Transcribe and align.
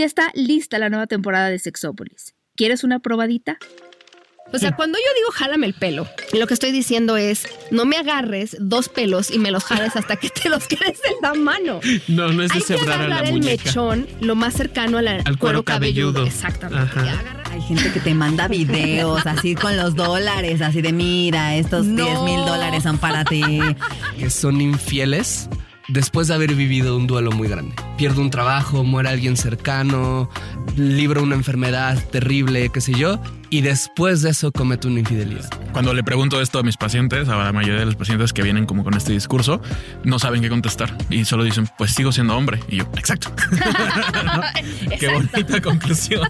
Ya 0.00 0.06
está 0.06 0.30
lista 0.34 0.78
la 0.78 0.88
nueva 0.88 1.06
temporada 1.06 1.50
de 1.50 1.58
Sexópolis. 1.58 2.34
¿Quieres 2.56 2.84
una 2.84 3.00
probadita? 3.00 3.58
O 4.50 4.58
sea, 4.58 4.74
cuando 4.74 4.96
yo 4.96 5.04
digo 5.14 5.30
jálame 5.30 5.66
el 5.66 5.74
pelo, 5.74 6.08
lo 6.32 6.46
que 6.46 6.54
estoy 6.54 6.72
diciendo 6.72 7.18
es 7.18 7.46
no 7.70 7.84
me 7.84 7.98
agarres 7.98 8.56
dos 8.58 8.88
pelos 8.88 9.30
y 9.30 9.38
me 9.38 9.50
los 9.50 9.62
jales 9.64 9.96
hasta 9.96 10.16
que 10.16 10.30
te 10.30 10.48
los 10.48 10.66
quedes 10.68 11.00
en 11.04 11.16
la 11.20 11.34
mano. 11.34 11.80
No, 12.08 12.32
no 12.32 12.42
es 12.42 12.48
de 12.48 12.54
Hay 12.54 12.60
que 12.62 12.66
sembrar 12.78 12.98
a 13.02 13.08
la 13.08 13.14
agarrar 13.16 13.26
el 13.26 13.32
muñeca. 13.42 13.62
mechón 13.62 14.06
lo 14.22 14.34
más 14.36 14.54
cercano 14.54 14.96
a 14.96 15.02
la- 15.02 15.20
Al 15.22 15.36
cuero 15.38 15.64
cabelludo. 15.66 16.24
Exactamente. 16.24 16.82
Ajá. 16.82 17.04
Y 17.04 17.08
agarra- 17.10 17.42
Hay 17.50 17.60
gente 17.60 17.92
que 17.92 18.00
te 18.00 18.14
manda 18.14 18.48
videos 18.48 19.26
así 19.26 19.54
con 19.54 19.76
los 19.76 19.94
dólares, 19.96 20.62
así 20.62 20.80
de 20.80 20.94
mira, 20.94 21.56
estos 21.56 21.84
No. 21.84 22.06
10 22.06 22.20
mil 22.22 22.40
dólares 22.46 22.84
son 22.84 22.96
para 22.96 23.22
ti. 23.26 23.42
que 24.18 24.30
son 24.30 24.62
infieles 24.62 25.50
después 25.90 26.28
de 26.28 26.34
haber 26.34 26.54
vivido 26.54 26.96
un 26.96 27.06
duelo 27.06 27.30
muy 27.32 27.48
grande. 27.48 27.74
Pierde 27.96 28.20
un 28.20 28.30
trabajo, 28.30 28.84
muere 28.84 29.08
alguien 29.08 29.36
cercano, 29.36 30.30
libra 30.76 31.20
una 31.20 31.34
enfermedad 31.34 32.02
terrible, 32.10 32.70
qué 32.70 32.80
sé 32.80 32.94
yo, 32.94 33.20
y 33.50 33.60
después 33.62 34.22
de 34.22 34.30
eso 34.30 34.52
comete 34.52 34.86
una 34.86 35.00
infidelidad. 35.00 35.50
Cuando 35.72 35.92
le 35.92 36.02
pregunto 36.02 36.40
esto 36.40 36.58
a 36.58 36.62
mis 36.62 36.76
pacientes, 36.76 37.28
a 37.28 37.36
la 37.36 37.52
mayoría 37.52 37.80
de 37.80 37.86
los 37.86 37.96
pacientes 37.96 38.32
que 38.32 38.42
vienen 38.42 38.66
como 38.66 38.84
con 38.84 38.94
este 38.94 39.12
discurso, 39.12 39.60
no 40.04 40.18
saben 40.18 40.40
qué 40.40 40.48
contestar 40.48 40.96
y 41.10 41.24
solo 41.24 41.44
dicen, 41.44 41.68
pues 41.76 41.92
sigo 41.92 42.12
siendo 42.12 42.36
hombre. 42.36 42.60
Y 42.68 42.76
yo, 42.76 42.84
exacto. 42.96 43.32
qué 44.98 45.08
bonita 45.08 45.60
conclusión. 45.60 46.28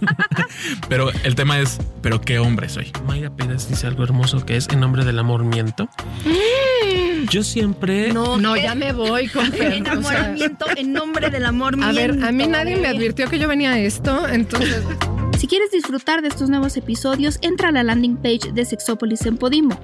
pero 0.89 1.11
el 1.23 1.35
tema 1.35 1.59
es, 1.59 1.79
¿pero 2.03 2.21
qué 2.21 2.39
hombre 2.39 2.69
soy? 2.69 2.91
Mayra 3.07 3.31
Pérez 3.31 3.69
dice 3.69 3.87
algo 3.87 4.03
hermoso 4.03 4.45
que 4.45 4.57
es 4.57 4.69
en 4.71 4.81
nombre 4.81 5.05
del 5.05 5.19
amor 5.19 5.45
miento. 5.45 5.89
Yo 7.31 7.45
siempre. 7.45 8.13
No, 8.13 8.39
no, 8.39 8.57
ya 8.57 8.75
me 8.75 8.93
voy 8.93 9.29
con 9.29 9.55
El 9.55 9.73
enamoramiento 9.75 10.67
en 10.77 10.93
nombre 10.93 11.31
del 11.31 11.47
amor 11.47 11.77
A 11.81 11.93
ver, 11.93 12.19
a 12.25 12.33
mí 12.33 12.47
nadie 12.49 12.77
me 12.77 12.89
advirtió 12.89 13.29
que 13.29 13.39
yo 13.39 13.47
venía 13.47 13.73
a 13.73 13.79
esto, 13.79 14.29
entonces 14.29 14.85
Si 15.41 15.47
quieres 15.47 15.71
disfrutar 15.71 16.21
de 16.21 16.29
estos 16.29 16.51
nuevos 16.51 16.77
episodios, 16.77 17.39
entra 17.41 17.71
a 17.71 17.73
la 17.73 17.83
landing 17.83 18.19
page 18.19 18.53
de 18.53 18.63
Sexópolis 18.67 19.25
en 19.25 19.39
Podimo, 19.39 19.75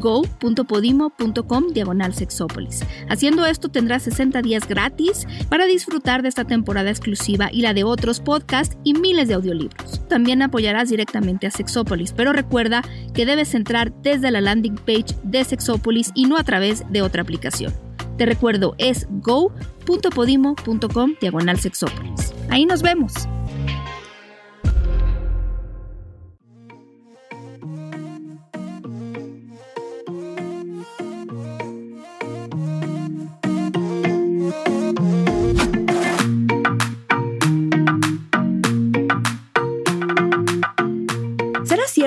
go.podimo.com 0.00 1.68
diagonal 1.68 2.12
Sexópolis. 2.12 2.80
Haciendo 3.08 3.46
esto 3.46 3.68
tendrás 3.68 4.02
60 4.02 4.42
días 4.42 4.66
gratis 4.66 5.28
para 5.48 5.66
disfrutar 5.66 6.22
de 6.22 6.30
esta 6.30 6.42
temporada 6.42 6.90
exclusiva 6.90 7.48
y 7.52 7.62
la 7.62 7.74
de 7.74 7.84
otros 7.84 8.18
podcasts 8.18 8.76
y 8.82 8.94
miles 8.94 9.28
de 9.28 9.34
audiolibros. 9.34 10.04
También 10.08 10.42
apoyarás 10.42 10.90
directamente 10.90 11.46
a 11.46 11.52
Sexópolis, 11.52 12.12
pero 12.12 12.32
recuerda 12.32 12.82
que 13.14 13.24
debes 13.24 13.54
entrar 13.54 13.92
desde 14.02 14.32
la 14.32 14.40
landing 14.40 14.74
page 14.74 15.14
de 15.22 15.44
Sexópolis 15.44 16.10
y 16.16 16.24
no 16.24 16.36
a 16.36 16.42
través 16.42 16.82
de 16.90 17.02
otra 17.02 17.22
aplicación. 17.22 17.72
Te 18.18 18.26
recuerdo, 18.26 18.74
es 18.78 19.06
go.podimo.com 19.22 21.14
diagonal 21.20 21.60
Sexópolis. 21.60 22.34
Ahí 22.50 22.66
nos 22.66 22.82
vemos. 22.82 23.28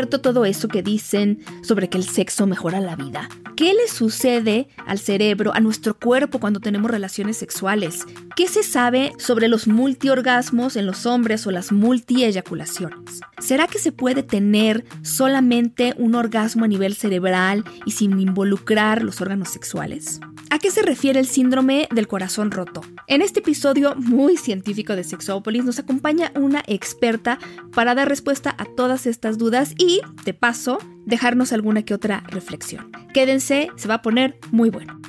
Todo 0.10 0.46
eso 0.46 0.68
que 0.68 0.82
dicen 0.82 1.40
sobre 1.62 1.90
que 1.90 1.98
el 1.98 2.06
sexo 2.06 2.48
mejora 2.48 2.80
la 2.80 2.96
vida? 2.96 3.30
¿Qué 3.58 3.74
le 3.74 3.88
sucede 3.88 4.68
al 4.86 5.00
cerebro, 5.00 5.52
a 5.52 5.60
nuestro 5.60 5.98
cuerpo 5.98 6.40
cuando 6.40 6.60
tenemos 6.60 6.92
relaciones 6.92 7.38
sexuales? 7.38 8.06
¿Qué 8.36 8.48
se 8.48 8.62
sabe 8.62 9.14
sobre 9.18 9.48
los 9.48 9.68
multiorgasmos 9.68 10.76
en 10.76 10.86
los 10.86 11.08
hombres 11.08 11.48
o 11.48 11.52
las 11.52 11.72
multieyaculaciones? 11.72 13.20
¿Será 13.40 13.66
que 13.66 13.80
se 13.80 13.92
puede 13.92 14.22
tener 14.22 14.86
solamente 15.02 15.96
un 15.98 16.14
orgasmo 16.14 16.66
a 16.66 16.68
nivel 16.68 16.94
cerebral 16.94 17.64
y 17.84 17.92
sin 17.94 18.20
involucrar 18.20 19.02
los 19.02 19.22
órganos 19.22 19.50
sexuales? 19.50 20.20
¿A 20.52 20.60
qué 20.60 20.70
se 20.70 20.84
refiere 20.84 21.20
el 21.20 21.26
síndrome 21.26 21.88
del 21.92 22.08
corazón 22.08 22.52
roto? 22.52 22.82
En 23.08 23.24
este 23.24 23.40
episodio 23.40 23.96
muy 23.96 24.38
científico 24.38 24.96
de 24.96 25.04
Sexópolis 25.04 25.66
nos 25.66 25.80
acompaña 25.80 26.32
una 26.36 26.62
experta 26.68 27.40
para 27.74 27.96
dar 27.96 28.08
respuesta 28.08 28.54
a 28.60 28.66
todas 28.66 29.08
estas 29.08 29.40
dudas 29.40 29.74
y, 29.80 30.02
de 30.26 30.36
paso, 30.36 30.78
dejarnos 31.08 31.54
alguna 31.54 31.84
que 31.84 31.94
otra 31.94 32.24
reflexión. 32.28 32.92
Quédense, 33.14 33.70
se 33.78 33.88
va 33.88 33.96
a 33.96 34.02
poner 34.02 34.38
muy 34.52 34.70
bueno. 34.70 35.00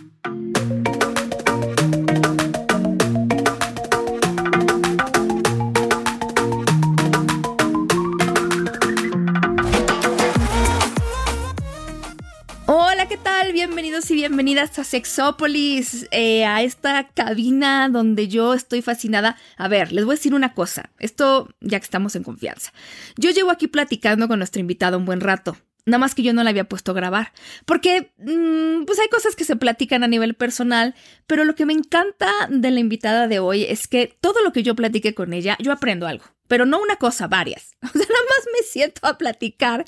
Hola, 12.71 13.09
¿qué 13.09 13.17
tal? 13.17 13.53
Bienvenidos 13.53 14.09
y 14.11 14.15
bienvenidas 14.15 14.79
a 14.79 14.85
Sexópolis, 14.85 16.07
eh, 16.13 16.45
a 16.45 16.63
esta 16.63 17.09
cabina 17.09 17.89
donde 17.89 18.29
yo 18.29 18.55
estoy 18.55 18.83
fascinada. 18.83 19.37
A 19.57 19.67
ver, 19.67 19.91
les 19.91 20.05
voy 20.05 20.13
a 20.13 20.17
decir 20.17 20.35
una 20.35 20.55
cosa, 20.55 20.91
esto 21.01 21.49
ya 21.61 21.81
que 21.81 21.85
estamos 21.85 22.15
en 22.15 22.23
confianza. 22.23 22.73
Yo 23.17 23.31
llevo 23.31 23.51
aquí 23.51 23.67
platicando 23.67 24.29
con 24.29 24.39
nuestra 24.39 24.61
invitada 24.61 24.97
un 24.97 25.05
buen 25.05 25.21
rato. 25.21 25.57
Nada 25.89 25.99
más 25.99 26.15
que 26.15 26.23
yo 26.23 26.33
no 26.33 26.45
la 26.45 26.51
había 26.51 26.69
puesto 26.69 26.93
a 26.93 26.95
grabar. 26.95 27.33
Porque, 27.65 28.13
mm, 28.19 28.85
pues 28.85 28.99
hay 28.99 29.09
cosas 29.09 29.35
que 29.35 29.45
se 29.45 29.57
platican 29.57 30.05
a 30.05 30.09
nivel 30.09 30.35
personal, 30.35 30.95
pero 31.27 31.45
lo 31.45 31.55
que 31.55 31.67
me 31.67 31.73
encanta 31.73 32.31
de 32.51 32.71
la 32.71 32.81
invitada 32.81 33.27
de 33.27 33.39
hoy 33.39 33.65
es 33.65 33.89
que 33.89 34.17
todo 34.21 34.43
lo 34.43 34.53
que 34.53 34.63
yo 34.63 34.75
platique 34.75 35.15
con 35.15 35.33
ella, 35.33 35.57
yo 35.61 35.73
aprendo 35.73 36.07
algo. 36.07 36.25
Pero 36.47 36.67
no 36.67 36.81
una 36.81 36.97
cosa, 36.97 37.27
varias. 37.27 37.73
O 37.83 37.89
sea, 37.89 38.07
nada 38.07 38.25
más 38.29 38.47
me 38.53 38.67
siento 38.67 39.07
a 39.07 39.19
platicar 39.19 39.85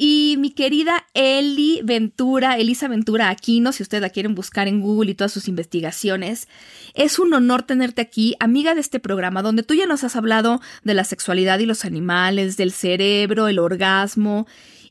y 0.00 0.36
mi 0.38 0.50
querida 0.52 1.06
Eli 1.12 1.80
Ventura, 1.82 2.56
Elisa 2.56 2.86
Ventura 2.86 3.30
Aquino, 3.30 3.72
si 3.72 3.82
ustedes 3.82 4.00
la 4.00 4.10
quieren 4.10 4.36
buscar 4.36 4.68
en 4.68 4.80
Google 4.80 5.10
y 5.10 5.14
todas 5.14 5.32
sus 5.32 5.48
investigaciones, 5.48 6.46
es 6.94 7.18
un 7.18 7.34
honor 7.34 7.64
tenerte 7.64 8.00
aquí, 8.00 8.36
amiga 8.38 8.76
de 8.76 8.80
este 8.80 9.00
programa, 9.00 9.42
donde 9.42 9.64
tú 9.64 9.74
ya 9.74 9.86
nos 9.86 10.04
has 10.04 10.14
hablado 10.14 10.60
de 10.84 10.94
la 10.94 11.02
sexualidad 11.02 11.58
y 11.58 11.66
los 11.66 11.84
animales, 11.84 12.56
del 12.56 12.70
cerebro, 12.70 13.48
el 13.48 13.58
orgasmo. 13.58 14.46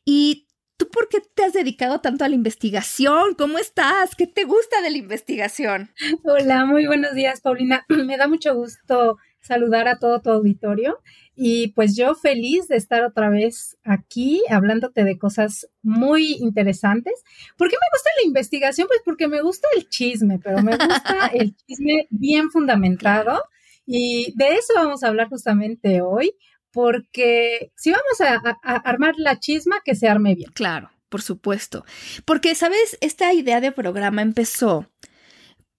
¿Y 0.09 0.47
tú 0.77 0.87
por 0.89 1.09
qué 1.09 1.17
te 1.19 1.43
has 1.43 1.51
dedicado 1.51 1.99
tanto 1.99 2.23
a 2.23 2.29
la 2.29 2.35
investigación? 2.35 3.35
¿Cómo 3.37 3.57
estás? 3.57 4.15
¿Qué 4.15 4.25
te 4.25 4.45
gusta 4.45 4.81
de 4.81 4.89
la 4.89 4.97
investigación? 4.97 5.89
Hola, 6.23 6.65
muy 6.65 6.87
buenos 6.87 7.13
días, 7.13 7.41
Paulina. 7.41 7.85
Me 7.89 8.15
da 8.15 8.29
mucho 8.29 8.55
gusto 8.55 9.17
saludar 9.41 9.89
a 9.89 9.99
todo 9.99 10.21
tu 10.21 10.29
auditorio 10.29 10.99
y 11.35 11.73
pues 11.73 11.97
yo 11.97 12.15
feliz 12.15 12.69
de 12.69 12.77
estar 12.77 13.03
otra 13.03 13.29
vez 13.29 13.77
aquí 13.83 14.41
hablándote 14.49 15.03
de 15.03 15.17
cosas 15.17 15.67
muy 15.81 16.37
interesantes. 16.39 17.21
¿Por 17.57 17.69
qué 17.69 17.75
me 17.75 17.93
gusta 17.93 18.09
la 18.21 18.27
investigación? 18.27 18.87
Pues 18.87 19.01
porque 19.03 19.27
me 19.27 19.41
gusta 19.41 19.67
el 19.75 19.89
chisme, 19.89 20.39
pero 20.41 20.63
me 20.63 20.77
gusta 20.77 21.27
el 21.33 21.53
chisme 21.53 22.07
bien 22.11 22.49
fundamentado 22.49 23.43
y 23.85 24.33
de 24.37 24.55
eso 24.55 24.71
vamos 24.73 25.03
a 25.03 25.09
hablar 25.09 25.27
justamente 25.27 26.01
hoy 26.01 26.33
porque 26.77 27.71
si 27.75 27.89
vamos 27.89 28.21
a, 28.21 28.59
armar 28.61 29.15
la 29.17 29.39
chisma, 29.39 29.77
que 29.83 29.95
se 29.95 30.07
arme 30.07 30.35
bien. 30.35 30.51
Claro, 30.53 30.91
por 31.09 31.23
supuesto. 31.23 31.83
Porque, 32.23 32.53
¿sabes? 32.53 32.99
Esta 33.01 33.33
idea 33.33 33.59
de 33.59 33.71
programa 33.71 34.21
empezó 34.21 34.85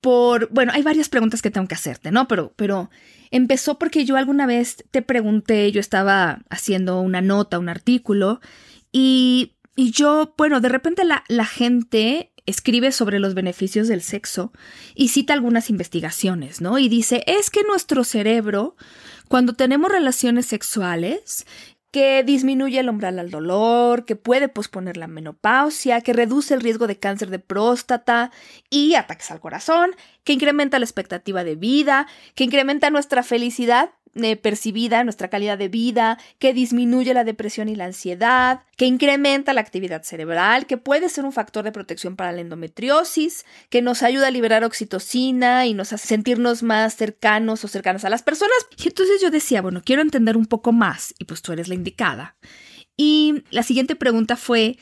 por, 0.00 0.48
bueno, 0.50 0.72
hay 0.74 0.82
varias 0.82 1.08
preguntas 1.08 1.40
que 1.40 1.52
tengo 1.52 1.68
que 1.68 1.76
hacerte, 1.76 2.10
¿no? 2.10 2.26
Pero, 2.26 2.52
pero 2.56 2.90
empezó 3.30 3.78
porque 3.78 4.04
yo 4.04 4.16
alguna 4.16 4.44
vez 4.44 4.84
te 4.90 5.00
pregunté, 5.00 5.70
yo 5.70 5.78
estaba 5.78 6.40
haciendo 6.50 7.00
una 7.00 7.20
nota, 7.20 7.60
un 7.60 7.68
artículo, 7.68 8.40
y, 8.90 9.54
y 9.76 9.92
yo, 9.92 10.34
bueno, 10.36 10.60
de 10.60 10.68
repente 10.68 11.04
la, 11.04 11.22
la 11.28 11.44
gente 11.44 12.32
escribe 12.48 12.92
sobre 12.92 13.18
los 13.18 13.34
beneficios 13.34 13.88
del 13.88 14.02
sexo 14.02 14.52
y 14.94 15.08
cita 15.08 15.34
algunas 15.34 15.68
investigaciones, 15.68 16.60
¿no? 16.60 16.78
Y 16.78 16.88
dice, 16.88 17.22
es 17.26 17.50
que 17.50 17.62
nuestro 17.62 18.04
cerebro, 18.04 18.74
cuando 19.28 19.52
tenemos 19.52 19.90
relaciones 19.90 20.46
sexuales, 20.46 21.46
que 21.90 22.22
disminuye 22.22 22.80
el 22.80 22.88
umbral 22.90 23.18
al 23.18 23.30
dolor, 23.30 24.04
que 24.04 24.16
puede 24.16 24.48
posponer 24.48 24.96
la 24.96 25.06
menopausia, 25.06 26.00
que 26.02 26.12
reduce 26.12 26.54
el 26.54 26.60
riesgo 26.60 26.86
de 26.86 26.98
cáncer 26.98 27.30
de 27.30 27.38
próstata 27.38 28.30
y 28.68 28.94
ataques 28.94 29.30
al 29.30 29.40
corazón, 29.40 29.90
que 30.24 30.34
incrementa 30.34 30.78
la 30.78 30.84
expectativa 30.84 31.44
de 31.44 31.56
vida, 31.56 32.06
que 32.34 32.44
incrementa 32.44 32.90
nuestra 32.90 33.22
felicidad 33.22 33.90
eh, 34.14 34.36
percibida, 34.36 35.04
nuestra 35.04 35.28
calidad 35.28 35.58
de 35.58 35.68
vida, 35.68 36.18
que 36.38 36.52
disminuye 36.52 37.14
la 37.14 37.24
depresión 37.24 37.68
y 37.68 37.76
la 37.76 37.84
ansiedad, 37.84 38.62
que 38.76 38.86
incrementa 38.86 39.52
la 39.52 39.60
actividad 39.60 40.02
cerebral, 40.02 40.66
que 40.66 40.76
puede 40.76 41.08
ser 41.08 41.24
un 41.24 41.32
factor 41.32 41.64
de 41.64 41.72
protección 41.72 42.16
para 42.16 42.32
la 42.32 42.40
endometriosis, 42.40 43.44
que 43.70 43.82
nos 43.82 44.02
ayuda 44.02 44.28
a 44.28 44.30
liberar 44.30 44.64
oxitocina 44.64 45.66
y 45.66 45.74
nos 45.74 45.92
hace 45.92 46.08
sentirnos 46.08 46.62
más 46.62 46.96
cercanos 46.96 47.64
o 47.64 47.68
cercanas 47.68 48.04
a 48.04 48.10
las 48.10 48.22
personas. 48.22 48.56
Y 48.76 48.88
entonces 48.88 49.20
yo 49.20 49.30
decía, 49.30 49.62
bueno, 49.62 49.82
quiero 49.84 50.02
entender 50.02 50.36
un 50.36 50.46
poco 50.46 50.72
más, 50.72 51.14
y 51.18 51.24
pues 51.24 51.42
tú 51.42 51.52
eres 51.52 51.68
la 51.68 51.74
indicada. 51.74 52.36
Y 52.96 53.44
la 53.50 53.62
siguiente 53.62 53.94
pregunta 53.94 54.36
fue, 54.36 54.76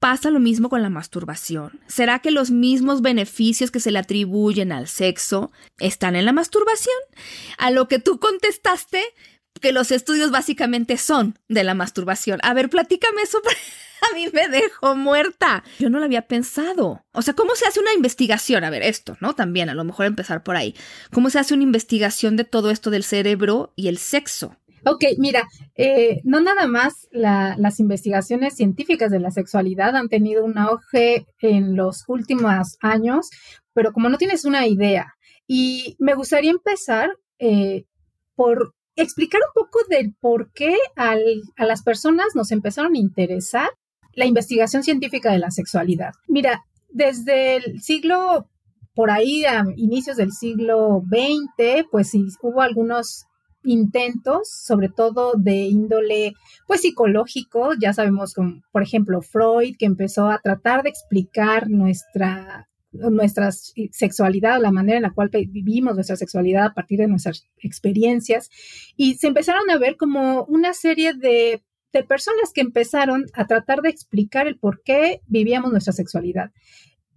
¿pasa 0.00 0.30
lo 0.30 0.40
mismo 0.40 0.68
con 0.68 0.82
la 0.82 0.90
masturbación? 0.90 1.78
¿Será 1.86 2.18
que 2.18 2.32
los 2.32 2.50
mismos 2.50 3.02
beneficios 3.02 3.70
que 3.70 3.80
se 3.80 3.92
le 3.92 4.00
atribuyen 4.00 4.72
al 4.72 4.88
sexo 4.88 5.52
están 5.78 6.16
en 6.16 6.24
la 6.24 6.32
masturbación? 6.32 6.96
A 7.58 7.70
lo 7.70 7.86
que 7.86 8.00
tú 8.00 8.18
contestaste, 8.18 9.04
que 9.60 9.72
los 9.72 9.92
estudios 9.92 10.30
básicamente 10.30 10.96
son 10.96 11.38
de 11.48 11.64
la 11.64 11.74
masturbación. 11.74 12.40
A 12.42 12.54
ver, 12.54 12.70
platícame 12.70 13.22
eso. 13.22 13.40
A 14.10 14.14
mí 14.14 14.28
me 14.32 14.48
dejó 14.48 14.96
muerta. 14.96 15.62
Yo 15.78 15.90
no 15.90 15.98
lo 15.98 16.06
había 16.06 16.22
pensado. 16.22 17.04
O 17.12 17.20
sea, 17.20 17.34
¿cómo 17.34 17.54
se 17.54 17.66
hace 17.66 17.80
una 17.80 17.92
investigación? 17.92 18.64
A 18.64 18.70
ver, 18.70 18.82
esto, 18.82 19.18
¿no? 19.20 19.34
También, 19.34 19.68
a 19.68 19.74
lo 19.74 19.84
mejor 19.84 20.06
empezar 20.06 20.42
por 20.42 20.56
ahí. 20.56 20.74
¿Cómo 21.12 21.28
se 21.28 21.38
hace 21.38 21.52
una 21.52 21.64
investigación 21.64 22.36
de 22.36 22.44
todo 22.44 22.70
esto 22.70 22.88
del 22.88 23.04
cerebro 23.04 23.74
y 23.76 23.88
el 23.88 23.98
sexo? 23.98 24.56
Ok, 24.84 25.04
mira, 25.18 25.46
eh, 25.74 26.20
no 26.24 26.40
nada 26.40 26.66
más 26.66 27.08
las 27.10 27.80
investigaciones 27.80 28.54
científicas 28.54 29.10
de 29.10 29.20
la 29.20 29.30
sexualidad 29.30 29.96
han 29.96 30.08
tenido 30.08 30.44
un 30.44 30.58
auge 30.58 31.26
en 31.40 31.76
los 31.76 32.04
últimos 32.08 32.76
años, 32.80 33.30
pero 33.72 33.92
como 33.92 34.08
no 34.08 34.18
tienes 34.18 34.44
una 34.44 34.66
idea, 34.66 35.14
y 35.46 35.96
me 35.98 36.14
gustaría 36.14 36.50
empezar 36.50 37.10
eh, 37.38 37.84
por 38.36 38.74
explicar 38.96 39.40
un 39.46 39.62
poco 39.64 39.80
del 39.88 40.14
por 40.20 40.52
qué 40.52 40.76
a 40.96 41.64
las 41.64 41.82
personas 41.82 42.28
nos 42.34 42.52
empezaron 42.52 42.94
a 42.94 42.98
interesar 42.98 43.68
la 44.14 44.26
investigación 44.26 44.82
científica 44.82 45.32
de 45.32 45.38
la 45.38 45.50
sexualidad. 45.50 46.12
Mira, 46.28 46.64
desde 46.88 47.56
el 47.56 47.80
siglo, 47.80 48.48
por 48.94 49.10
ahí 49.10 49.44
a 49.44 49.64
inicios 49.76 50.16
del 50.16 50.32
siglo 50.32 51.02
XX, 51.08 51.86
pues 51.90 52.10
sí, 52.10 52.26
hubo 52.42 52.60
algunos 52.60 53.26
intentos, 53.62 54.50
sobre 54.50 54.88
todo 54.88 55.34
de 55.36 55.54
índole 55.54 56.34
pues 56.66 56.82
psicológico, 56.82 57.70
ya 57.80 57.92
sabemos 57.92 58.34
como 58.34 58.62
por 58.72 58.82
ejemplo 58.82 59.22
Freud 59.22 59.76
que 59.78 59.86
empezó 59.86 60.28
a 60.28 60.38
tratar 60.38 60.82
de 60.82 60.90
explicar 60.90 61.68
nuestra 61.68 62.66
nuestra 62.92 63.50
sexualidad, 63.52 64.60
la 64.60 64.72
manera 64.72 64.96
en 64.96 65.04
la 65.04 65.12
cual 65.12 65.30
vivimos 65.30 65.94
nuestra 65.94 66.16
sexualidad 66.16 66.66
a 66.66 66.74
partir 66.74 66.98
de 66.98 67.06
nuestras 67.06 67.46
experiencias. 67.58 68.50
Y 68.96 69.14
se 69.14 69.28
empezaron 69.28 69.70
a 69.70 69.78
ver 69.78 69.96
como 69.96 70.44
una 70.46 70.74
serie 70.74 71.14
de, 71.14 71.62
de 71.92 72.02
personas 72.02 72.52
que 72.52 72.60
empezaron 72.60 73.26
a 73.34 73.46
tratar 73.46 73.80
de 73.82 73.90
explicar 73.90 74.48
el 74.48 74.58
por 74.58 74.82
qué 74.82 75.20
vivíamos 75.28 75.70
nuestra 75.70 75.92
sexualidad. 75.92 76.50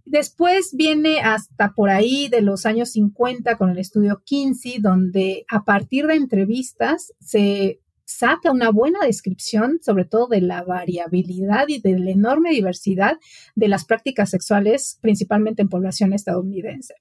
Después 0.06 0.72
viene 0.76 1.22
hasta 1.22 1.74
por 1.74 1.90
ahí 1.90 2.28
de 2.28 2.42
los 2.42 2.66
años 2.66 2.92
50 2.92 3.58
con 3.58 3.70
el 3.70 3.80
estudio 3.80 4.22
Kinsey, 4.26 4.80
donde 4.80 5.46
a 5.50 5.64
partir 5.64 6.08
de 6.08 6.16
entrevistas 6.16 7.14
se 7.20 7.80
saca 8.06 8.52
una 8.52 8.70
buena 8.70 9.00
descripción, 9.06 9.80
sobre 9.82 10.06
todo 10.06 10.28
de 10.28 10.42
la 10.42 10.64
variabilidad 10.64 11.68
y 11.68 11.80
de 11.80 11.98
la 11.98 12.12
enorme 12.12 12.52
diversidad 12.52 13.18
de 13.56 13.68
las 13.68 13.86
prácticas 13.86 14.30
sexuales, 14.30 14.98
principalmente 15.02 15.62
en 15.62 15.70
población 15.70 16.14
estadounidense. 16.14 16.96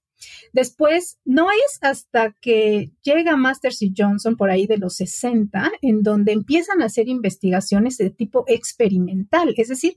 Después, 0.52 1.18
no 1.24 1.48
es 1.50 1.78
hasta 1.80 2.34
que 2.40 2.92
llega 3.02 3.36
Masters 3.36 3.82
y 3.82 3.92
Johnson 3.96 4.36
por 4.36 4.50
ahí 4.50 4.66
de 4.66 4.78
los 4.78 4.94
60, 4.96 5.72
en 5.82 6.02
donde 6.02 6.32
empiezan 6.32 6.80
a 6.80 6.86
hacer 6.86 7.08
investigaciones 7.08 7.96
de 7.96 8.10
tipo 8.10 8.44
experimental, 8.46 9.52
es 9.56 9.68
decir, 9.68 9.94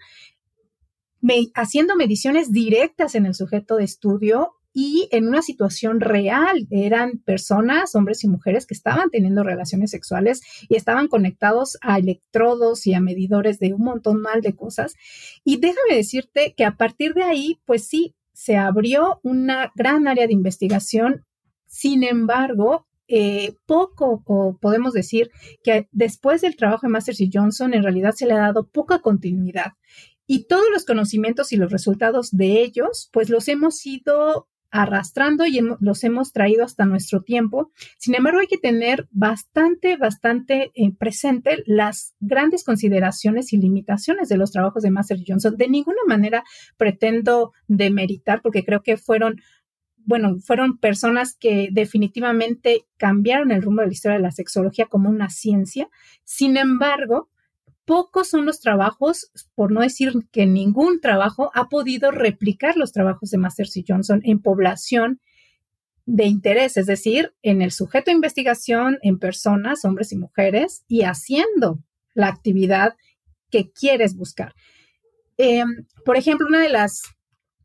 haciendo 1.53 1.95
mediciones 1.95 2.51
directas 2.51 3.15
en 3.15 3.25
el 3.25 3.35
sujeto 3.35 3.77
de 3.77 3.83
estudio 3.83 4.53
y 4.75 5.07
en 5.11 5.27
una 5.27 5.41
situación 5.41 6.01
real. 6.01 6.67
Eran 6.69 7.19
personas, 7.19 7.95
hombres 7.95 8.23
y 8.23 8.27
mujeres, 8.27 8.67
que 8.67 8.73
estaban 8.73 9.09
teniendo 9.09 9.41
relaciones 9.41 9.89
sexuales 9.91 10.41
y 10.67 10.75
estaban 10.75 11.07
conectados 11.07 11.77
a 11.81 11.97
electrodos 11.97 12.85
y 12.85 12.93
a 12.93 12.99
medidores 12.99 13.57
de 13.57 13.73
un 13.73 13.83
montón 13.83 14.21
mal 14.21 14.41
de 14.41 14.53
cosas. 14.53 14.95
Y 15.45 15.57
déjame 15.57 15.95
decirte 15.95 16.53
que 16.57 16.65
a 16.65 16.75
partir 16.75 17.13
de 17.13 17.23
ahí, 17.23 17.59
pues 17.65 17.87
sí, 17.87 18.15
se 18.33 18.57
abrió 18.57 19.21
una 19.23 19.71
gran 19.75 20.09
área 20.09 20.27
de 20.27 20.33
investigación. 20.33 21.23
Sin 21.67 22.03
embargo, 22.03 22.85
eh, 23.07 23.55
poco, 23.65 24.23
o 24.25 24.57
podemos 24.57 24.91
decir 24.91 25.29
que 25.63 25.87
después 25.91 26.41
del 26.41 26.57
trabajo 26.57 26.87
de 26.87 26.91
Masters 26.91 27.21
y 27.21 27.29
Johnson, 27.31 27.73
en 27.73 27.83
realidad 27.83 28.13
se 28.13 28.25
le 28.25 28.33
ha 28.33 28.39
dado 28.39 28.67
poca 28.67 28.99
continuidad. 28.99 29.73
Y 30.27 30.47
todos 30.47 30.65
los 30.71 30.85
conocimientos 30.85 31.51
y 31.53 31.57
los 31.57 31.71
resultados 31.71 32.31
de 32.31 32.61
ellos, 32.61 33.09
pues 33.13 33.29
los 33.29 33.47
hemos 33.47 33.85
ido 33.85 34.47
arrastrando 34.71 35.45
y 35.45 35.61
los 35.79 36.03
hemos 36.03 36.33
traído 36.33 36.65
hasta 36.65 36.85
nuestro 36.85 37.21
tiempo. 37.21 37.71
Sin 37.97 38.13
embargo, 38.13 38.39
hay 38.39 38.47
que 38.47 38.57
tener 38.57 39.07
bastante, 39.11 39.95
bastante 39.95 40.71
eh, 40.75 40.91
presente 40.97 41.63
las 41.65 42.13
grandes 42.19 42.65
consideraciones 42.65 43.53
y 43.53 43.57
limitaciones 43.57 44.27
de 44.27 44.37
los 44.37 44.51
trabajos 44.51 44.83
de 44.83 44.91
Master 44.91 45.19
Johnson. 45.25 45.55
De 45.55 45.69
ninguna 45.69 46.01
manera 46.07 46.43
pretendo 46.75 47.53
demeritar, 47.67 48.41
porque 48.41 48.65
creo 48.65 48.83
que 48.83 48.97
fueron 48.97 49.41
bueno, 50.07 50.37
fueron 50.39 50.77
personas 50.77 51.35
que 51.35 51.69
definitivamente 51.71 52.85
cambiaron 52.97 53.51
el 53.51 53.63
rumbo 53.63 53.81
de 53.81 53.87
la 53.87 53.93
historia 53.93 54.17
de 54.17 54.23
la 54.23 54.31
sexología 54.31 54.85
como 54.85 55.09
una 55.09 55.29
ciencia. 55.29 55.89
Sin 56.23 56.57
embargo, 56.57 57.29
pocos 57.85 58.29
son 58.29 58.45
los 58.45 58.59
trabajos, 58.59 59.31
por 59.53 59.71
no 59.71 59.81
decir 59.81 60.13
que 60.31 60.45
ningún 60.45 60.99
trabajo 60.99 61.51
ha 61.53 61.69
podido 61.69 62.11
replicar 62.11 62.77
los 62.77 62.91
trabajos 62.91 63.29
de 63.29 63.37
Masters 63.37 63.77
y 63.77 63.85
Johnson 63.87 64.21
en 64.23 64.41
población 64.41 65.21
de 66.05 66.25
interés, 66.25 66.77
es 66.77 66.85
decir, 66.85 67.33
en 67.41 67.61
el 67.61 67.71
sujeto 67.71 68.11
de 68.11 68.15
investigación, 68.15 68.99
en 69.01 69.17
personas, 69.17 69.85
hombres 69.85 70.11
y 70.11 70.17
mujeres, 70.17 70.83
y 70.87 71.01
haciendo 71.01 71.79
la 72.13 72.27
actividad 72.27 72.95
que 73.49 73.71
quieres 73.71 74.15
buscar. 74.15 74.53
Em, 75.37 75.85
por 76.05 76.17
ejemplo, 76.17 76.47
una 76.47 76.61
de 76.61 76.69
las 76.69 77.01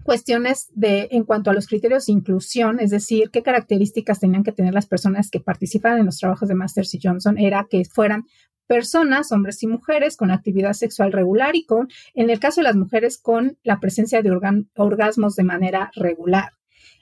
cuestiones 0.02 0.70
de 0.75 1.08
en 1.11 1.25
cuanto 1.25 1.50
a 1.50 1.55
los 1.55 1.66
criterios 1.66 2.06
de 2.06 2.12
inclusión, 2.12 2.81
es 2.81 2.90
decir, 2.90 3.31
qué 3.31 3.43
características 3.43 4.20
tenían 4.20 4.43
que 4.43 4.52
tener 4.52 4.73
las 4.73 4.87
personas 4.87 5.31
que 5.31 5.40
participaban 5.40 6.00
en 6.00 6.06
los 6.06 6.19
trabajos 6.19 6.49
de 6.49 6.55
Masters 6.55 6.94
y 6.94 7.00
Johnson, 7.02 7.38
era 7.38 7.66
que 7.70 7.84
fueran 7.84 8.25
personas, 8.70 9.32
hombres 9.32 9.64
y 9.64 9.67
mujeres, 9.67 10.17
con 10.17 10.31
actividad 10.31 10.75
sexual 10.75 11.11
regular 11.11 11.56
y 11.56 11.67
con, 11.67 11.88
en 12.14 12.31
el 12.31 12.38
caso 12.38 12.61
de 12.61 12.67
las 12.67 12.76
mujeres, 12.76 13.19
con 13.19 13.58
la 13.64 13.81
presencia 13.81 14.22
de 14.22 14.31
orgasmos 14.76 15.34
de 15.34 15.43
manera 15.43 15.90
regular. 15.96 16.52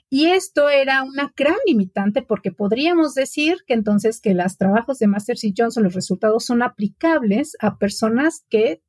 Y 0.09 0.31
esto 0.31 0.69
era 0.69 1.03
una 1.03 1.31
gran 1.37 1.57
limitante 1.67 2.23
porque 2.23 2.51
podríamos 2.51 3.13
decir 3.13 3.57
que 3.67 3.75
entonces 3.75 4.19
que 4.19 4.33
los 4.33 4.57
trabajos 4.57 4.97
de 4.97 5.05
Masters 5.05 5.43
y 5.43 5.53
Johnson, 5.55 5.83
los 5.83 5.93
resultados 5.93 6.43
son 6.43 6.63
aplicables 6.63 7.55
a 7.59 7.77
personas 7.77 8.43
que 8.49 8.81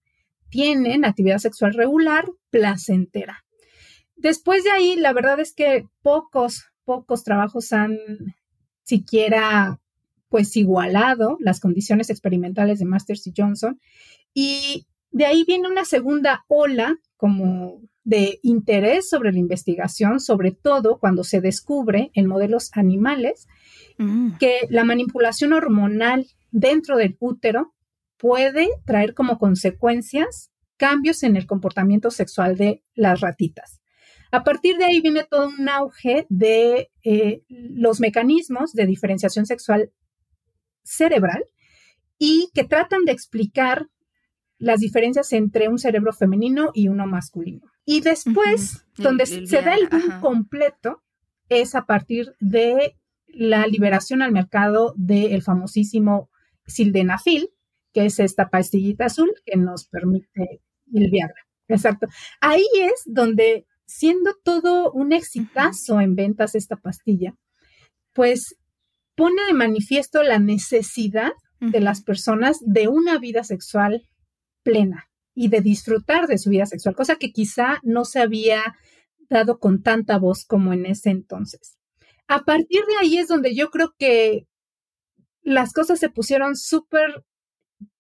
tienen 0.48 1.04
actividad 1.04 1.36
sexual 1.36 1.74
regular 1.74 2.30
placentera. 2.48 3.44
Después 4.16 4.64
de 4.64 4.70
ahí, 4.70 4.96
la 4.96 5.12
verdad 5.12 5.38
es 5.38 5.52
que 5.52 5.86
pocos, 6.00 6.64
pocos 6.86 7.24
trabajos 7.24 7.74
han 7.74 7.98
siquiera 8.84 9.78
pues 10.30 10.56
igualado 10.56 11.36
las 11.40 11.60
condiciones 11.60 12.08
experimentales 12.08 12.78
de 12.78 12.86
Masters 12.86 13.26
y 13.26 13.34
Johnson. 13.36 13.78
Y 14.32 14.86
de 15.10 15.26
ahí 15.26 15.44
viene 15.44 15.68
una 15.68 15.84
segunda 15.84 16.44
ola 16.48 16.96
como 17.16 17.82
de 18.04 18.38
interés 18.42 19.10
sobre 19.10 19.32
la 19.32 19.38
investigación, 19.38 20.20
sobre 20.20 20.52
todo 20.52 20.98
cuando 20.98 21.24
se 21.24 21.40
descubre 21.40 22.10
en 22.14 22.26
modelos 22.26 22.70
animales 22.72 23.46
mm. 23.98 24.36
que 24.38 24.60
la 24.70 24.84
manipulación 24.84 25.52
hormonal 25.52 26.26
dentro 26.50 26.96
del 26.96 27.16
útero 27.20 27.74
puede 28.16 28.68
traer 28.86 29.14
como 29.14 29.38
consecuencias 29.38 30.50
cambios 30.76 31.22
en 31.24 31.36
el 31.36 31.46
comportamiento 31.46 32.10
sexual 32.10 32.56
de 32.56 32.82
las 32.94 33.20
ratitas. 33.20 33.80
A 34.32 34.44
partir 34.44 34.76
de 34.76 34.84
ahí 34.84 35.00
viene 35.00 35.24
todo 35.28 35.48
un 35.48 35.68
auge 35.68 36.26
de 36.28 36.90
eh, 37.02 37.42
los 37.48 38.00
mecanismos 38.00 38.72
de 38.72 38.86
diferenciación 38.86 39.44
sexual 39.44 39.90
cerebral 40.90 41.44
y 42.18 42.50
que 42.52 42.64
tratan 42.64 43.04
de 43.04 43.12
explicar 43.12 43.86
las 44.58 44.80
diferencias 44.80 45.32
entre 45.32 45.68
un 45.68 45.78
cerebro 45.78 46.12
femenino 46.12 46.70
y 46.74 46.88
uno 46.88 47.06
masculino. 47.06 47.62
Y 47.86 48.00
después, 48.00 48.84
donde 48.96 49.24
se 49.26 49.62
da 49.62 49.74
el 49.74 49.88
boom 49.88 50.20
completo, 50.20 51.02
es 51.48 51.74
a 51.74 51.86
partir 51.86 52.34
de 52.40 52.96
la 53.26 53.66
liberación 53.66 54.20
al 54.22 54.32
mercado 54.32 54.92
del 54.96 55.42
famosísimo 55.42 56.28
sildenafil, 56.66 57.50
que 57.92 58.06
es 58.06 58.20
esta 58.20 58.50
pastillita 58.50 59.06
azul 59.06 59.32
que 59.46 59.56
nos 59.56 59.86
permite 59.86 60.60
el 60.92 61.10
Viagra. 61.10 61.46
Exacto. 61.68 62.06
Ahí 62.40 62.66
es 62.74 63.02
donde, 63.06 63.66
siendo 63.86 64.34
todo 64.44 64.92
un 64.92 65.12
exitazo 65.12 66.00
en 66.00 66.16
ventas 66.16 66.54
esta 66.54 66.76
pastilla, 66.76 67.34
pues 68.12 68.56
pone 69.14 69.44
de 69.46 69.54
manifiesto 69.54 70.22
la 70.22 70.38
necesidad 70.38 71.32
de 71.60 71.80
las 71.80 72.02
personas 72.02 72.58
de 72.60 72.88
una 72.88 73.18
vida 73.18 73.44
sexual 73.44 74.08
plena 74.62 75.10
y 75.34 75.48
de 75.48 75.60
disfrutar 75.60 76.26
de 76.26 76.38
su 76.38 76.50
vida 76.50 76.66
sexual, 76.66 76.94
cosa 76.94 77.16
que 77.16 77.32
quizá 77.32 77.78
no 77.82 78.04
se 78.04 78.20
había 78.20 78.76
dado 79.28 79.58
con 79.58 79.82
tanta 79.82 80.18
voz 80.18 80.44
como 80.44 80.72
en 80.72 80.86
ese 80.86 81.10
entonces. 81.10 81.78
A 82.28 82.44
partir 82.44 82.82
de 82.86 82.96
ahí 83.00 83.18
es 83.18 83.28
donde 83.28 83.54
yo 83.54 83.70
creo 83.70 83.94
que 83.98 84.46
las 85.42 85.72
cosas 85.72 85.98
se 85.98 86.08
pusieron 86.08 86.56
súper 86.56 87.24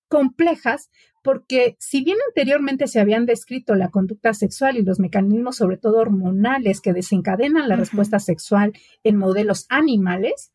complejas 0.08 0.90
porque 1.22 1.76
si 1.78 2.02
bien 2.02 2.16
anteriormente 2.28 2.86
se 2.86 3.00
habían 3.00 3.26
descrito 3.26 3.74
la 3.74 3.90
conducta 3.90 4.34
sexual 4.34 4.76
y 4.76 4.82
los 4.82 4.98
mecanismos 4.98 5.56
sobre 5.56 5.76
todo 5.76 5.98
hormonales 5.98 6.80
que 6.80 6.92
desencadenan 6.92 7.68
la 7.68 7.76
respuesta 7.76 8.18
sexual 8.18 8.72
en 9.04 9.16
modelos 9.16 9.66
animales, 9.68 10.50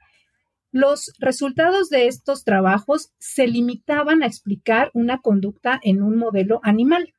los 0.76 1.14
resultados 1.20 1.90
de 1.90 2.08
estos 2.08 2.44
trabajos 2.44 3.14
se 3.18 3.48
limitaban 3.48 4.24
a 4.24 4.26
explicar 4.28 4.92
una 4.94 5.22
conducta 5.22 5.80
en 5.82 6.04
un 6.04 6.18
modelo 6.18 6.60
animal. 6.64 7.14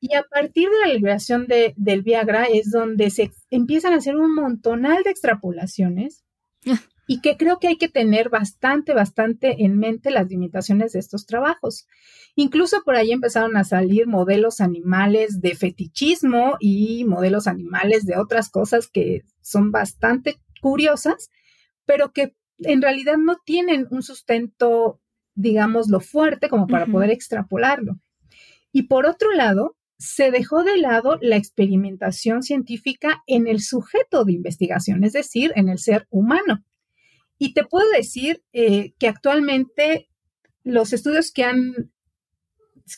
Y 0.00 0.14
a 0.14 0.22
partir 0.22 0.70
de 0.70 0.80
la 0.80 0.94
liberación 0.94 1.46
de, 1.46 1.74
del 1.76 2.00
Viagra 2.00 2.44
es 2.44 2.70
donde 2.70 3.10
se 3.10 3.30
empiezan 3.50 3.92
a 3.92 3.96
hacer 3.96 4.16
un 4.16 4.34
montonal 4.34 5.02
de 5.02 5.10
extrapolaciones 5.10 6.24
y 7.06 7.20
que 7.20 7.36
creo 7.36 7.58
que 7.58 7.68
hay 7.68 7.76
que 7.76 7.90
tener 7.90 8.30
bastante, 8.30 8.94
bastante 8.94 9.64
en 9.64 9.76
mente 9.76 10.10
las 10.10 10.28
limitaciones 10.28 10.92
de 10.92 11.00
estos 11.00 11.26
trabajos. 11.26 11.86
Incluso 12.36 12.82
por 12.84 12.96
ahí 12.96 13.12
empezaron 13.12 13.58
a 13.58 13.64
salir 13.64 14.06
modelos 14.06 14.62
animales 14.62 15.42
de 15.42 15.54
fetichismo 15.56 16.56
y 16.58 17.04
modelos 17.04 17.48
animales 17.48 18.06
de 18.06 18.16
otras 18.16 18.48
cosas 18.48 18.88
que 18.88 19.24
son 19.42 19.72
bastante 19.72 20.40
curiosas, 20.62 21.28
pero 21.84 22.12
que 22.12 22.34
en 22.58 22.82
realidad 22.82 23.16
no 23.16 23.38
tienen 23.44 23.86
un 23.90 24.02
sustento, 24.02 25.00
digamos, 25.34 25.88
lo 25.88 26.00
fuerte 26.00 26.48
como 26.48 26.66
para 26.66 26.86
poder 26.86 27.10
extrapolarlo. 27.10 27.98
Y 28.72 28.84
por 28.84 29.06
otro 29.06 29.32
lado, 29.32 29.76
se 29.98 30.30
dejó 30.30 30.64
de 30.64 30.78
lado 30.78 31.18
la 31.20 31.36
experimentación 31.36 32.42
científica 32.42 33.22
en 33.26 33.46
el 33.46 33.60
sujeto 33.60 34.24
de 34.24 34.32
investigación, 34.32 35.04
es 35.04 35.12
decir, 35.12 35.52
en 35.54 35.68
el 35.68 35.78
ser 35.78 36.06
humano. 36.10 36.64
Y 37.38 37.54
te 37.54 37.64
puedo 37.64 37.88
decir 37.90 38.42
eh, 38.52 38.94
que 38.98 39.08
actualmente 39.08 40.08
los 40.64 40.92
estudios 40.92 41.32
que 41.32 41.44
han, 41.44 41.92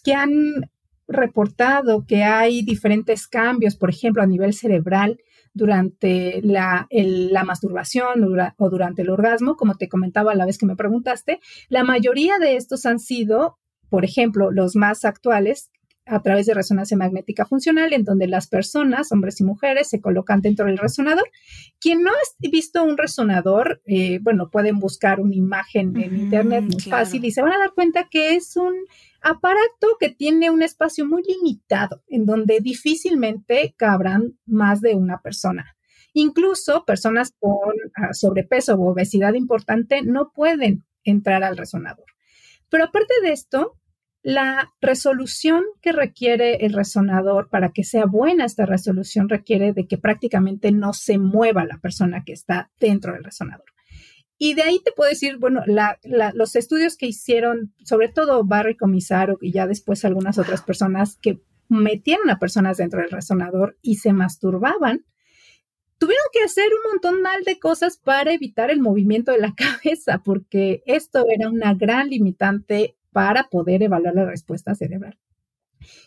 que 0.02 0.14
han 0.14 0.70
reportado 1.06 2.06
que 2.06 2.22
hay 2.22 2.62
diferentes 2.62 3.26
cambios, 3.26 3.76
por 3.76 3.90
ejemplo, 3.90 4.22
a 4.22 4.26
nivel 4.26 4.54
cerebral 4.54 5.18
durante 5.54 6.40
la, 6.42 6.86
la 6.90 7.44
masturbación 7.44 8.24
o 8.58 8.70
durante 8.70 9.02
el 9.02 9.10
orgasmo, 9.10 9.56
como 9.56 9.76
te 9.76 9.88
comentaba 9.88 10.34
la 10.34 10.46
vez 10.46 10.58
que 10.58 10.66
me 10.66 10.76
preguntaste, 10.76 11.40
la 11.68 11.84
mayoría 11.84 12.38
de 12.38 12.56
estos 12.56 12.84
han 12.86 12.98
sido, 12.98 13.56
por 13.88 14.04
ejemplo, 14.04 14.50
los 14.50 14.74
más 14.76 15.04
actuales, 15.04 15.70
a 16.06 16.20
través 16.20 16.46
de 16.46 16.54
resonancia 16.54 16.96
magnética 16.96 17.46
funcional, 17.46 17.92
en 17.92 18.04
donde 18.04 18.26
las 18.26 18.46
personas, 18.46 19.10
hombres 19.10 19.40
y 19.40 19.44
mujeres, 19.44 19.88
se 19.88 20.00
colocan 20.00 20.42
dentro 20.42 20.66
del 20.66 20.76
resonador. 20.76 21.24
Quien 21.80 22.02
no 22.02 22.10
ha 22.10 22.48
visto 22.50 22.84
un 22.84 22.98
resonador, 22.98 23.80
eh, 23.86 24.18
bueno, 24.20 24.50
pueden 24.50 24.78
buscar 24.78 25.20
una 25.20 25.34
imagen 25.34 25.96
en 25.96 26.16
internet 26.16 26.64
muy 26.64 26.80
fácil 26.80 27.24
y 27.24 27.30
se 27.30 27.40
van 27.40 27.52
a 27.52 27.58
dar 27.58 27.72
cuenta 27.74 28.08
que 28.10 28.34
es 28.34 28.56
un 28.56 28.74
aparato 29.24 29.96
que 29.98 30.10
tiene 30.10 30.50
un 30.50 30.62
espacio 30.62 31.06
muy 31.06 31.22
limitado, 31.22 32.02
en 32.08 32.26
donde 32.26 32.60
difícilmente 32.60 33.74
cabrán 33.76 34.38
más 34.46 34.80
de 34.80 34.94
una 34.94 35.20
persona. 35.20 35.76
Incluso 36.12 36.84
personas 36.84 37.32
con 37.40 37.74
ah, 37.96 38.12
sobrepeso 38.12 38.74
o 38.74 38.92
obesidad 38.92 39.34
importante 39.34 40.02
no 40.02 40.30
pueden 40.32 40.84
entrar 41.02 41.42
al 41.42 41.56
resonador. 41.56 42.06
Pero 42.68 42.84
aparte 42.84 43.14
de 43.22 43.32
esto, 43.32 43.78
la 44.22 44.72
resolución 44.80 45.64
que 45.80 45.92
requiere 45.92 46.64
el 46.64 46.72
resonador 46.72 47.48
para 47.48 47.72
que 47.72 47.84
sea 47.84 48.06
buena 48.06 48.44
esta 48.44 48.66
resolución 48.66 49.28
requiere 49.28 49.72
de 49.72 49.86
que 49.86 49.98
prácticamente 49.98 50.70
no 50.70 50.92
se 50.92 51.18
mueva 51.18 51.64
la 51.64 51.78
persona 51.78 52.24
que 52.24 52.32
está 52.32 52.70
dentro 52.78 53.12
del 53.12 53.24
resonador. 53.24 53.73
Y 54.36 54.54
de 54.54 54.62
ahí 54.62 54.80
te 54.84 54.92
puedo 54.92 55.08
decir, 55.10 55.38
bueno, 55.38 55.62
los 56.34 56.56
estudios 56.56 56.96
que 56.96 57.06
hicieron, 57.06 57.72
sobre 57.84 58.08
todo 58.08 58.44
Barry 58.44 58.76
Comisaro 58.76 59.38
y 59.40 59.52
ya 59.52 59.66
después 59.66 60.04
algunas 60.04 60.38
otras 60.38 60.62
personas 60.62 61.16
que 61.16 61.40
metieron 61.68 62.28
a 62.30 62.38
personas 62.38 62.76
dentro 62.76 63.00
del 63.00 63.10
resonador 63.10 63.78
y 63.80 63.96
se 63.96 64.12
masturbaban, 64.12 65.04
tuvieron 65.98 66.26
que 66.32 66.42
hacer 66.42 66.66
un 66.66 66.90
montón 66.90 67.22
de 67.46 67.58
cosas 67.58 67.96
para 67.96 68.32
evitar 68.32 68.70
el 68.70 68.80
movimiento 68.80 69.32
de 69.32 69.38
la 69.38 69.54
cabeza, 69.82 70.22
porque 70.24 70.82
esto 70.86 71.24
era 71.28 71.48
una 71.48 71.74
gran 71.74 72.08
limitante 72.08 72.96
para 73.12 73.48
poder 73.48 73.82
evaluar 73.82 74.14
la 74.14 74.26
respuesta 74.26 74.74
cerebral. 74.74 75.18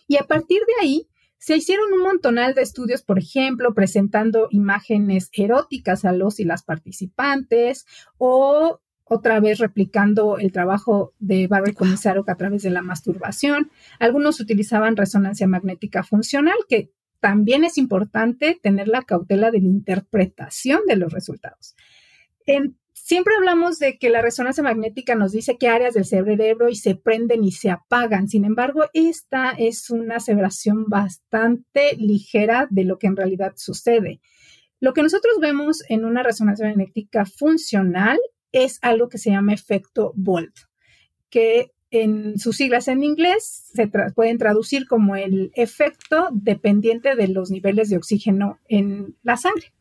Y 0.08 0.18
a 0.18 0.24
partir 0.24 0.60
de 0.60 0.86
ahí, 0.86 1.08
se 1.38 1.56
hicieron 1.56 1.94
un 1.94 2.02
montonal 2.02 2.54
de 2.54 2.62
estudios, 2.62 3.04
por 3.04 3.20
ejemplo, 3.20 3.74
presentando 3.74 4.48
imágenes 4.52 5.30
eróticas 5.34 6.06
a 6.06 6.12
los 6.12 6.40
y 6.40 6.46
las 6.46 6.64
participantes 6.64 7.86
o 8.18 8.80
otra 9.04 9.40
vez 9.40 9.60
replicando 9.60 10.38
el 10.38 10.52
trabajo 10.52 11.14
de 11.20 11.48
Barry 11.48 11.74
Comisaro 11.74 12.26
a 12.28 12.36
través 12.36 12.64
de 12.64 12.70
la 12.70 12.82
masturbación. 12.82 13.72
Algunos 14.00 14.40
utilizaban 14.40 14.98
resonancia 14.98 15.48
magnética 15.48 16.04
funcional, 16.04 16.58
que 16.68 16.92
también 17.20 17.64
es 17.64 17.78
importante 17.78 18.60
tener 18.62 18.88
la 18.88 19.02
cautela 19.02 19.50
de 19.52 19.62
la 19.62 19.68
interpretación 19.68 20.82
de 20.88 20.98
los 20.98 21.14
resultados. 21.14 21.76
En 22.46 22.78
Siempre 23.08 23.36
hablamos 23.38 23.80
de 23.80 23.98
que 23.98 24.10
la 24.10 24.22
resonancia 24.22 24.62
magnética 24.62 25.16
nos 25.16 25.32
dice 25.32 25.58
qué 25.58 25.70
áreas 25.70 25.94
del 25.94 26.04
cerebro 26.04 26.68
y 26.68 26.76
se 26.76 26.96
prenden 26.96 27.42
y 27.46 27.54
se 27.54 27.70
apagan. 27.70 28.28
Sin 28.28 28.44
embargo, 28.44 28.84
esta 28.92 29.52
es 29.52 29.90
una 29.90 30.18
aseveración 30.18 30.90
bastante 30.90 31.96
ligera 31.96 32.68
de 32.70 32.84
lo 32.84 33.00
que 33.00 33.08
en 33.08 33.16
realidad 33.16 33.54
sucede. 33.56 34.20
Lo 34.82 34.92
que 34.92 35.04
nosotros 35.04 35.38
vemos 35.40 35.86
en 35.88 36.04
una 36.04 36.22
resonancia 36.22 36.68
magnética 36.68 37.26
funcional 37.26 38.20
es 38.52 38.78
algo 38.82 39.08
que 39.08 39.20
se 39.20 39.30
llama 39.30 39.54
efecto 39.54 40.12
Volt, 40.18 40.58
que 41.30 41.72
en 41.90 42.38
sus 42.38 42.58
siglas 42.58 42.88
en 42.88 43.04
inglés 43.04 43.72
se 43.74 43.90
pueden 44.14 44.38
traducir 44.38 44.88
como 44.88 45.16
el 45.16 45.52
efecto 45.56 46.28
dependiente 46.32 47.16
de 47.16 47.28
los 47.30 47.50
niveles 47.50 47.90
de 47.90 47.98
oxígeno 47.98 48.60
en 48.68 49.16
la 49.24 49.38
sangre. 49.38 49.72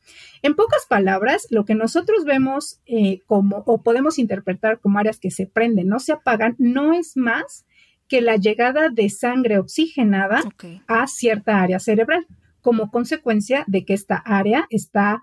En 0.43 0.55
pocas 0.55 0.87
palabras, 0.89 1.49
lo 1.51 1.65
que 1.65 1.75
nosotros 1.75 2.25
vemos 2.25 2.81
eh, 2.87 3.21
como 3.27 3.65
o 3.67 3.83
podemos 3.83 4.19
interpretar 4.19 4.79
como 4.79 4.99
áreas 4.99 5.19
que 5.19 5.33
se 5.33 5.47
prenden, 5.47 5.89
no 5.89 5.99
se 5.99 6.13
apagan, 6.13 6.55
no 6.59 6.93
es 6.93 7.17
más 7.17 7.67
que 8.09 8.21
la 8.21 8.37
llegada 8.37 8.89
de 8.89 9.11
sangre 9.11 9.59
oxigenada 9.59 10.43
a 10.87 11.07
cierta 11.09 11.61
área 11.61 11.81
cerebral, 11.81 12.27
como 12.61 12.93
consecuencia 12.93 13.65
de 13.67 13.85
que 13.85 13.95
esta 13.95 14.17
área 14.17 14.67
está 14.71 15.23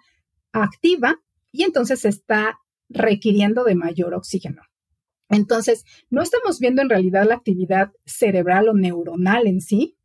activa 0.52 1.22
y 1.52 1.64
entonces 1.64 2.04
está 2.04 2.60
requiriendo 2.90 3.64
de 3.64 3.76
mayor 3.76 4.14
oxígeno. 4.14 4.64
Entonces, 5.34 5.86
no 6.10 6.22
estamos 6.22 6.60
viendo 6.60 6.82
en 6.82 6.90
realidad 6.90 7.26
la 7.28 7.36
actividad 7.36 7.92
cerebral 8.06 8.70
o 8.70 8.74
neuronal 8.74 9.48
en 9.48 9.62
sí. 9.62 9.98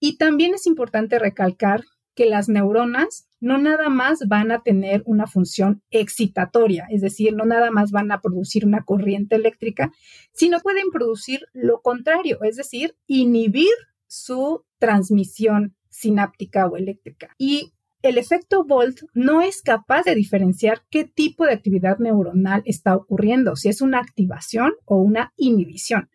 Y 0.00 0.16
también 0.16 0.54
es 0.54 0.66
importante 0.66 1.18
recalcar 1.18 1.84
que 2.14 2.26
las 2.26 2.48
neuronas 2.48 3.28
no 3.40 3.58
nada 3.58 3.88
más 3.88 4.26
van 4.26 4.50
a 4.50 4.62
tener 4.62 5.02
una 5.06 5.26
función 5.26 5.82
excitatoria, 5.90 6.86
es 6.90 7.00
decir, 7.00 7.34
no 7.34 7.44
nada 7.44 7.70
más 7.70 7.92
van 7.92 8.10
a 8.10 8.20
producir 8.20 8.66
una 8.66 8.84
corriente 8.84 9.36
eléctrica, 9.36 9.92
sino 10.32 10.58
pueden 10.58 10.90
producir 10.90 11.46
lo 11.52 11.80
contrario, 11.80 12.42
es 12.42 12.56
decir, 12.56 12.96
inhibir 13.06 13.70
su 14.08 14.64
transmisión 14.78 15.76
sináptica 15.88 16.66
o 16.66 16.76
eléctrica. 16.76 17.34
Y 17.38 17.72
el 18.02 18.18
efecto 18.18 18.64
Volt 18.64 19.00
no 19.12 19.42
es 19.42 19.62
capaz 19.62 20.04
de 20.04 20.14
diferenciar 20.14 20.82
qué 20.90 21.04
tipo 21.04 21.44
de 21.44 21.52
actividad 21.52 21.98
neuronal 21.98 22.62
está 22.64 22.94
ocurriendo, 22.94 23.56
si 23.56 23.68
es 23.68 23.80
una 23.80 23.98
activación 23.98 24.72
o 24.84 24.96
una 24.96 25.32
inhibición. 25.36 26.08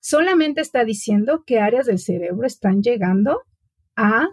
Solamente 0.00 0.60
está 0.60 0.84
diciendo 0.84 1.42
qué 1.46 1.58
áreas 1.58 1.86
del 1.86 1.98
cerebro 1.98 2.46
están 2.46 2.82
llegando 2.82 3.42
a 3.96 4.28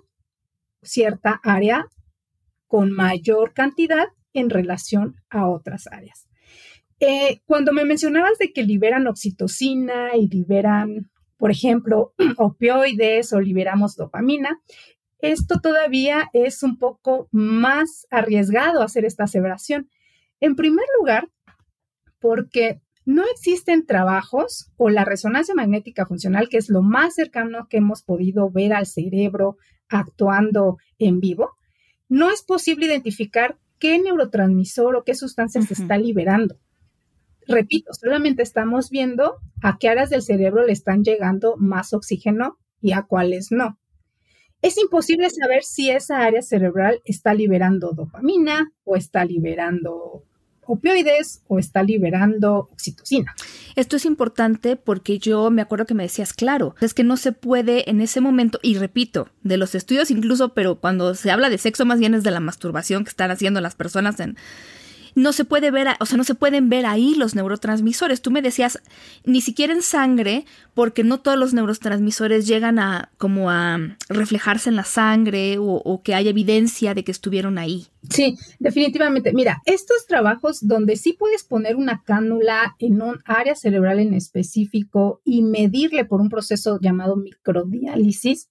cierta 0.81 1.39
área 1.43 1.88
con 2.67 2.91
mayor 2.91 3.53
cantidad 3.53 4.07
en 4.33 4.50
relación 4.50 5.15
a 5.29 5.50
otras 5.50 5.88
áreas. 5.88 6.27
Eh, 7.00 7.41
cuando 7.45 7.74
me 7.74 7.86
mencionabas 7.86 8.38
de 8.38 8.53
que 8.53 8.63
liberan 8.63 9.07
oxitocina 9.07 10.15
y 10.15 10.27
liberan, 10.27 11.10
por 11.38 11.51
ejemplo, 11.51 12.13
opioides 12.38 13.33
o 13.33 13.41
liberamos 13.41 13.95
dopamina, 13.95 14.62
esto 15.24 15.62
todavía 15.62 16.30
es 16.34 16.63
un 16.63 16.77
poco 16.77 17.30
más 17.32 18.08
arriesgado 18.12 18.82
hacer 18.82 19.06
esta 19.06 19.24
aseveración. 19.24 19.89
En 20.42 20.58
primer 20.58 20.86
lugar, 21.00 21.30
porque 22.20 22.82
no 23.06 23.24
existen 23.34 23.86
trabajos 23.86 24.70
o 24.75 24.89
la 24.89 25.06
resonancia 25.06 25.56
magnética 25.56 26.06
funcional, 26.06 26.50
que 26.50 26.58
es 26.58 26.70
lo 26.70 26.82
más 26.82 27.15
cercano 27.15 27.68
que 27.70 27.77
hemos 27.77 28.03
podido 28.03 28.51
ver 28.51 28.74
al 28.74 28.86
cerebro 28.86 29.56
actuando 29.88 30.77
en 31.00 31.22
vivo, 31.22 31.51
no 32.10 32.30
es 32.30 32.44
posible 32.44 32.88
identificar 32.88 33.58
qué 33.80 34.00
neurotransmisor 34.00 34.98
o 34.98 35.03
qué 35.06 35.15
sustancia 35.15 35.62
se 35.62 35.74
está 35.74 35.98
liberando. 35.98 36.60
Repito, 37.48 37.94
solamente 37.94 38.44
estamos 38.44 38.89
viendo 38.89 39.38
a 39.62 39.77
qué 39.77 39.88
áreas 39.88 40.10
del 40.10 40.22
cerebro 40.22 40.65
le 40.65 40.74
están 40.74 41.03
llegando 41.03 41.56
más 41.58 41.94
oxígeno 41.94 42.58
y 42.82 42.92
a 42.92 43.03
cuáles 43.03 43.51
no. 43.51 43.80
Es 44.63 44.77
imposible 44.77 45.29
saber 45.29 45.63
si 45.63 45.89
esa 45.89 46.20
área 46.20 46.41
cerebral 46.41 47.01
está 47.03 47.34
liberando 47.34 47.91
dopamina 47.91 48.72
o 48.86 48.96
está 48.96 49.25
liberando 49.25 50.24
opioides 50.65 51.43
o 51.50 51.60
está 51.60 51.84
liberando 51.84 52.70
oxitocina. 52.72 53.36
Esto 53.75 53.98
es 53.98 54.05
importante 54.05 54.77
porque 54.77 55.20
yo 55.20 55.51
me 55.51 55.62
acuerdo 55.62 55.86
que 55.86 55.93
me 55.93 56.03
decías, 56.03 56.32
claro, 56.32 56.75
es 56.79 56.93
que 56.93 57.03
no 57.03 57.17
se 57.17 57.34
puede 57.34 57.89
en 57.89 58.00
ese 58.00 58.22
momento, 58.22 58.58
y 58.63 58.75
repito, 58.77 59.27
de 59.41 59.58
los 59.58 59.75
estudios 59.75 60.10
incluso, 60.12 60.53
pero 60.53 60.79
cuando 60.79 61.13
se 61.13 61.29
habla 61.29 61.50
de 61.50 61.58
sexo 61.58 61.86
más 61.86 62.00
bien 62.00 62.13
es 62.13 62.24
de 62.24 62.32
la 62.32 62.39
masturbación 62.39 63.03
que 63.03 63.10
están 63.10 63.32
haciendo 63.32 63.60
las 63.60 63.75
personas 63.75 64.17
en, 64.22 64.38
no 65.15 65.34
se 65.34 65.46
puede 65.46 65.72
ver, 65.72 65.88
o 66.00 66.05
sea, 66.05 66.17
no 66.17 66.24
se 66.24 66.36
pueden 66.36 66.70
ver 66.70 66.86
ahí 66.86 67.15
los 67.15 67.36
neurotransmisores. 67.36 68.22
Tú 68.22 68.32
me 68.32 68.41
decías, 68.41 68.82
ni 69.25 69.41
siquiera 69.41 69.74
en 69.74 69.82
sangre, 69.82 70.46
porque 70.74 71.03
no 71.03 71.20
todos 71.20 71.38
los 71.38 71.53
neurotransmisores 71.53 72.48
llegan 72.48 72.79
a 72.79 73.12
como 73.17 73.50
a 73.50 73.79
reflejarse 74.10 74.70
en 74.70 74.75
la 74.75 74.84
sangre 74.84 75.58
o, 75.58 75.65
o 75.65 76.01
que 76.01 76.15
haya 76.15 76.32
evidencia 76.32 76.93
de 76.93 77.03
que 77.03 77.12
estuvieron 77.12 77.58
ahí. 77.58 77.88
Sí, 78.10 78.38
definitivamente. 78.60 79.34
Mira, 79.34 79.62
estos 79.65 80.05
trabajos 80.08 80.67
donde 80.67 80.96
sí 80.96 81.13
puedes 81.13 81.43
poner 81.43 81.75
una 81.75 82.03
cánula 82.03 82.75
en 82.79 83.01
un 83.01 83.20
área 83.25 83.55
cerebral 83.55 84.00
en 84.00 84.13
específico 84.13 85.22
y 85.24 85.43
medirle 85.43 86.05
por 86.05 86.22
un 86.22 86.29
proceso 86.29 86.79
llamado 86.82 87.15
microdiálisis, 87.15 88.50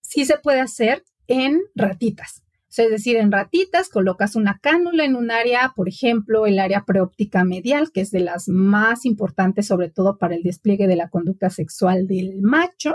sí 0.00 0.24
se 0.24 0.38
puede 0.38 0.60
hacer 0.60 1.04
en 1.28 1.60
ratitas 1.74 2.45
es 2.78 2.90
decir, 2.90 3.16
en 3.16 3.32
ratitas 3.32 3.88
colocas 3.88 4.36
una 4.36 4.58
cánula 4.58 5.04
en 5.04 5.16
un 5.16 5.30
área, 5.30 5.72
por 5.74 5.88
ejemplo, 5.88 6.46
el 6.46 6.58
área 6.58 6.84
preóptica 6.84 7.44
medial, 7.44 7.90
que 7.92 8.00
es 8.00 8.10
de 8.10 8.20
las 8.20 8.48
más 8.48 9.04
importantes, 9.04 9.66
sobre 9.66 9.90
todo 9.90 10.18
para 10.18 10.34
el 10.34 10.42
despliegue 10.42 10.86
de 10.86 10.96
la 10.96 11.08
conducta 11.08 11.50
sexual 11.50 12.06
del 12.06 12.40
macho, 12.42 12.94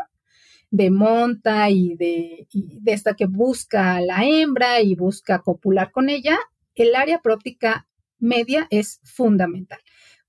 de 0.70 0.90
monta 0.90 1.70
y 1.70 1.96
de, 1.96 2.48
esta 2.86 3.14
que 3.16 3.26
busca 3.26 3.96
a 3.96 4.02
la 4.02 4.24
hembra 4.24 4.82
y 4.82 4.96
busca 4.96 5.40
copular 5.40 5.92
con 5.92 6.10
ella. 6.10 6.38
El 6.76 6.96
área 6.96 7.20
preóptica 7.22 7.88
media 8.20 8.68
es 8.70 9.02
fundamental. 9.04 9.80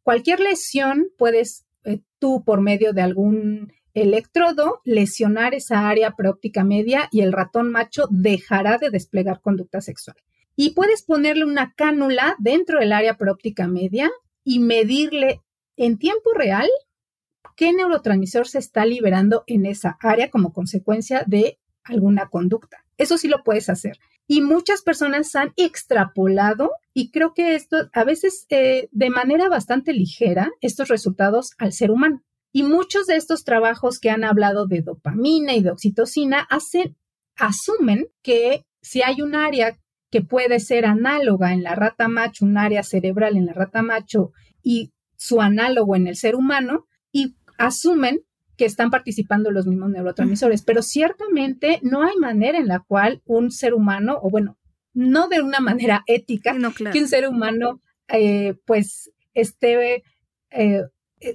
Cualquier 0.03 0.41
lesión 0.41 1.09
puedes 1.17 1.65
eh, 1.85 2.01
tú 2.19 2.43
por 2.45 2.61
medio 2.61 2.93
de 2.93 3.03
algún 3.03 3.73
electrodo 3.95 4.81
lesionar 4.85 5.55
esa 5.55 5.89
área 5.89 6.17
preóptica 6.17 6.65
media 6.65 7.09
y 7.11 7.21
el 7.21 7.33
ratón 7.33 7.71
macho 7.71 8.07
dejará 8.11 8.79
de 8.79 8.91
desplegar 8.91 9.41
conducta 9.41 9.81
sexual. 9.81 10.17
Y 10.57 10.71
puedes 10.75 11.03
ponerle 11.03 11.45
una 11.45 11.75
cánula 11.75 12.37
dentro 12.39 12.79
del 12.79 12.93
área 12.93 13.17
preóptica 13.17 13.69
media 13.69 14.11
y 14.45 14.59
medirle 14.59 15.41
en 15.77 15.99
tiempo 15.99 16.33
real 16.35 16.69
qué 17.57 17.73
neurotransmisor 17.73 18.49
se 18.49 18.59
está 18.59 18.85
liberando 18.85 19.45
en 19.47 19.67
esa 19.67 19.97
área 20.01 20.31
como 20.31 20.53
consecuencia 20.53 21.25
de 21.27 21.59
alguna 21.85 22.29
conducta. 22.29 22.85
Eso 22.99 23.19
sí 23.19 23.29
lo 23.29 23.43
puedes 23.43 23.69
hacer. 23.69 23.99
Y 24.27 24.41
muchas 24.41 24.83
personas 24.83 25.35
han 25.35 25.53
extrapolado, 25.57 26.71
y 26.95 27.11
creo 27.11 27.35
que 27.35 27.55
esto 27.55 27.89
a 27.93 28.05
veces 28.05 28.47
eh, 28.51 28.89
de 28.93 29.11
manera 29.11 29.49
bastante 29.49 29.93
ligera, 29.93 30.51
estos 30.61 30.89
resultados 30.89 31.53
al 31.59 31.73
ser 31.73 31.91
humano. 31.91 32.23
Y 32.53 32.63
muchos 32.65 33.07
de 33.07 33.17
estos 33.17 33.45
trabajos 33.45 33.99
que 33.99 34.11
han 34.11 34.25
hablado 34.25 34.67
de 34.67 34.83
dopamina 34.83 35.55
y 35.55 35.63
de 35.63 35.71
oxitocina 35.71 36.47
hacen, 36.51 36.97
asumen 37.37 38.09
que 38.23 38.67
si 38.83 39.03
hay 39.03 39.23
un 39.23 39.35
área 39.35 39.79
que 40.11 40.21
puede 40.21 40.61
ser 40.61 40.85
análoga 40.85 41.55
en 41.55 41.63
la 41.63 41.75
rata 41.75 42.09
macho, 42.09 42.45
un 42.45 42.59
área 42.59 42.83
cerebral 42.83 43.37
en 43.39 43.47
la 43.47 43.55
rata 43.55 43.83
macho 43.83 44.33
y 44.63 44.93
su 45.17 45.41
análogo 45.41 45.97
en 45.97 46.07
el 46.07 46.17
ser 46.17 46.35
humano, 46.35 46.87
y 47.11 47.37
asumen 47.57 48.21
que 48.57 48.67
están 48.67 48.91
participando 48.91 49.51
los 49.51 49.67
mismos 49.67 49.91
neurotransmisores, 49.91 50.63
pero 50.63 50.83
ciertamente 50.83 51.79
no 51.83 52.03
hay 52.03 52.17
manera 52.17 52.59
en 52.59 52.69
la 52.69 52.81
cual 52.81 53.23
un 53.25 53.51
ser 53.51 53.73
humano, 53.73 54.19
o 54.21 54.31
bueno, 54.31 54.59
no 54.93 55.29
de 55.29 55.41
una 55.41 55.61
manera 55.61 56.03
ética, 56.07 56.55
que 56.93 57.01
un 57.01 57.09
ser 57.09 57.27
humano 57.27 57.81
eh, 58.09 58.55
pues 58.67 59.11
esté 59.33 60.03
eh, 60.51 60.83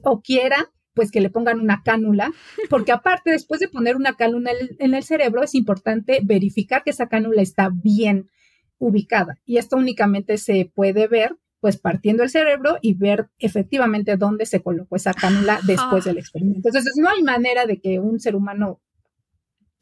o 0.04 0.22
quiera 0.22 0.70
pues 0.98 1.12
que 1.12 1.22
le 1.22 1.30
pongan 1.30 1.60
una 1.60 1.84
cánula, 1.84 2.34
porque 2.72 2.92
aparte 2.92 3.30
después 3.30 3.60
de 3.60 3.68
poner 3.68 3.96
una 3.96 4.16
cánula 4.16 4.50
en 4.80 4.96
el 4.96 5.04
cerebro 5.04 5.44
es 5.44 5.54
importante 5.54 6.22
verificar 6.24 6.84
que 6.84 6.90
esa 6.90 7.08
cánula 7.08 7.44
está 7.44 7.70
bien 7.72 8.32
ubicada 8.80 9.38
y 9.46 9.58
esto 9.58 9.78
únicamente 9.78 10.40
se 10.40 10.72
puede 10.74 11.08
ver 11.08 11.38
pues 11.60 11.78
partiendo 11.78 12.24
el 12.24 12.30
cerebro 12.30 12.78
y 12.82 12.96
ver 12.96 13.30
efectivamente 13.38 14.18
dónde 14.18 14.48
se 14.48 14.62
colocó 14.64 14.96
esa 14.96 15.14
cánula 15.14 15.60
después 15.66 16.06
del 16.06 16.18
experimento. 16.18 16.70
Entonces 16.70 16.94
no 16.98 17.10
hay 17.10 17.22
manera 17.22 17.68
de 17.68 17.80
que 17.80 18.00
un 18.00 18.20
ser 18.20 18.36
humano 18.36 18.82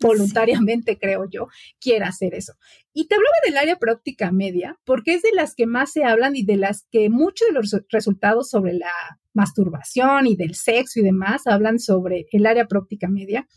voluntariamente, 0.01 0.97
creo 0.97 1.29
yo, 1.29 1.47
quiera 1.79 2.09
hacer 2.09 2.33
eso. 2.33 2.53
Y 2.93 3.07
te 3.07 3.15
hablaba 3.15 3.35
del 3.45 3.57
área 3.57 3.77
próptica 3.77 4.31
media, 4.31 4.77
porque 4.83 5.13
es 5.13 5.21
de 5.21 5.31
las 5.33 5.55
que 5.55 5.67
más 5.67 5.91
se 5.93 6.03
hablan 6.03 6.35
y 6.35 6.43
de 6.43 6.57
las 6.57 6.85
que 6.91 7.09
muchos 7.09 7.47
de 7.47 7.53
los 7.53 7.75
resultados 7.89 8.49
sobre 8.49 8.73
la 8.73 8.91
masturbación 9.35 10.27
y 10.27 10.35
del 10.35 10.55
sexo 10.55 10.99
y 10.99 11.03
demás 11.03 11.45
hablan 11.45 11.79
sobre 11.79 12.25
el 12.31 12.45
área 12.45 12.67
próptica 12.67 13.07
media. 13.07 13.47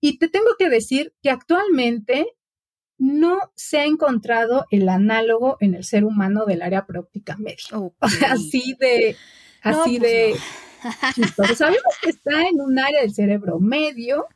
Y 0.00 0.18
te 0.18 0.28
tengo 0.28 0.50
que 0.58 0.70
decir 0.70 1.12
que 1.22 1.30
actualmente 1.30 2.26
no 2.98 3.38
se 3.54 3.78
ha 3.78 3.84
encontrado 3.84 4.66
el 4.70 4.88
análogo 4.88 5.56
en 5.60 5.74
el 5.74 5.84
ser 5.84 6.04
humano 6.04 6.44
del 6.46 6.62
área 6.62 6.86
próptica 6.86 7.36
media. 7.36 7.56
así 8.28 8.74
de, 8.78 9.16
así 9.62 9.98
pues 9.98 10.10
de. 11.48 11.54
Sabemos 11.56 11.98
que 12.02 12.10
está 12.10 12.48
en 12.48 12.60
un 12.60 12.78
área 12.78 13.00
del 13.00 13.12
cerebro 13.12 13.58
medio, 13.58 14.26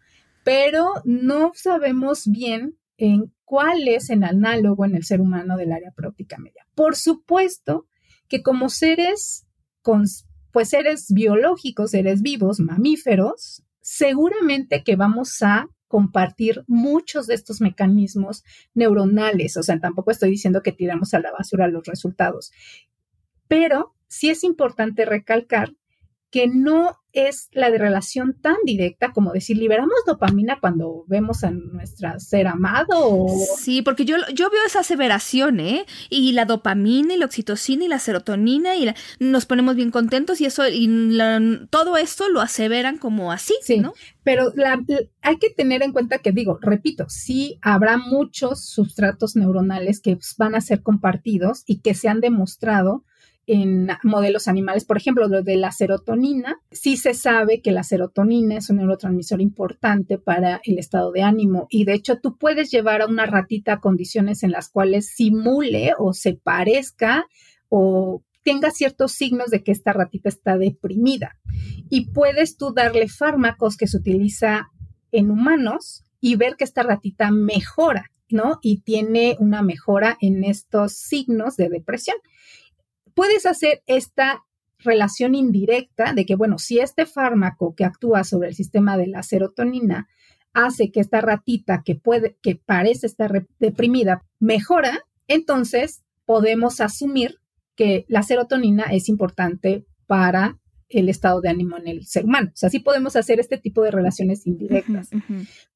pero 0.45 0.93
no 1.05 1.53
sabemos 1.55 2.27
bien 2.27 2.77
en 2.97 3.33
cuál 3.45 3.87
es 3.87 4.11
el 4.11 4.25
análogo 4.25 4.85
en 4.85 4.95
el 4.95 5.05
ser 5.05 5.21
humano 5.21 5.57
del 5.57 5.73
área 5.73 5.93
próptica 5.93 6.39
media. 6.39 6.67
Por 6.75 6.97
supuesto 6.97 7.87
que 8.29 8.43
como 8.43 8.69
seres, 8.69 9.47
pues 10.53 10.69
seres 10.69 11.07
biológicos, 11.13 11.91
seres 11.93 12.23
vivos, 12.23 12.61
mamíferos, 12.61 13.63
seguramente 13.81 14.85
que 14.85 14.97
vamos 14.97 15.43
a 15.43 15.69
compartir 15.89 16.65
muchos 16.67 17.27
de 17.27 17.35
estos 17.35 17.61
mecanismos 17.61 18.45
neuronales. 18.75 19.57
O 19.57 19.63
sea, 19.63 19.79
tampoco 19.79 20.11
estoy 20.11 20.31
diciendo 20.31 20.63
que 20.63 20.73
tiramos 20.73 21.13
a 21.15 21.21
la 21.21 21.33
basura 21.33 21.69
los 21.69 21.85
resultados, 21.87 22.53
pero 23.49 23.95
sí 24.09 24.31
es 24.31 24.45
importante 24.45 25.05
recalcar 25.05 25.75
que 26.33 26.49
no 26.49 26.99
es 27.13 27.51
la 27.53 27.71
de 27.71 27.77
relación 27.77 28.35
tan 28.41 28.57
directa 28.65 29.13
como 29.13 29.33
decir, 29.33 29.59
liberamos 29.59 29.93
dopamina 30.07 30.59
cuando 30.61 31.05
vemos 31.07 31.45
a 31.45 31.51
nuestra 31.51 32.19
ser 32.19 32.47
amado. 32.47 33.27
Sí, 33.59 33.83
porque 33.83 34.07
yo, 34.07 34.17
yo 34.33 34.49
veo 34.49 34.65
esa 34.67 34.81
aseveración, 34.81 35.61
¿eh? 35.61 35.85
Y 36.09 36.33
la 36.33 36.47
dopamina 36.47 37.13
y 37.13 37.19
la 37.19 37.27
oxitocina 37.27 37.85
y 37.85 37.89
la 37.89 37.99
serotonina 37.99 38.77
y 38.77 38.91
nos 39.21 39.45
ponemos 39.45 39.77
bien 39.77 39.91
contentos 39.91 40.41
y 40.41 40.47
eso, 40.47 40.67
y 40.67 41.19
todo 41.69 41.99
esto 41.99 42.31
lo 42.31 42.41
aseveran 42.41 42.97
como 42.97 43.31
así, 43.31 43.55
sí, 43.61 43.79
¿no? 43.79 43.93
Pero 44.25 44.55
hay 45.21 45.37
que 45.37 45.51
tener 45.51 45.83
en 45.83 45.93
cuenta 45.93 46.19
que, 46.19 46.33
digo, 46.33 46.59
repito, 46.63 47.05
sí 47.11 47.59
habrá 47.61 47.99
muchos 47.99 48.65
sustratos 48.65 49.37
neuronales 49.37 50.01
que 50.01 50.19
van 50.39 50.55
a 50.55 50.63
ser 50.63 50.83
compartidos 50.83 51.63
y 51.67 51.81
que 51.81 51.93
se 51.93 52.09
han 52.09 52.21
demostrado 52.21 53.05
en 53.47 53.89
modelos 54.05 54.47
animales, 54.47 54.85
por 54.85 54.97
ejemplo, 54.97 55.27
lo 55.27 55.43
de 55.43 55.57
la 55.57 55.73
serotonina, 55.73 56.61
sí 56.71 56.97
se 56.97 57.15
sabe 57.15 57.61
que 57.61 57.73
la 57.73 57.83
serotonina 57.83 58.57
es 58.57 58.71
un 58.71 58.77
neurotransmisor 58.77 59.41
importante 59.41 60.19
para 60.19 60.61
el 60.65 60.79
estado 60.79 61.11
de 61.11 61.23
ánimo 61.23 61.67
y 61.69 61.85
de 61.85 61.95
hecho 61.95 62.19
tú 62.19 62.37
puedes 62.37 62.71
llevar 62.71 63.03
a 63.03 63.07
una 63.07 63.27
ratita 63.27 63.75
a 63.75 63.81
condiciones 63.81 64.43
en 64.43 64.53
las 64.53 64.69
cuales 64.69 65.09
simule 65.09 65.93
o 65.99 66.13
se 66.13 66.35
parezca 66.35 67.27
o 67.69 68.23
tenga 68.45 68.71
ciertos 68.71 69.13
signos 69.13 69.51
de 69.51 69.63
que 69.63 69.73
esta 69.73 69.93
ratita 69.93 70.29
está 70.29 70.59
deprimida. 70.59 71.39
Y 71.89 72.11
puedes 72.11 72.57
tú 72.57 72.73
darle 72.73 73.09
fármacos 73.09 73.77
que 73.77 73.87
se 73.87 73.97
utiliza 73.97 74.69
en 75.11 75.31
humanos 75.31 76.05
y 76.21 76.37
ver 76.37 76.57
que 76.57 76.65
esta 76.65 76.83
ratita 76.83 77.31
mejora, 77.31 78.11
¿no? 78.31 78.59
Y 78.63 78.81
tiene 78.81 79.37
una 79.39 79.63
mejora 79.63 80.17
en 80.21 80.45
estos 80.45 80.95
signos 80.95 81.57
de 81.57 81.69
depresión 81.69 82.17
puedes 83.15 83.47
hacer 83.47 83.83
esta 83.87 84.45
relación 84.79 85.35
indirecta 85.35 86.13
de 86.13 86.27
que, 86.27 86.35
bueno, 86.35 86.59
si 86.59 86.81
este 86.81 87.07
fármaco 87.07 87.75
que 87.75 87.85
actúa 87.85 88.25
sobre 88.25 88.49
el 88.49 88.55
sistema 88.55 88.97
de 88.97 89.07
la 89.07 89.23
serotonina 89.23 90.09
hace 90.53 90.91
que 90.91 91.01
esta 91.01 91.21
ratita 91.21 91.83
que 91.85 91.95
puede, 91.95 92.37
que 92.43 92.57
parece 92.57 93.07
estar 93.07 93.47
deprimida, 93.59 94.23
mejora, 94.39 95.01
entonces 95.29 96.03
podemos 96.27 96.81
asumir 96.81 97.39
que 97.75 98.05
la 98.09 98.23
serotonina 98.23 98.85
es 98.85 99.09
importante 99.09 99.87
para 100.07 100.59
el 100.89 101.09
estado 101.09 101.41
de 101.41 101.49
ánimo 101.49 101.79
en 101.79 101.89
el 101.89 102.07
ser 102.07 102.25
humano. 102.25 102.51
O 102.53 102.57
sea, 102.57 102.69
sí 102.69 102.81
podemos 102.81 103.17
hacer 103.17 103.41
este 103.41 103.57
tipo 103.57 103.83
de 103.83 103.91
relaciones 103.91 104.47
indirectas, 104.47 105.09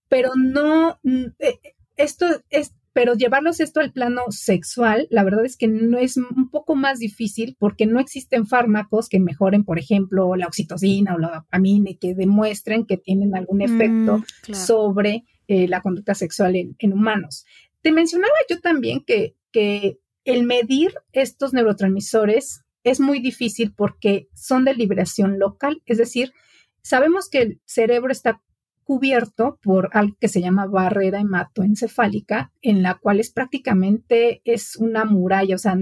pero 0.08 0.32
no, 0.36 0.98
eh, 1.38 1.58
esto 1.96 2.26
es, 2.50 2.74
pero 2.96 3.12
llevarlos 3.12 3.60
esto 3.60 3.80
al 3.80 3.92
plano 3.92 4.22
sexual, 4.30 5.06
la 5.10 5.22
verdad 5.22 5.44
es 5.44 5.58
que 5.58 5.68
no 5.68 5.98
es 5.98 6.16
un 6.16 6.48
poco 6.48 6.74
más 6.74 6.98
difícil 6.98 7.54
porque 7.58 7.84
no 7.84 8.00
existen 8.00 8.46
fármacos 8.46 9.10
que 9.10 9.20
mejoren, 9.20 9.64
por 9.64 9.78
ejemplo, 9.78 10.34
la 10.34 10.46
oxitocina 10.46 11.14
o 11.14 11.18
la 11.18 11.28
dopamina 11.28 11.90
y 11.90 11.96
que 11.96 12.14
demuestren 12.14 12.86
que 12.86 12.96
tienen 12.96 13.36
algún 13.36 13.60
efecto 13.60 14.24
mm, 14.48 14.54
sobre 14.54 15.24
eh, 15.46 15.68
la 15.68 15.82
conducta 15.82 16.14
sexual 16.14 16.56
en, 16.56 16.92
humanos. 16.94 17.44
Te 17.82 17.92
mencionaba 17.92 18.32
yo 18.48 18.60
también 18.60 19.04
que, 19.04 19.36
que 19.52 19.98
el 20.24 20.44
medir 20.44 20.94
estos 21.12 21.52
neurotransmisores 21.52 22.62
es 22.82 22.98
muy 22.98 23.20
difícil 23.20 23.74
porque 23.76 24.30
son 24.32 24.64
de 24.64 24.72
liberación 24.72 25.38
local, 25.38 25.82
es 25.84 25.98
decir, 25.98 26.32
sabemos 26.80 27.28
que 27.28 27.42
el 27.42 27.60
cerebro 27.66 28.10
está 28.10 28.40
cubierto 28.86 29.58
por 29.62 29.90
algo 29.94 30.16
que 30.20 30.28
se 30.28 30.40
llama 30.40 30.66
barrera 30.66 31.20
hematoencefálica, 31.20 32.52
en 32.62 32.84
la 32.84 32.94
cual 32.94 33.18
es 33.18 33.32
prácticamente 33.32 34.42
es 34.44 34.76
una 34.76 35.04
muralla, 35.04 35.56
o 35.56 35.58
sea, 35.58 35.76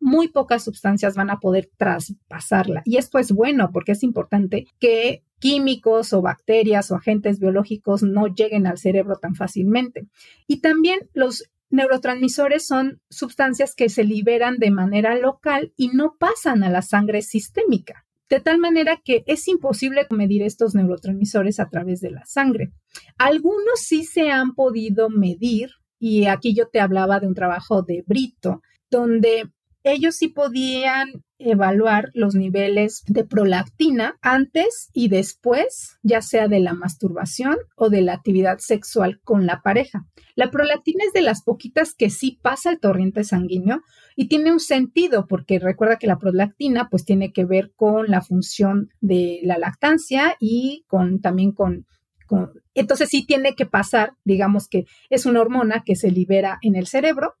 muy 0.00 0.28
pocas 0.28 0.64
sustancias 0.64 1.14
van 1.16 1.28
a 1.28 1.38
poder 1.38 1.70
traspasarla. 1.76 2.80
Y 2.86 2.96
esto 2.96 3.18
es 3.18 3.30
bueno 3.30 3.70
porque 3.72 3.92
es 3.92 4.02
importante 4.02 4.66
que 4.80 5.22
químicos 5.38 6.14
o 6.14 6.22
bacterias 6.22 6.90
o 6.90 6.94
agentes 6.94 7.38
biológicos 7.38 8.02
no 8.02 8.26
lleguen 8.26 8.66
al 8.66 8.78
cerebro 8.78 9.16
tan 9.16 9.34
fácilmente. 9.34 10.06
Y 10.46 10.62
también 10.62 11.00
los 11.12 11.50
neurotransmisores 11.68 12.66
son 12.66 13.02
sustancias 13.10 13.74
que 13.74 13.90
se 13.90 14.04
liberan 14.04 14.56
de 14.56 14.70
manera 14.70 15.14
local 15.14 15.74
y 15.76 15.88
no 15.88 16.16
pasan 16.18 16.64
a 16.64 16.70
la 16.70 16.80
sangre 16.80 17.20
sistémica 17.20 18.05
de 18.28 18.40
tal 18.40 18.58
manera 18.58 19.00
que 19.04 19.22
es 19.26 19.46
imposible 19.48 20.06
medir 20.10 20.42
estos 20.42 20.74
neurotransmisores 20.74 21.60
a 21.60 21.68
través 21.68 22.00
de 22.00 22.10
la 22.10 22.24
sangre. 22.24 22.72
Algunos 23.18 23.80
sí 23.80 24.04
se 24.04 24.30
han 24.30 24.54
podido 24.54 25.08
medir, 25.10 25.70
y 25.98 26.26
aquí 26.26 26.54
yo 26.54 26.68
te 26.68 26.80
hablaba 26.80 27.20
de 27.20 27.26
un 27.26 27.34
trabajo 27.34 27.82
de 27.82 28.02
Brito, 28.06 28.62
donde 28.90 29.50
ellos 29.82 30.16
sí 30.16 30.28
podían 30.28 31.24
evaluar 31.38 32.10
los 32.14 32.34
niveles 32.34 33.04
de 33.06 33.24
prolactina 33.24 34.16
antes 34.20 34.90
y 34.92 35.08
después, 35.08 35.98
ya 36.02 36.22
sea 36.22 36.48
de 36.48 36.60
la 36.60 36.74
masturbación 36.74 37.56
o 37.76 37.88
de 37.88 38.00
la 38.00 38.14
actividad 38.14 38.58
sexual 38.58 39.20
con 39.22 39.46
la 39.46 39.60
pareja. 39.62 40.06
La 40.34 40.50
prolactina 40.50 41.04
es 41.06 41.12
de 41.12 41.20
las 41.22 41.42
poquitas 41.42 41.94
que 41.94 42.10
sí 42.10 42.38
pasa 42.42 42.70
el 42.70 42.80
torrente 42.80 43.22
sanguíneo 43.22 43.82
y 44.16 44.28
tiene 44.28 44.50
un 44.50 44.60
sentido 44.60 45.26
porque 45.28 45.58
recuerda 45.60 45.98
que 45.98 46.08
la 46.08 46.18
prolactina 46.18 46.88
pues 46.90 47.04
tiene 47.04 47.32
que 47.32 47.44
ver 47.44 47.72
con 47.76 48.10
la 48.10 48.22
función 48.22 48.90
de 49.00 49.40
la 49.44 49.58
lactancia 49.58 50.36
y 50.40 50.84
con 50.88 51.20
también 51.20 51.52
con, 51.52 51.86
con 52.26 52.50
entonces 52.74 53.10
sí 53.10 53.24
tiene 53.24 53.54
que 53.54 53.66
pasar, 53.66 54.14
digamos 54.24 54.66
que 54.66 54.86
es 55.10 55.26
una 55.26 55.40
hormona 55.40 55.84
que 55.84 55.94
se 55.94 56.10
libera 56.10 56.58
en 56.62 56.74
el 56.74 56.86
cerebro 56.86 57.34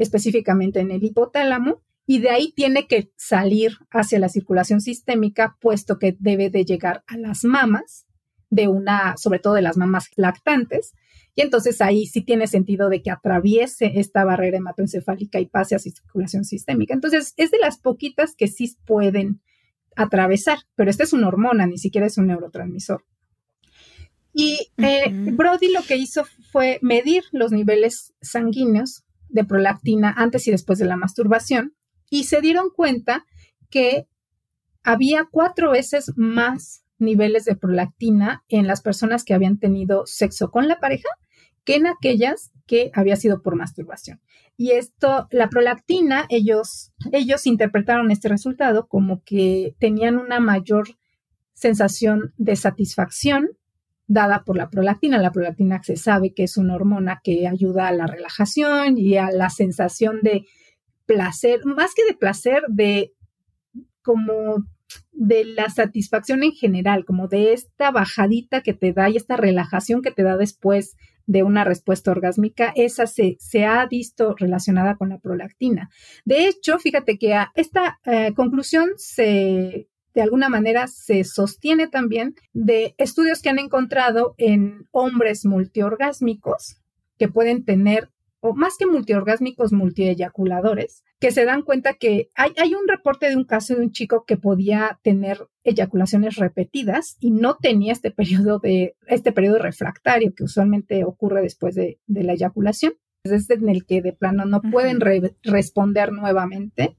específicamente 0.00 0.80
en 0.80 0.90
el 0.90 1.04
hipotálamo, 1.04 1.82
y 2.06 2.18
de 2.20 2.30
ahí 2.30 2.52
tiene 2.56 2.86
que 2.88 3.12
salir 3.16 3.76
hacia 3.90 4.18
la 4.18 4.30
circulación 4.30 4.80
sistémica, 4.80 5.56
puesto 5.60 5.98
que 5.98 6.16
debe 6.18 6.50
de 6.50 6.64
llegar 6.64 7.04
a 7.06 7.18
las 7.18 7.44
mamas 7.44 8.06
de 8.48 8.66
una, 8.66 9.16
sobre 9.16 9.38
todo 9.38 9.54
de 9.54 9.62
las 9.62 9.76
mamas 9.76 10.08
lactantes, 10.16 10.94
y 11.34 11.42
entonces 11.42 11.80
ahí 11.80 12.06
sí 12.06 12.22
tiene 12.22 12.46
sentido 12.46 12.88
de 12.88 13.02
que 13.02 13.10
atraviese 13.10 13.92
esta 14.00 14.24
barrera 14.24 14.58
hematoencefálica 14.58 15.40
y 15.40 15.46
pase 15.46 15.74
a 15.74 15.78
circulación 15.78 16.44
sistémica. 16.44 16.94
Entonces, 16.94 17.34
es 17.36 17.50
de 17.50 17.58
las 17.58 17.78
poquitas 17.78 18.34
que 18.34 18.48
sí 18.48 18.76
pueden 18.84 19.40
atravesar, 19.96 20.58
pero 20.74 20.90
esta 20.90 21.04
es 21.04 21.12
una 21.12 21.28
hormona, 21.28 21.66
ni 21.66 21.78
siquiera 21.78 22.06
es 22.06 22.18
un 22.18 22.26
neurotransmisor. 22.26 23.04
Y 24.32 24.70
eh, 24.78 25.10
Brody 25.10 25.72
lo 25.72 25.82
que 25.82 25.96
hizo 25.96 26.24
fue 26.52 26.78
medir 26.82 27.24
los 27.32 27.52
niveles 27.52 28.14
sanguíneos 28.20 29.04
de 29.28 29.44
prolactina 29.44 30.14
antes 30.16 30.46
y 30.46 30.50
después 30.50 30.78
de 30.78 30.84
la 30.84 30.96
masturbación 30.96 31.74
y 32.10 32.24
se 32.24 32.40
dieron 32.40 32.70
cuenta 32.70 33.24
que 33.70 34.06
había 34.82 35.28
cuatro 35.30 35.72
veces 35.72 36.12
más 36.16 36.79
niveles 37.00 37.44
de 37.44 37.56
prolactina 37.56 38.44
en 38.48 38.66
las 38.66 38.82
personas 38.82 39.24
que 39.24 39.34
habían 39.34 39.58
tenido 39.58 40.04
sexo 40.06 40.50
con 40.50 40.68
la 40.68 40.78
pareja 40.78 41.08
que 41.64 41.76
en 41.76 41.86
aquellas 41.86 42.52
que 42.66 42.90
había 42.94 43.16
sido 43.16 43.42
por 43.42 43.56
masturbación. 43.56 44.20
Y 44.56 44.72
esto, 44.72 45.26
la 45.30 45.48
prolactina, 45.48 46.26
ellos, 46.28 46.92
ellos 47.12 47.46
interpretaron 47.46 48.10
este 48.10 48.28
resultado 48.28 48.88
como 48.88 49.22
que 49.24 49.74
tenían 49.78 50.16
una 50.16 50.40
mayor 50.40 50.88
sensación 51.54 52.32
de 52.36 52.56
satisfacción 52.56 53.50
dada 54.06 54.44
por 54.44 54.56
la 54.56 54.70
prolactina. 54.70 55.18
La 55.18 55.32
prolactina 55.32 55.82
se 55.82 55.96
sabe 55.96 56.34
que 56.34 56.44
es 56.44 56.56
una 56.56 56.74
hormona 56.74 57.20
que 57.22 57.46
ayuda 57.46 57.88
a 57.88 57.92
la 57.92 58.06
relajación 58.06 58.98
y 58.98 59.16
a 59.16 59.30
la 59.30 59.50
sensación 59.50 60.20
de 60.22 60.44
placer, 61.06 61.64
más 61.64 61.94
que 61.94 62.04
de 62.04 62.14
placer, 62.14 62.62
de 62.68 63.12
como 64.02 64.64
de 65.12 65.44
la 65.44 65.68
satisfacción 65.68 66.42
en 66.42 66.52
general, 66.52 67.04
como 67.04 67.28
de 67.28 67.52
esta 67.52 67.90
bajadita 67.90 68.62
que 68.62 68.74
te 68.74 68.92
da 68.92 69.10
y 69.10 69.16
esta 69.16 69.36
relajación 69.36 70.02
que 70.02 70.10
te 70.10 70.22
da 70.22 70.36
después 70.36 70.96
de 71.26 71.42
una 71.42 71.64
respuesta 71.64 72.10
orgásmica, 72.10 72.72
esa 72.74 73.06
se, 73.06 73.38
ha 73.64 73.86
visto 73.86 74.34
relacionada 74.36 74.96
con 74.96 75.10
la 75.10 75.18
prolactina. 75.18 75.90
De 76.24 76.48
hecho, 76.48 76.78
fíjate 76.78 77.18
que 77.18 77.36
esta 77.54 78.00
eh, 78.04 78.32
conclusión 78.34 78.90
se 78.96 79.88
de 80.14 80.22
alguna 80.22 80.48
manera 80.48 80.88
se 80.88 81.24
sostiene 81.24 81.86
también 81.86 82.34
de 82.52 82.94
estudios 82.98 83.42
que 83.42 83.48
han 83.48 83.58
encontrado 83.58 84.34
en 84.38 84.88
hombres 84.90 85.44
multiorgásmicos 85.44 86.80
que 87.18 87.28
pueden 87.28 87.64
tener, 87.64 88.10
o 88.40 88.54
más 88.54 88.76
que 88.78 88.86
multiorgásmicos, 88.86 89.72
multieyaculadores, 89.72 91.04
que 91.18 91.30
se 91.30 91.44
dan 91.44 91.62
cuenta 91.62 91.94
que 91.94 92.30
hay, 92.34 92.52
hay, 92.56 92.74
un 92.74 92.88
reporte 92.88 93.28
de 93.28 93.36
un 93.36 93.44
caso 93.44 93.74
de 93.74 93.82
un 93.82 93.92
chico 93.92 94.24
que 94.24 94.36
podía 94.36 94.98
tener 95.02 95.46
eyaculaciones 95.64 96.36
repetidas 96.36 97.16
y 97.20 97.30
no 97.30 97.56
tenía 97.56 97.92
este 97.92 98.10
periodo 98.10 98.58
de, 98.58 98.96
este 99.06 99.32
periodo 99.32 99.58
refractario 99.58 100.34
que 100.34 100.44
usualmente 100.44 101.04
ocurre 101.04 101.42
después 101.42 101.74
de, 101.74 101.98
la 102.06 102.32
eyaculación. 102.32 102.94
Es 103.24 103.50
en 103.50 103.68
el 103.68 103.84
que 103.84 104.00
de 104.00 104.14
plano 104.14 104.46
no 104.46 104.62
pueden 104.62 104.98
responder 105.42 106.10
nuevamente. 106.12 106.96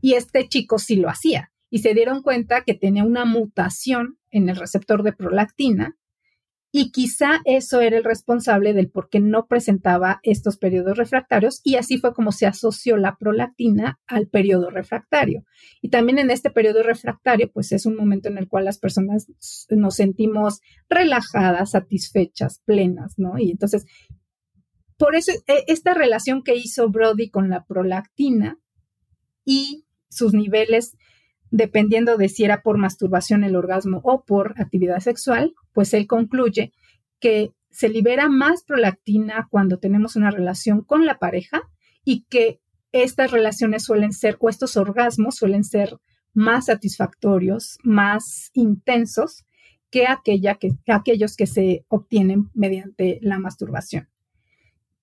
Y 0.00 0.14
este 0.14 0.48
chico 0.48 0.78
sí 0.78 0.96
lo 0.96 1.10
hacía 1.10 1.52
y 1.70 1.80
se 1.80 1.94
dieron 1.94 2.22
cuenta 2.22 2.62
que 2.62 2.74
tenía 2.74 3.04
una 3.04 3.24
mutación 3.24 4.18
en 4.30 4.48
el 4.48 4.56
receptor 4.56 5.02
de 5.02 5.12
prolactina 5.12 5.96
y 6.70 6.90
quizá 6.90 7.40
eso 7.46 7.80
era 7.80 7.96
el 7.96 8.04
responsable 8.04 8.74
del 8.74 8.90
por 8.90 9.08
qué 9.08 9.20
no 9.20 9.46
presentaba 9.46 10.20
estos 10.22 10.58
periodos 10.58 10.98
refractarios 10.98 11.60
y 11.64 11.76
así 11.76 11.98
fue 11.98 12.12
como 12.12 12.30
se 12.30 12.46
asoció 12.46 12.98
la 12.98 13.16
prolactina 13.16 13.98
al 14.06 14.28
periodo 14.28 14.68
refractario. 14.68 15.44
Y 15.80 15.88
también 15.88 16.18
en 16.18 16.30
este 16.30 16.50
periodo 16.50 16.82
refractario, 16.82 17.50
pues 17.50 17.72
es 17.72 17.86
un 17.86 17.96
momento 17.96 18.28
en 18.28 18.36
el 18.36 18.48
cual 18.48 18.66
las 18.66 18.78
personas 18.78 19.26
nos 19.70 19.94
sentimos 19.94 20.60
relajadas, 20.90 21.70
satisfechas, 21.70 22.60
plenas, 22.66 23.14
¿no? 23.16 23.38
Y 23.38 23.50
entonces, 23.50 23.86
por 24.98 25.14
eso 25.14 25.32
e, 25.46 25.64
esta 25.68 25.94
relación 25.94 26.42
que 26.42 26.54
hizo 26.54 26.90
Brody 26.90 27.30
con 27.30 27.48
la 27.48 27.64
prolactina 27.64 28.58
y 29.44 29.86
sus 30.10 30.34
niveles 30.34 30.96
dependiendo 31.50 32.16
de 32.16 32.28
si 32.28 32.44
era 32.44 32.62
por 32.62 32.78
masturbación 32.78 33.44
el 33.44 33.56
orgasmo 33.56 34.00
o 34.04 34.24
por 34.24 34.54
actividad 34.60 35.00
sexual, 35.00 35.54
pues 35.72 35.94
él 35.94 36.06
concluye 36.06 36.72
que 37.20 37.52
se 37.70 37.88
libera 37.88 38.28
más 38.28 38.62
prolactina 38.64 39.48
cuando 39.50 39.78
tenemos 39.78 40.16
una 40.16 40.30
relación 40.30 40.82
con 40.82 41.06
la 41.06 41.18
pareja 41.18 41.62
y 42.04 42.24
que 42.28 42.60
estas 42.92 43.30
relaciones 43.30 43.84
suelen 43.84 44.12
ser, 44.12 44.36
o 44.40 44.48
estos 44.48 44.76
orgasmos 44.76 45.36
suelen 45.36 45.64
ser 45.64 45.98
más 46.32 46.66
satisfactorios, 46.66 47.78
más 47.82 48.50
intensos 48.54 49.44
que, 49.90 50.06
aquella 50.06 50.54
que, 50.54 50.70
aquellos 50.86 51.36
que 51.36 51.46
se 51.46 51.84
obtienen 51.88 52.50
mediante 52.54 53.18
la 53.22 53.38
masturbación. 53.38 54.08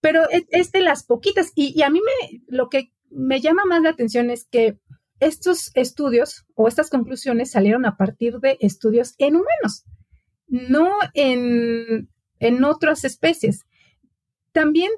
Pero 0.01 0.23
es, 0.29 0.71
de 0.71 0.81
las 0.81 1.03
poquitas, 1.03 1.51
y, 1.55 1.73
y 1.75 1.81
a 1.83 1.89
mí 1.89 1.99
me, 1.99 2.41
lo 2.47 2.69
que 2.69 2.91
me 3.09 3.41
llama 3.41 3.63
más 3.65 3.81
la 3.81 3.89
atención 3.89 4.29
es 4.29 4.45
que 4.45 4.77
estos 5.19 5.71
estudios 5.75 6.45
o 6.55 6.67
estas 6.67 6.89
conclusiones 6.89 7.51
salieron 7.51 7.85
a 7.85 7.97
partir 7.97 8.39
de 8.39 8.57
estudios 8.59 9.15
en 9.17 9.35
humanos, 9.35 9.85
no 10.47 10.89
en, 11.13 12.09
otras 12.63 13.03
especies. 13.05 13.65
También 14.51 14.91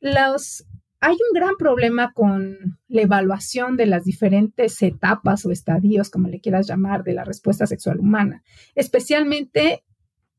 los, 0.00 0.66
hay 1.00 1.14
un 1.14 1.34
gran 1.34 1.56
problema 1.58 2.12
con 2.12 2.78
la 2.88 3.02
evaluación 3.02 3.76
de 3.76 3.86
las 3.86 4.04
diferentes 4.04 4.82
etapas 4.82 5.46
o 5.46 5.50
estadios, 5.50 6.10
como 6.10 6.28
le 6.28 6.40
quieras 6.40 6.66
llamar, 6.66 7.04
de 7.04 7.14
la 7.14 7.24
respuesta 7.24 7.66
sexual 7.66 8.00
humana, 8.00 8.42
especialmente 8.74 9.84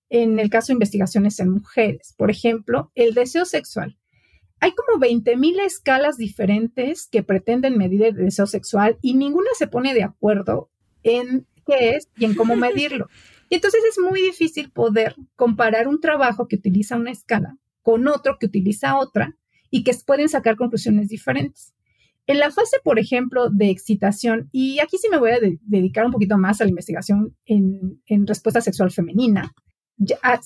en 0.10 0.40
el 0.40 0.50
caso 0.50 0.68
de 0.68 0.74
investigaciones 0.74 1.40
en 1.40 1.50
mujeres. 1.50 2.14
Por 2.18 2.30
ejemplo, 2.30 2.92
el 2.96 3.14
deseo 3.14 3.46
sexual 3.46 3.98
hay 4.62 4.74
como 4.74 5.04
20.000 5.04 5.60
escalas 5.66 6.18
diferentes 6.18 7.08
que 7.08 7.24
pretenden 7.24 7.78
medir 7.78 8.04
el 8.04 8.16
deseo 8.16 8.46
sexual 8.46 8.98
y 9.02 9.16
ninguna 9.16 9.50
se 9.58 9.68
pone 9.68 9.96
de 9.96 10.04
acuerdo 10.04 10.70
en 11.02 11.48
qué 11.66 11.96
es 11.96 12.10
y 12.16 12.26
en 12.26 12.36
cómo 12.36 12.56
medirlo. 12.56 13.08
Y 13.50 13.56
entonces 13.56 13.82
es 13.84 14.00
muy 14.00 14.22
difícil 14.22 14.72
poder 14.72 15.14
comparar 15.36 15.90
un 15.90 16.00
trabajo 16.00 16.48
que 16.48 16.56
utiliza 16.56 16.96
una 16.96 17.12
escala 17.12 17.58
con 17.82 18.08
otro 18.08 18.38
que 18.40 18.46
utiliza 18.46 18.98
otra 18.98 19.36
y 19.70 19.84
que 19.84 19.92
pueden 20.06 20.30
sacar 20.30 20.56
conclusiones 20.56 21.10
diferentes. 21.10 21.74
En 22.28 22.40
la 22.40 22.50
fase, 22.50 22.78
por 22.82 22.98
ejemplo, 22.98 23.50
de 23.50 23.70
excitación, 23.70 24.48
y 24.54 24.80
aquí 24.80 24.98
sí 24.98 25.10
me 25.10 25.18
voy 25.18 25.32
a 25.32 25.40
dedicar 25.64 26.06
un 26.06 26.14
poquito 26.14 26.38
más 26.38 26.62
a 26.62 26.64
la 26.64 26.70
investigación 26.70 27.36
en, 27.44 28.02
en 28.06 28.26
respuesta 28.26 28.62
sexual 28.62 28.90
femenina, 28.90 29.52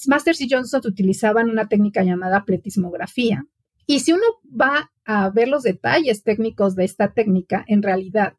Masters 0.08 0.42
y 0.42 0.50
Johnson 0.50 0.82
utilizaban 0.86 1.52
una 1.52 1.68
técnica 1.68 2.04
llamada 2.04 2.44
pletismografía, 2.44 3.46
y 3.88 4.00
si 4.00 4.14
uno 4.14 4.24
va 4.44 4.92
a 5.06 5.30
ver 5.30 5.48
los 5.48 5.64
detalles 5.64 6.24
técnicos 6.24 6.76
de 6.76 6.86
esta 6.86 7.14
técnica, 7.14 7.64
en 7.68 7.84
realidad 7.84 8.36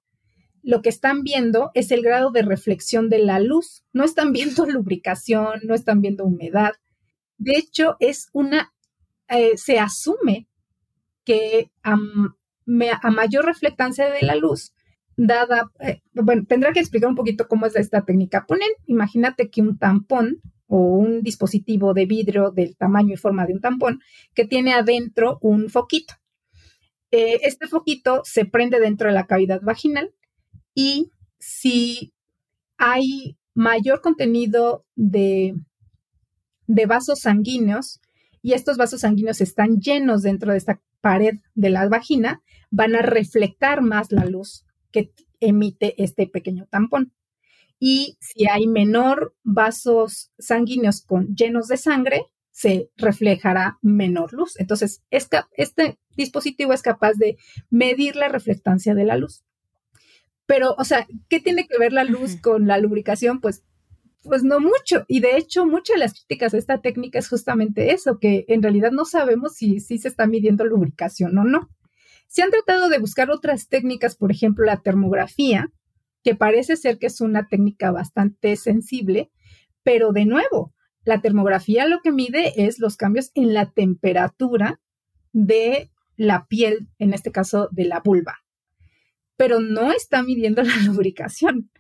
lo 0.62 0.82
que 0.82 0.88
están 0.88 1.22
viendo 1.22 1.70
es 1.74 1.92
el 1.92 2.02
grado 2.02 2.32
de 2.32 2.42
reflexión 2.42 3.08
de 3.08 3.20
la 3.20 3.38
luz. 3.38 3.84
No 3.92 4.02
están 4.04 4.32
viendo 4.32 4.66
lubricación, 4.66 5.60
no 5.62 5.74
están 5.74 6.00
viendo 6.00 6.24
humedad. 6.24 6.72
de 7.38 7.52
hecho, 7.56 7.96
es 8.00 8.28
una, 8.32 8.72
eh, 9.28 9.56
se 9.56 9.78
asume 9.78 10.48
que 11.24 11.70
a, 11.82 11.96
mayor 12.66 13.44
reflectancia 13.44 14.10
de 14.10 14.22
la 14.22 14.34
luz, 14.34 14.72
dada, 15.16 15.70
eh, 15.80 16.02
bueno, 16.14 16.44
tendrá 16.48 16.72
que 16.72 16.80
explicar 16.80 17.08
un 17.08 17.14
poquito 17.14 17.46
cómo 17.46 17.66
es 17.66 17.76
esta 17.76 18.04
técnica. 18.04 18.44
Ponen, 18.46 18.68
imagínate 18.86 19.50
que 19.50 19.62
un 19.62 19.78
tampón 19.78 20.40
o 20.66 20.78
un 20.78 21.22
dispositivo 21.22 21.94
de 21.94 22.06
vidrio 22.06 22.50
del 22.50 22.76
tamaño 22.76 23.14
y 23.14 23.16
forma 23.16 23.46
de 23.46 23.54
un 23.54 23.60
tampón 23.60 24.00
que 24.34 24.44
tiene 24.44 24.72
adentro 24.74 25.38
un 25.40 25.68
foquito. 25.68 26.14
Eh, 27.10 27.40
este 27.42 27.68
foquito 27.68 28.22
se 28.24 28.44
prende 28.44 28.80
dentro 28.80 29.08
de 29.08 29.14
la 29.14 29.26
cavidad 29.26 29.60
vaginal 29.62 30.12
y 30.74 31.10
si 31.38 32.12
hay 32.76 33.38
mayor 33.54 34.00
contenido 34.00 34.84
de, 34.96 35.54
de 36.66 36.86
vasos 36.86 37.20
sanguíneos 37.20 38.00
y 38.42 38.52
estos 38.52 38.76
vasos 38.76 39.00
sanguíneos 39.00 39.40
están 39.40 39.80
llenos 39.80 40.22
dentro 40.22 40.52
de 40.52 40.58
esta 40.58 40.80
pared 41.00 41.38
de 41.54 41.70
la 41.70 41.88
vagina, 41.88 42.42
van 42.70 42.96
a 42.96 43.02
reflectar 43.02 43.80
más 43.80 44.10
la 44.10 44.24
luz 44.24 44.64
que 44.90 45.12
emite 45.40 46.02
este 46.02 46.26
pequeño 46.26 46.66
tampón 46.70 47.12
y 47.78 48.16
si 48.20 48.48
hay 48.48 48.66
menor 48.66 49.34
vasos 49.42 50.32
sanguíneos 50.38 51.02
con, 51.02 51.34
llenos 51.34 51.68
de 51.68 51.76
sangre, 51.76 52.22
se 52.50 52.90
reflejará 52.96 53.78
menor 53.82 54.32
luz. 54.32 54.58
Entonces, 54.58 55.02
este 55.10 55.98
dispositivo 56.16 56.72
es 56.72 56.80
capaz 56.80 57.12
de 57.14 57.36
medir 57.68 58.16
la 58.16 58.28
reflectancia 58.28 58.94
de 58.94 59.04
la 59.04 59.16
luz. 59.16 59.44
Pero, 60.46 60.74
o 60.78 60.84
sea, 60.84 61.06
¿qué 61.28 61.40
tiene 61.40 61.66
que 61.66 61.76
ver 61.78 61.92
la 61.92 62.04
luz 62.04 62.36
con 62.40 62.66
la 62.66 62.78
lubricación? 62.78 63.40
Pues, 63.40 63.64
pues 64.22 64.42
no 64.42 64.58
mucho. 64.60 65.04
Y 65.08 65.20
de 65.20 65.36
hecho, 65.36 65.66
muchas 65.66 65.96
de 65.96 66.00
las 66.00 66.14
críticas 66.14 66.54
a 66.54 66.58
esta 66.58 66.80
técnica 66.80 67.18
es 67.18 67.28
justamente 67.28 67.92
eso, 67.92 68.18
que 68.18 68.44
en 68.48 68.62
realidad 68.62 68.90
no 68.90 69.04
sabemos 69.04 69.54
si, 69.54 69.80
si 69.80 69.98
se 69.98 70.08
está 70.08 70.26
midiendo 70.26 70.64
lubricación 70.64 71.36
o 71.36 71.44
no. 71.44 71.68
Se 72.28 72.42
han 72.42 72.50
tratado 72.50 72.88
de 72.88 72.98
buscar 72.98 73.30
otras 73.30 73.68
técnicas, 73.68 74.16
por 74.16 74.30
ejemplo, 74.32 74.64
la 74.64 74.80
termografía, 74.80 75.70
que 76.26 76.34
parece 76.34 76.74
ser 76.74 76.98
que 76.98 77.06
es 77.06 77.20
una 77.20 77.46
técnica 77.46 77.92
bastante 77.92 78.56
sensible, 78.56 79.30
pero 79.84 80.10
de 80.10 80.24
nuevo, 80.24 80.74
la 81.04 81.20
termografía 81.20 81.86
lo 81.86 82.00
que 82.02 82.10
mide 82.10 82.66
es 82.66 82.80
los 82.80 82.96
cambios 82.96 83.30
en 83.36 83.54
la 83.54 83.70
temperatura 83.70 84.80
de 85.32 85.92
la 86.16 86.48
piel, 86.48 86.88
en 86.98 87.14
este 87.14 87.30
caso 87.30 87.68
de 87.70 87.84
la 87.84 88.00
vulva, 88.00 88.40
pero 89.36 89.60
no 89.60 89.92
está 89.92 90.24
midiendo 90.24 90.64
la 90.64 90.76
lubricación. 90.84 91.70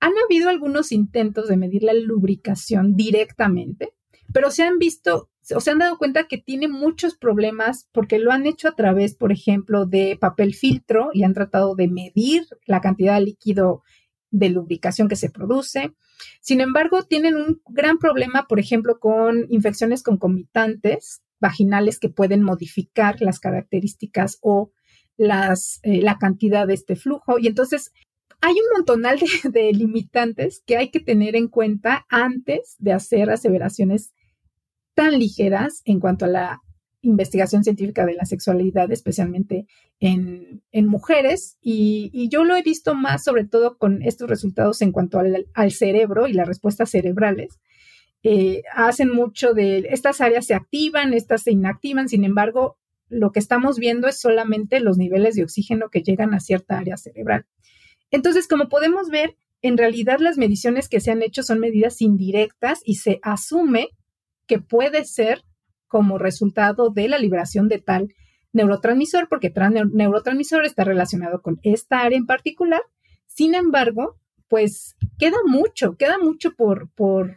Han 0.00 0.12
habido 0.22 0.50
algunos 0.50 0.92
intentos 0.92 1.48
de 1.48 1.56
medir 1.56 1.82
la 1.82 1.94
lubricación 1.94 2.94
directamente, 2.94 3.94
pero 4.34 4.50
se 4.50 4.64
han 4.64 4.76
visto 4.76 5.30
o 5.54 5.60
se 5.60 5.70
han 5.70 5.78
dado 5.78 5.98
cuenta 5.98 6.28
que 6.28 6.38
tiene 6.38 6.68
muchos 6.68 7.16
problemas 7.16 7.88
porque 7.92 8.18
lo 8.18 8.32
han 8.32 8.46
hecho 8.46 8.68
a 8.68 8.76
través, 8.76 9.14
por 9.14 9.32
ejemplo, 9.32 9.86
de 9.86 10.16
papel 10.20 10.54
filtro 10.54 11.10
y 11.12 11.24
han 11.24 11.34
tratado 11.34 11.74
de 11.74 11.88
medir 11.88 12.46
la 12.66 12.80
cantidad 12.80 13.14
de 13.14 13.26
líquido 13.26 13.82
de 14.30 14.50
lubricación 14.50 15.08
que 15.08 15.16
se 15.16 15.30
produce. 15.30 15.92
Sin 16.40 16.60
embargo, 16.60 17.02
tienen 17.02 17.36
un 17.36 17.62
gran 17.68 17.98
problema, 17.98 18.46
por 18.48 18.60
ejemplo, 18.60 18.98
con 18.98 19.46
infecciones 19.48 20.02
concomitantes 20.02 21.22
vaginales 21.40 21.98
que 21.98 22.08
pueden 22.08 22.42
modificar 22.42 23.20
las 23.20 23.38
características 23.40 24.38
o 24.42 24.72
las, 25.16 25.80
eh, 25.82 26.02
la 26.02 26.18
cantidad 26.18 26.66
de 26.66 26.74
este 26.74 26.96
flujo. 26.96 27.38
Y 27.38 27.46
entonces 27.46 27.92
hay 28.40 28.54
un 28.54 28.76
montonal 28.76 29.18
de, 29.18 29.50
de 29.50 29.72
limitantes 29.72 30.62
que 30.66 30.76
hay 30.76 30.90
que 30.90 31.00
tener 31.00 31.36
en 31.36 31.48
cuenta 31.48 32.06
antes 32.08 32.76
de 32.78 32.92
hacer 32.92 33.30
aseveraciones 33.30 34.12
tan 34.98 35.16
ligeras 35.16 35.82
en 35.84 36.00
cuanto 36.00 36.24
a 36.24 36.28
la 36.28 36.60
investigación 37.02 37.62
científica 37.62 38.04
de 38.04 38.14
la 38.14 38.24
sexualidad, 38.24 38.90
especialmente 38.90 39.68
en, 40.00 40.60
mujeres. 40.88 41.56
Y, 41.62 42.28
yo 42.32 42.42
lo 42.42 42.56
he 42.56 42.62
visto 42.62 42.96
más, 42.96 43.22
sobre 43.22 43.44
todo 43.44 43.78
con 43.78 44.02
estos 44.02 44.28
resultados 44.28 44.82
en 44.82 44.90
cuanto 44.90 45.20
al, 45.20 45.70
cerebro 45.70 46.26
y 46.26 46.32
las 46.32 46.48
respuestas 46.48 46.90
cerebrales. 46.90 47.60
Eh, 48.24 48.62
hacen 48.74 49.14
mucho 49.14 49.54
de 49.54 49.86
estas 49.90 50.20
áreas 50.20 50.46
se 50.46 50.54
activan, 50.54 51.14
estas 51.14 51.42
se 51.42 51.52
inactivan, 51.52 52.08
sin 52.08 52.24
embargo, 52.24 52.76
lo 53.08 53.30
que 53.30 53.38
estamos 53.38 53.78
viendo 53.78 54.08
es 54.08 54.18
solamente 54.18 54.80
los 54.80 54.98
niveles 54.98 55.36
de 55.36 55.44
oxígeno 55.44 55.90
que 55.90 56.02
llegan 56.02 56.34
a 56.34 56.40
cierta 56.40 56.76
área 56.76 56.96
cerebral. 56.96 57.46
Entonces, 58.10 58.48
como 58.48 58.68
podemos 58.68 59.10
ver, 59.10 59.36
en 59.62 59.78
realidad 59.78 60.18
las 60.18 60.38
mediciones 60.38 60.88
que 60.88 60.98
se 60.98 61.12
han 61.12 61.22
hecho 61.22 61.44
son 61.44 61.60
medidas 61.60 62.02
indirectas 62.02 62.80
y 62.84 62.96
se 62.96 63.20
asume 63.22 63.90
que 64.48 64.58
puede 64.58 65.04
ser 65.04 65.44
como 65.86 66.18
resultado 66.18 66.90
de 66.90 67.08
la 67.08 67.18
liberación 67.18 67.68
de 67.68 67.78
tal 67.78 68.14
neurotransmisor, 68.52 69.28
porque 69.28 69.50
tal 69.50 69.90
neurotransmisor 69.92 70.64
está 70.64 70.82
relacionado 70.82 71.40
con 71.42 71.60
esta 71.62 72.00
área 72.00 72.18
en 72.18 72.26
particular. 72.26 72.82
Sin 73.26 73.54
embargo, 73.54 74.16
pues 74.48 74.96
queda 75.18 75.36
mucho, 75.46 75.96
queda 75.96 76.18
mucho 76.18 76.54
por, 76.54 76.90
por, 76.90 77.36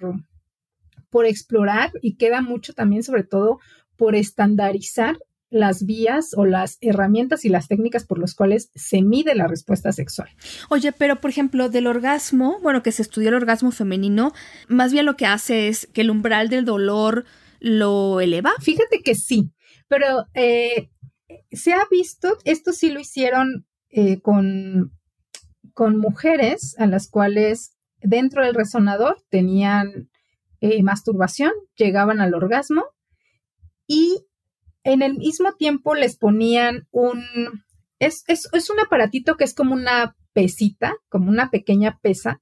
por 1.10 1.26
explorar 1.26 1.92
y 2.02 2.16
queda 2.16 2.42
mucho 2.42 2.74
también, 2.74 3.04
sobre 3.04 3.24
todo, 3.24 3.60
por 3.98 4.16
estandarizar 4.16 5.20
las 5.52 5.86
vías 5.86 6.34
o 6.36 6.46
las 6.46 6.78
herramientas 6.82 7.46
y 7.46 7.50
las 7.50 7.68
técnicas 7.68 8.06
por 8.06 8.18
las 8.18 8.34
cuales 8.34 8.72
se 8.74 9.02
mide 9.02 9.36
la 9.36 9.48
respuesta 9.48 9.92
sexual. 9.92 10.30
Oye, 10.70 10.94
pero 10.94 11.20
por 11.20 11.30
ejemplo, 11.30 11.70
del 11.70 11.88
orgasmo, 11.88 12.58
bueno, 12.62 12.82
que 12.82 12.94
se 12.94 13.02
estudió 13.02 13.30
el 13.30 13.36
orgasmo 13.36 13.72
femenino, 13.72 14.32
más 14.70 14.94
bien 14.94 15.06
lo 15.06 15.18
que 15.18 15.26
hace 15.26 15.68
es 15.68 15.88
que 15.94 16.02
el 16.02 16.10
umbral 16.10 16.50
del 16.50 16.66
dolor 16.66 17.26
lo 17.60 18.22
eleva. 18.22 18.54
Fíjate 18.62 19.02
que 19.04 19.14
sí, 19.14 19.52
pero 19.90 20.26
eh, 20.34 20.90
se 21.52 21.74
ha 21.74 21.84
visto, 21.92 22.38
esto 22.46 22.72
sí 22.72 22.90
lo 22.90 23.02
hicieron 23.02 23.68
eh, 23.90 24.22
con, 24.22 24.98
con 25.74 25.98
mujeres 25.98 26.76
a 26.80 26.88
las 26.88 27.10
cuales 27.10 27.78
dentro 28.00 28.44
del 28.46 28.56
resonador 28.56 29.22
tenían 29.30 30.10
eh, 30.62 30.82
masturbación, 30.82 31.52
llegaban 31.76 32.22
al 32.22 32.34
orgasmo 32.34 32.86
y 33.86 34.26
en 34.84 35.02
el 35.02 35.16
mismo 35.16 35.54
tiempo 35.54 35.96
les 35.96 36.18
ponían 36.18 36.88
un, 36.92 37.24
es, 38.00 38.24
un 38.70 38.80
aparatito 38.80 39.36
que 39.36 39.44
es 39.44 39.54
como 39.54 39.74
una 39.74 40.16
pesita, 40.34 40.96
como 41.10 41.30
una 41.30 41.50
pequeña 41.50 42.00
pesa, 42.02 42.42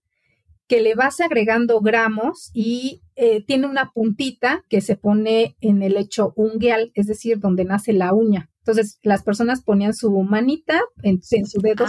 que 0.67 0.81
le 0.81 0.93
vas 0.93 1.19
agregando 1.19 1.81
gramos 1.81 2.51
y 2.53 3.01
eh, 3.15 3.43
tiene 3.43 3.65
una 3.65 3.91
puntita 3.91 4.63
que 4.69 4.81
se 4.81 4.95
pone 4.95 5.57
en 5.61 5.81
el 5.81 5.97
hecho 5.97 6.31
ungueal, 6.35 6.91
es 6.93 7.07
decir, 7.07 7.39
donde 7.39 7.65
nace 7.65 7.91
la 7.91 8.13
uña. 8.13 8.51
Entonces, 8.59 8.99
las 9.01 9.23
personas 9.23 9.63
ponían 9.63 9.95
su 9.95 10.11
manita 10.21 10.79
en, 11.01 11.23
su 11.23 11.59
dedo 11.59 11.85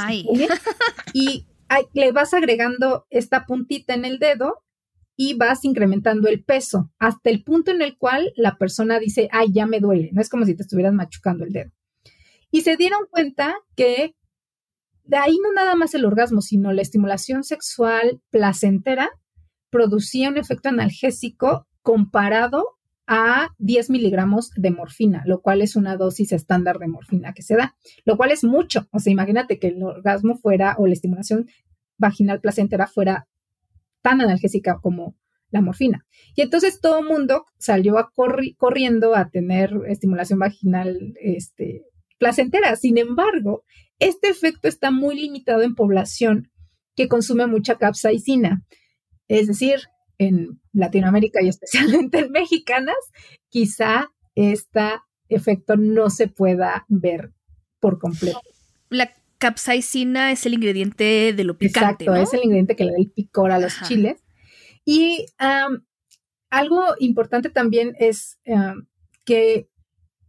y 1.13 1.47
le 1.93 2.13
vas 2.13 2.33
agregando 2.33 3.07
esta 3.11 3.45
puntita 3.45 3.93
en 3.93 4.07
el 4.07 4.19
dedo 4.19 4.63
y 5.23 5.35
vas 5.35 5.67
incrementando 5.67 6.29
el 6.29 6.43
peso 6.43 6.91
hasta 6.99 7.29
el 7.29 7.45
punto 7.45 7.71
en 7.71 7.83
el 7.83 7.99
cual 7.99 8.33
la 8.37 8.57
persona 8.57 8.99
dice, 8.99 9.29
ay, 9.33 9.53
ya 9.53 9.67
me 9.67 9.79
duele. 9.79 10.09
No 10.15 10.23
es 10.23 10.31
como 10.31 10.47
si 10.47 10.55
te 10.55 10.63
estuvieras 10.63 10.95
machucando 10.95 11.45
el 11.45 11.53
dedo. 11.53 11.71
Y 12.51 12.63
se 12.63 12.79
dieron 12.79 13.01
cuenta 13.11 13.55
que 13.77 14.15
de 15.05 15.17
ahí 15.19 15.37
no 15.43 15.53
nada 15.53 15.75
más 15.75 15.93
el 15.93 16.07
orgasmo, 16.07 16.41
sino 16.41 16.73
la 16.73 16.81
estimulación 16.81 17.45
sexual 17.45 18.23
placentera 18.31 19.11
producía 19.69 20.31
un 20.31 20.39
efecto 20.39 20.71
analgésico 20.71 21.67
comparado 21.83 22.79
a 23.07 23.51
10 23.59 23.91
miligramos 23.91 24.53
de 24.57 24.71
morfina, 24.71 25.23
lo 25.27 25.43
cual 25.43 25.61
es 25.61 25.77
una 25.77 25.99
dosis 25.99 26.33
estándar 26.33 26.79
de 26.79 26.89
morfina 26.89 27.35
que 27.35 27.43
se 27.43 27.57
da, 27.57 27.77
lo 28.07 28.17
cual 28.17 28.31
es 28.31 28.43
mucho. 28.43 28.89
O 28.91 28.99
sea, 29.01 29.13
imagínate 29.13 29.59
que 29.59 29.67
el 29.67 29.83
orgasmo 29.83 30.39
fuera 30.39 30.77
o 30.79 30.87
la 30.87 30.95
estimulación 30.95 31.47
vaginal 31.99 32.41
placentera 32.41 32.87
fuera 32.87 33.29
tan 34.03 34.21
analgésica 34.21 34.79
como 34.81 35.17
la 35.51 35.61
morfina. 35.61 36.07
Y 36.37 36.43
entonces 36.43 36.81
todo 36.81 37.01
el 37.01 37.07
mundo 37.07 37.45
salió 37.59 37.99
a 37.99 38.13
corriendo 38.13 39.15
a 39.15 39.31
tener 39.31 39.73
estimulación 39.89 40.39
vaginal 40.39 41.15
este, 41.21 41.83
placentera. 42.19 42.77
Sin 42.77 42.99
embargo, 42.99 43.65
este 43.99 44.29
efecto 44.29 44.69
está 44.69 44.91
muy 44.91 45.17
limitado 45.17 45.63
en 45.63 45.75
población 45.75 46.51
que 46.95 47.09
consume 47.09 47.47
mucha 47.47 47.77
capsaicina. 47.77 48.65
Es 49.29 49.47
decir, 49.47 49.81
en 50.19 50.61
Latinoamérica 50.73 51.43
y 51.43 51.49
especialmente 51.51 52.19
en 52.21 52.31
mexicanas, 52.31 52.97
quizá 53.49 54.09
este 54.35 55.01
efecto 55.29 55.77
no 55.77 56.11
se 56.11 56.29
pueda 56.29 56.85
ver 56.89 57.33
por 57.81 57.99
completo. 57.99 58.41
La 58.89 59.13
capsaicina 59.41 60.31
es 60.31 60.47
el 60.47 60.55
ingrediente 60.55 61.33
de 61.33 61.45
lo 61.45 61.59
picante. 61.59 62.05
Exacto, 62.05 62.15
es 62.15 62.33
el 62.35 62.45
ingrediente 62.45 62.77
que 62.77 62.85
le 62.85 62.93
da 62.93 62.99
el 62.99 63.11
picor 63.11 63.51
a 63.51 63.59
los 63.59 63.73
chiles. 63.89 64.23
Y 64.85 65.27
algo 66.51 66.83
importante 67.01 67.51
también 67.51 67.97
es 67.99 68.39
que 69.25 69.69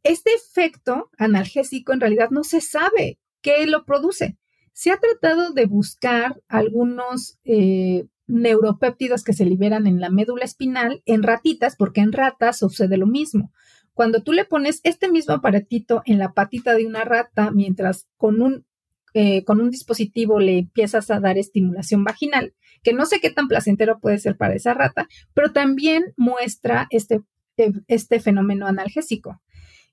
este 0.03 0.31
efecto 0.33 1.11
analgésico 1.17 1.93
en 1.93 1.99
realidad 1.99 2.29
no 2.31 2.43
se 2.43 2.61
sabe 2.61 3.19
qué 3.41 3.67
lo 3.67 3.85
produce. 3.85 4.37
Se 4.73 4.91
ha 4.91 4.97
tratado 4.97 5.51
de 5.51 5.65
buscar 5.65 6.41
algunos 6.47 7.37
eh, 7.43 8.05
neuropéptidos 8.27 9.23
que 9.23 9.33
se 9.33 9.45
liberan 9.45 9.85
en 9.85 9.99
la 9.99 10.09
médula 10.09 10.45
espinal 10.45 11.03
en 11.05 11.23
ratitas, 11.23 11.75
porque 11.75 12.01
en 12.01 12.13
ratas 12.13 12.59
sucede 12.59 12.97
lo 12.97 13.05
mismo. 13.05 13.51
Cuando 13.93 14.23
tú 14.23 14.31
le 14.31 14.45
pones 14.45 14.79
este 14.83 15.11
mismo 15.11 15.33
aparatito 15.33 16.01
en 16.05 16.17
la 16.17 16.33
patita 16.33 16.73
de 16.73 16.87
una 16.87 17.03
rata, 17.03 17.51
mientras 17.51 18.07
con 18.15 18.41
un, 18.41 18.65
eh, 19.13 19.43
con 19.43 19.59
un 19.59 19.69
dispositivo 19.69 20.39
le 20.39 20.59
empiezas 20.59 21.11
a 21.11 21.19
dar 21.19 21.37
estimulación 21.37 22.03
vaginal, 22.03 22.53
que 22.83 22.93
no 22.93 23.05
sé 23.05 23.19
qué 23.19 23.29
tan 23.29 23.47
placentero 23.47 23.99
puede 23.99 24.19
ser 24.19 24.37
para 24.37 24.55
esa 24.55 24.73
rata, 24.73 25.07
pero 25.33 25.51
también 25.51 26.13
muestra 26.15 26.87
este, 26.91 27.21
eh, 27.57 27.73
este 27.87 28.19
fenómeno 28.19 28.67
analgésico. 28.67 29.41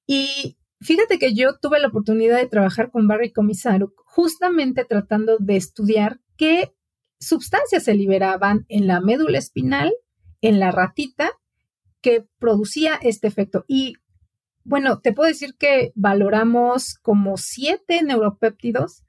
Y 0.06 0.56
fíjate 0.80 1.18
que 1.18 1.34
yo 1.34 1.58
tuve 1.60 1.80
la 1.80 1.88
oportunidad 1.88 2.38
de 2.38 2.46
trabajar 2.46 2.90
con 2.90 3.08
Barry 3.08 3.32
Comisaru 3.32 3.92
justamente 4.04 4.84
tratando 4.84 5.36
de 5.38 5.56
estudiar 5.56 6.20
qué 6.36 6.72
sustancias 7.18 7.84
se 7.84 7.94
liberaban 7.94 8.64
en 8.68 8.86
la 8.86 9.00
médula 9.00 9.38
espinal, 9.38 9.92
en 10.40 10.60
la 10.60 10.70
ratita, 10.70 11.32
que 12.00 12.24
producía 12.38 12.94
este 13.02 13.26
efecto. 13.26 13.64
Y 13.66 13.94
bueno, 14.64 15.00
te 15.00 15.12
puedo 15.12 15.28
decir 15.28 15.56
que 15.58 15.92
valoramos 15.94 16.94
como 17.02 17.36
siete 17.36 18.02
neuropéptidos 18.02 19.02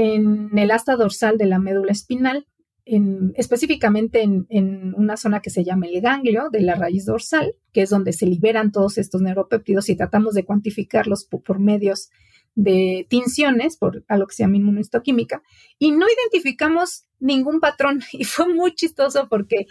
en 0.00 0.56
el 0.58 0.70
asta 0.70 0.96
dorsal 0.96 1.38
de 1.38 1.46
la 1.46 1.58
médula 1.58 1.92
espinal, 1.92 2.46
en, 2.84 3.32
específicamente 3.36 4.22
en, 4.22 4.94
una 4.96 5.16
zona 5.16 5.40
que 5.40 5.50
se 5.50 5.64
llama 5.64 5.86
el 5.86 6.00
ganglio 6.00 6.48
de 6.50 6.62
la 6.62 6.74
raíz 6.74 7.04
dorsal, 7.04 7.54
que 7.72 7.82
es 7.82 7.90
donde 7.90 8.12
se 8.12 8.26
liberan 8.26 8.72
todos 8.72 8.98
estos 8.98 9.20
neuropéptidos 9.20 9.88
y 9.88 9.96
tratamos 9.96 10.34
de 10.34 10.44
cuantificarlos 10.44 11.24
por 11.24 11.58
medios 11.58 12.10
de 12.54 13.06
tinciones, 13.08 13.76
por 13.76 14.04
a 14.08 14.16
lo 14.16 14.26
que 14.26 14.34
se 14.34 14.42
llama 14.42 14.56
inmunohistoquímica, 14.56 15.42
y 15.78 15.92
no 15.92 16.06
identificamos 16.08 17.04
ningún 17.18 17.60
patrón. 17.60 18.00
Y 18.12 18.24
fue 18.24 18.52
muy 18.52 18.74
chistoso 18.74 19.28
porque 19.28 19.66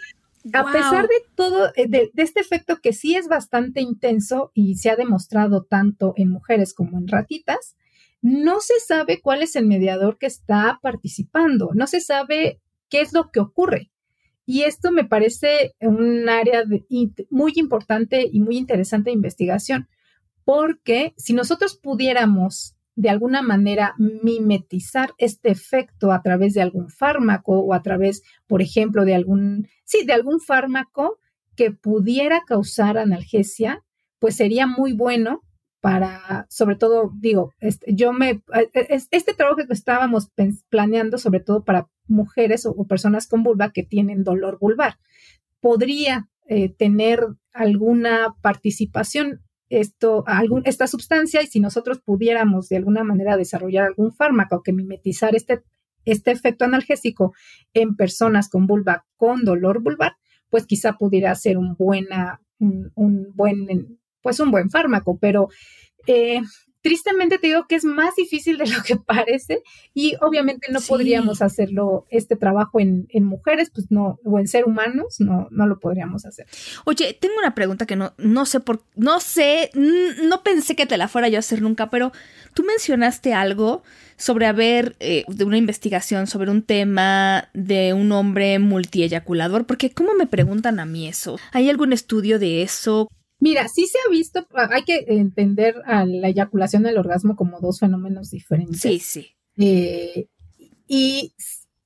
a 0.52 0.72
pesar 0.72 1.06
de 1.06 1.22
todo, 1.34 1.70
eh, 1.76 1.86
de, 1.88 2.10
este 2.16 2.40
efecto 2.40 2.80
que 2.80 2.92
sí 2.92 3.14
es 3.16 3.28
bastante 3.28 3.80
intenso 3.82 4.52
y 4.54 4.76
se 4.76 4.90
ha 4.90 4.96
demostrado 4.96 5.64
tanto 5.64 6.14
en 6.16 6.30
mujeres 6.30 6.72
como 6.72 6.98
en 6.98 7.08
ratitas, 7.08 7.76
no 8.22 8.60
se 8.60 8.78
sabe 8.80 9.20
cuál 9.20 9.42
es 9.42 9.56
el 9.56 9.66
mediador 9.66 10.18
que 10.18 10.26
está 10.26 10.78
participando, 10.82 11.70
no 11.74 11.86
se 11.86 12.00
sabe 12.00 12.60
qué 12.88 13.00
es 13.00 13.12
lo 13.12 13.30
que 13.30 13.40
ocurre. 13.40 13.90
Y 14.44 14.62
esto 14.62 14.90
me 14.90 15.04
parece 15.04 15.74
un 15.80 16.28
área 16.28 16.64
muy 17.30 17.52
importante 17.56 18.28
y 18.30 18.40
muy 18.40 18.56
interesante 18.56 19.10
de 19.10 19.14
investigación, 19.14 19.88
porque 20.44 21.14
si 21.16 21.34
nosotros 21.34 21.76
pudiéramos 21.76 22.74
de 22.96 23.08
alguna 23.08 23.42
manera 23.42 23.94
mimetizar 23.98 25.12
este 25.18 25.50
efecto 25.50 26.12
a 26.12 26.20
través 26.22 26.54
de 26.54 26.62
algún 26.62 26.90
fármaco 26.90 27.60
o 27.60 27.72
a 27.72 27.82
través, 27.82 28.22
por 28.46 28.60
ejemplo, 28.60 29.04
de 29.04 29.14
algún, 29.14 29.68
sí, 29.84 30.04
de 30.04 30.12
algún 30.12 30.40
fármaco 30.40 31.18
que 31.56 31.70
pudiera 31.70 32.42
causar 32.46 32.98
analgesia, 32.98 33.84
pues 34.18 34.36
sería 34.36 34.66
muy 34.66 34.92
bueno 34.92 35.42
para, 35.80 36.46
sobre 36.50 36.76
todo, 36.76 37.12
digo, 37.18 37.54
este, 37.60 37.94
yo 37.94 38.12
me, 38.12 38.42
este 39.10 39.34
trabajo 39.34 39.56
que 39.66 39.72
estábamos 39.72 40.30
planeando, 40.68 41.18
sobre 41.18 41.40
todo 41.40 41.64
para 41.64 41.88
mujeres 42.06 42.66
o, 42.66 42.84
personas 42.86 43.26
con 43.26 43.42
vulva 43.42 43.72
que 43.72 43.82
tienen 43.82 44.24
dolor 44.24 44.58
vulvar, 44.58 44.98
podría 45.60 46.28
eh, 46.46 46.68
tener 46.68 47.26
alguna 47.52 48.34
participación 48.42 49.40
esto, 49.70 50.24
algún, 50.26 50.62
esta 50.66 50.86
sustancia 50.86 51.42
y 51.42 51.46
si 51.46 51.60
nosotros 51.60 52.00
pudiéramos 52.00 52.68
de 52.68 52.76
alguna 52.76 53.04
manera 53.04 53.36
desarrollar 53.36 53.86
algún 53.86 54.12
fármaco 54.12 54.62
que 54.62 54.72
mimetizar 54.72 55.36
este, 55.36 55.62
este 56.04 56.32
efecto 56.32 56.64
analgésico 56.64 57.32
en 57.72 57.94
personas 57.94 58.48
con 58.48 58.66
vulva 58.66 59.06
con 59.16 59.44
dolor 59.44 59.80
vulvar, 59.80 60.16
pues 60.50 60.66
quizá 60.66 60.94
pudiera 60.98 61.34
ser 61.36 61.56
un 61.56 61.76
buena, 61.76 62.40
un, 62.58 63.32
buen, 63.34 63.99
pues 64.22 64.40
un 64.40 64.50
buen 64.50 64.70
fármaco, 64.70 65.18
pero 65.18 65.48
eh, 66.06 66.40
tristemente 66.82 67.38
te 67.38 67.48
digo 67.48 67.66
que 67.68 67.74
es 67.74 67.84
más 67.84 68.14
difícil 68.16 68.58
de 68.58 68.66
lo 68.66 68.82
que 68.82 68.96
parece 69.06 69.62
y 69.94 70.14
obviamente 70.20 70.72
no 70.72 70.80
podríamos 70.80 71.42
hacerlo, 71.42 72.06
este 72.10 72.36
trabajo 72.36 72.80
en, 72.80 73.06
mujeres, 73.24 73.70
pues 73.72 73.90
no, 73.90 74.18
o 74.24 74.38
en 74.38 74.48
ser 74.48 74.64
humanos, 74.64 75.16
no, 75.20 75.48
no 75.50 75.66
lo 75.66 75.78
podríamos 75.78 76.24
hacer. 76.24 76.46
Oye, 76.84 77.16
tengo 77.18 77.34
una 77.38 77.54
pregunta 77.54 77.86
que 77.86 77.96
no, 77.96 78.14
no 78.18 78.46
sé 78.46 78.60
por, 78.60 78.82
no 78.96 79.20
sé, 79.20 79.70
no 79.74 80.42
pensé 80.42 80.74
que 80.74 80.86
te 80.86 80.96
la 80.96 81.08
fuera 81.08 81.28
yo 81.28 81.36
a 81.36 81.40
hacer 81.40 81.62
nunca, 81.62 81.90
pero 81.90 82.12
tú 82.54 82.64
mencionaste 82.64 83.34
algo 83.34 83.82
sobre 84.16 84.46
haber, 84.46 84.96
eh, 85.00 85.24
de 85.28 85.44
una 85.44 85.58
investigación 85.58 86.26
sobre 86.26 86.50
un 86.50 86.62
tema 86.62 87.48
de 87.54 87.94
un 87.94 88.10
hombre 88.12 88.58
multieyaculador, 88.58 89.66
porque 89.66 89.90
¿cómo 89.92 90.14
me 90.14 90.26
preguntan 90.26 90.80
a 90.80 90.86
mí 90.86 91.08
eso? 91.08 91.38
¿Hay 91.52 91.70
algún 91.70 91.92
estudio 91.92 92.38
de 92.38 92.62
eso? 92.62 93.08
Mira, 93.40 93.68
sí 93.68 93.86
se 93.86 93.98
ha 94.06 94.10
visto, 94.10 94.46
ah, 94.54 94.68
hay 94.70 94.84
que 94.84 95.04
entender 95.08 95.82
a 95.86 96.04
la 96.04 96.28
eyaculación 96.28 96.82
del 96.82 96.98
orgasmo 96.98 97.36
como 97.36 97.58
dos 97.60 97.80
fenómenos 97.80 98.30
diferentes. 98.30 98.80
Sí, 98.80 98.98
sí. 98.98 99.34
Eh, 99.56 100.28
y 100.86 101.32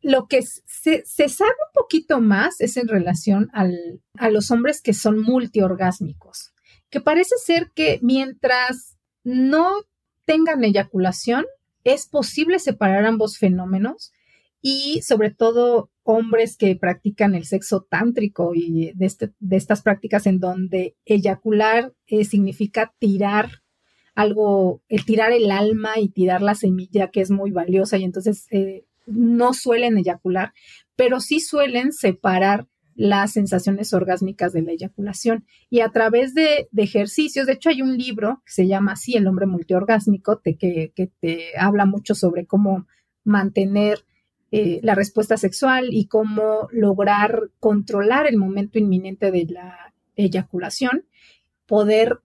lo 0.02 0.26
que 0.26 0.42
se, 0.42 1.04
sabe 1.04 1.50
un 1.50 1.72
poquito 1.72 2.20
más 2.20 2.60
es 2.60 2.76
en 2.76 2.88
relación 2.88 3.50
al, 3.52 4.02
a 4.18 4.30
los 4.30 4.50
hombres 4.50 4.82
que 4.82 4.92
son 4.92 5.22
multiorgásmicos, 5.22 6.52
que 6.90 7.00
parece 7.00 7.36
ser 7.38 7.70
que 7.74 8.00
mientras 8.02 8.98
no 9.22 9.72
tengan 10.24 10.64
eyaculación, 10.64 11.46
es 11.84 12.06
posible 12.06 12.58
separar 12.58 13.04
ambos 13.04 13.38
fenómenos 13.38 14.12
y 14.60 15.02
sobre 15.02 15.30
todo 15.30 15.90
hombres 16.04 16.56
que 16.56 16.76
practican 16.76 17.34
el 17.34 17.44
sexo 17.44 17.86
tántrico 17.88 18.52
y 18.54 18.92
de, 18.94 19.06
este, 19.06 19.32
de 19.40 19.56
estas 19.56 19.82
prácticas 19.82 20.26
en 20.26 20.38
donde 20.38 20.96
eyacular 21.04 21.92
eh, 22.06 22.24
significa 22.24 22.94
tirar 22.98 23.62
algo, 24.14 24.82
el 24.88 25.04
tirar 25.04 25.32
el 25.32 25.50
alma 25.50 25.98
y 25.98 26.08
tirar 26.08 26.42
la 26.42 26.54
semilla 26.54 27.10
que 27.10 27.20
es 27.20 27.30
muy 27.30 27.50
valiosa 27.50 27.96
y 27.98 28.04
entonces 28.04 28.46
eh, 28.50 28.84
no 29.06 29.54
suelen 29.54 29.98
eyacular, 29.98 30.52
pero 30.94 31.20
sí 31.20 31.40
suelen 31.40 31.92
separar 31.92 32.68
las 32.94 33.32
sensaciones 33.32 33.92
orgásmicas 33.92 34.52
de 34.52 34.62
la 34.62 34.72
eyaculación. 34.72 35.44
Y 35.68 35.80
a 35.80 35.88
través 35.88 36.32
de, 36.32 36.68
ejercicios, 36.76 37.46
de 37.46 37.54
hecho 37.54 37.70
hay 37.70 37.82
un 37.82 37.98
libro 37.98 38.42
que 38.46 38.52
se 38.52 38.68
llama 38.68 38.92
así, 38.92 39.16
El 39.16 39.26
hombre 39.26 39.46
multiorgásmico, 39.46 40.40
que, 40.42 40.56
que 40.94 41.10
te 41.20 41.58
habla 41.58 41.86
mucho 41.86 42.14
sobre 42.14 42.46
cómo 42.46 42.86
mantener 43.24 44.04
eh, 44.56 44.78
la 44.84 44.94
respuesta 44.94 45.36
sexual 45.36 45.88
y 45.90 46.06
cómo 46.06 46.68
lograr 46.70 47.50
controlar 47.58 48.28
el 48.28 48.36
momento 48.36 48.78
inminente 48.78 49.32
de 49.32 49.46
la 49.46 49.92
eyaculación, 50.14 51.06
poder 51.66 52.20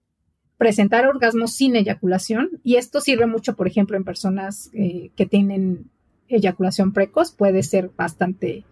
presentar 0.56 1.08
orgasmos 1.08 1.56
sin 1.56 1.74
eyaculación. 1.74 2.60
Y 2.62 2.76
esto 2.76 3.00
sirve 3.00 3.26
mucho, 3.26 3.56
por 3.56 3.66
ejemplo, 3.66 3.96
en 3.96 4.04
personas 4.04 4.70
eh, 4.74 5.10
que 5.16 5.26
tienen 5.26 5.90
eyaculación 6.28 6.92
precoz, 6.92 7.32
puede 7.32 7.64
ser 7.64 7.90
bastante 7.96 8.62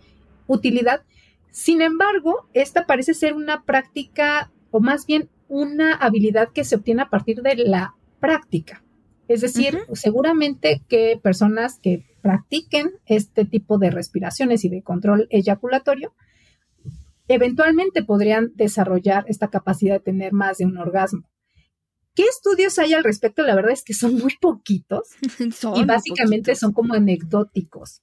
utilidad. 0.46 1.02
Sin 1.50 1.82
embargo, 1.82 2.48
esta 2.54 2.86
parece 2.86 3.12
ser 3.12 3.34
una 3.34 3.64
práctica 3.64 4.52
o 4.70 4.78
más 4.78 5.04
bien 5.04 5.30
una 5.48 5.96
habilidad 5.96 6.50
que 6.52 6.62
se 6.62 6.76
obtiene 6.76 7.02
a 7.02 7.10
partir 7.10 7.42
de 7.42 7.56
la 7.56 7.96
práctica. 8.20 8.84
Es 9.26 9.40
decir, 9.40 9.80
seguramente 9.94 10.80
que 10.88 11.18
personas 11.20 11.80
que 11.80 12.04
practiquen 12.22 12.90
este 13.06 13.44
tipo 13.44 13.78
de 13.78 13.90
respiraciones 13.90 14.64
y 14.64 14.68
de 14.68 14.82
control 14.82 15.26
eyaculatorio, 15.30 16.14
eventualmente 17.28 18.02
podrían 18.02 18.52
desarrollar 18.54 19.24
esta 19.28 19.48
capacidad 19.48 19.94
de 19.94 20.00
tener 20.00 20.32
más 20.32 20.58
de 20.58 20.66
un 20.66 20.78
orgasmo. 20.78 21.28
¿Qué 22.14 22.24
estudios 22.24 22.78
hay 22.80 22.94
al 22.94 23.04
respecto? 23.04 23.42
La 23.42 23.54
verdad 23.54 23.72
es 23.72 23.84
que 23.84 23.94
son 23.94 24.14
muy 24.18 24.34
poquitos 24.40 25.08
y 25.76 25.84
básicamente 25.84 26.54
son 26.56 26.72
como 26.72 26.94
anecdóticos. 26.94 28.02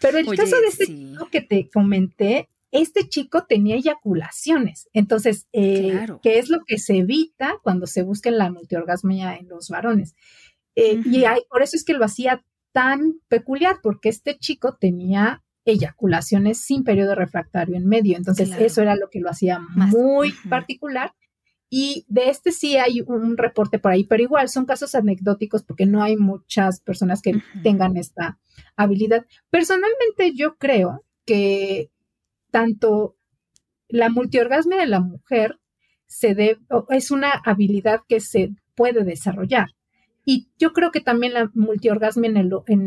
Pero 0.00 0.18
el 0.18 0.26
caso 0.36 0.56
de 0.60 0.66
este 0.66 0.86
chico 0.86 1.28
que 1.30 1.40
te 1.40 1.68
comenté, 1.72 2.48
este 2.72 3.08
chico 3.08 3.44
tenía 3.48 3.76
eyaculaciones. 3.76 4.88
Entonces, 4.92 5.46
eh, 5.52 6.06
¿qué 6.22 6.40
es 6.40 6.48
lo 6.48 6.64
que 6.66 6.78
se 6.78 6.96
evita 6.96 7.58
cuando 7.62 7.86
se 7.86 8.02
busca 8.02 8.30
la 8.32 8.50
multiorgasmia 8.50 9.36
en 9.36 9.48
los 9.48 9.68
varones? 9.68 10.16
Eh, 10.74 11.00
y 11.04 11.24
hay, 11.24 11.42
por 11.48 11.62
eso 11.62 11.76
es 11.76 11.84
que 11.84 11.92
lo 11.92 12.04
hacía 12.04 12.44
tan 12.74 13.20
peculiar, 13.28 13.76
porque 13.82 14.08
este 14.08 14.36
chico 14.36 14.76
tenía 14.78 15.44
eyaculaciones 15.64 16.60
sin 16.60 16.82
periodo 16.82 17.14
refractario 17.14 17.76
en 17.76 17.86
medio. 17.86 18.16
Entonces, 18.16 18.50
eso 18.58 18.82
era 18.82 18.96
lo 18.96 19.08
que 19.10 19.20
lo 19.20 19.30
hacía 19.30 19.60
muy 19.60 20.32
particular. 20.50 21.14
Y 21.70 22.04
de 22.08 22.30
este 22.30 22.50
sí 22.50 22.76
hay 22.76 23.00
un 23.06 23.36
reporte 23.36 23.78
por 23.78 23.92
ahí, 23.92 24.04
pero 24.04 24.24
igual 24.24 24.48
son 24.48 24.66
casos 24.66 24.96
anecdóticos 24.96 25.62
porque 25.62 25.86
no 25.86 26.02
hay 26.02 26.16
muchas 26.16 26.80
personas 26.80 27.22
que 27.22 27.40
tengan 27.62 27.96
esta 27.96 28.38
habilidad. 28.76 29.24
Personalmente, 29.50 30.32
yo 30.34 30.56
creo 30.56 31.04
que 31.24 31.90
tanto 32.50 33.16
la 33.88 34.10
multiorgasmia 34.10 34.78
de 34.78 34.86
la 34.86 35.00
mujer 35.00 35.60
se 36.06 36.34
debe, 36.34 36.60
es 36.90 37.12
una 37.12 37.30
habilidad 37.44 38.00
que 38.08 38.18
se 38.18 38.50
puede 38.74 39.04
desarrollar. 39.04 39.68
Y 40.24 40.48
yo 40.58 40.72
creo 40.72 40.90
que 40.90 41.00
también 41.00 41.34
la 41.34 41.50
multiorgasmia 41.54 42.30
en, 42.30 42.36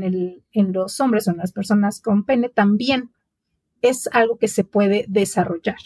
el, 0.03 0.43
en, 0.51 0.73
los 0.73 0.99
hombres 0.99 1.27
o 1.27 1.31
en 1.31 1.37
las 1.37 1.51
personas 1.51 2.01
con 2.01 2.25
pene 2.25 2.49
también 2.49 3.11
es 3.81 4.09
algo 4.11 4.37
que 4.37 4.47
se 4.47 4.63
puede 4.63 5.05
desarrollar. 5.07 5.77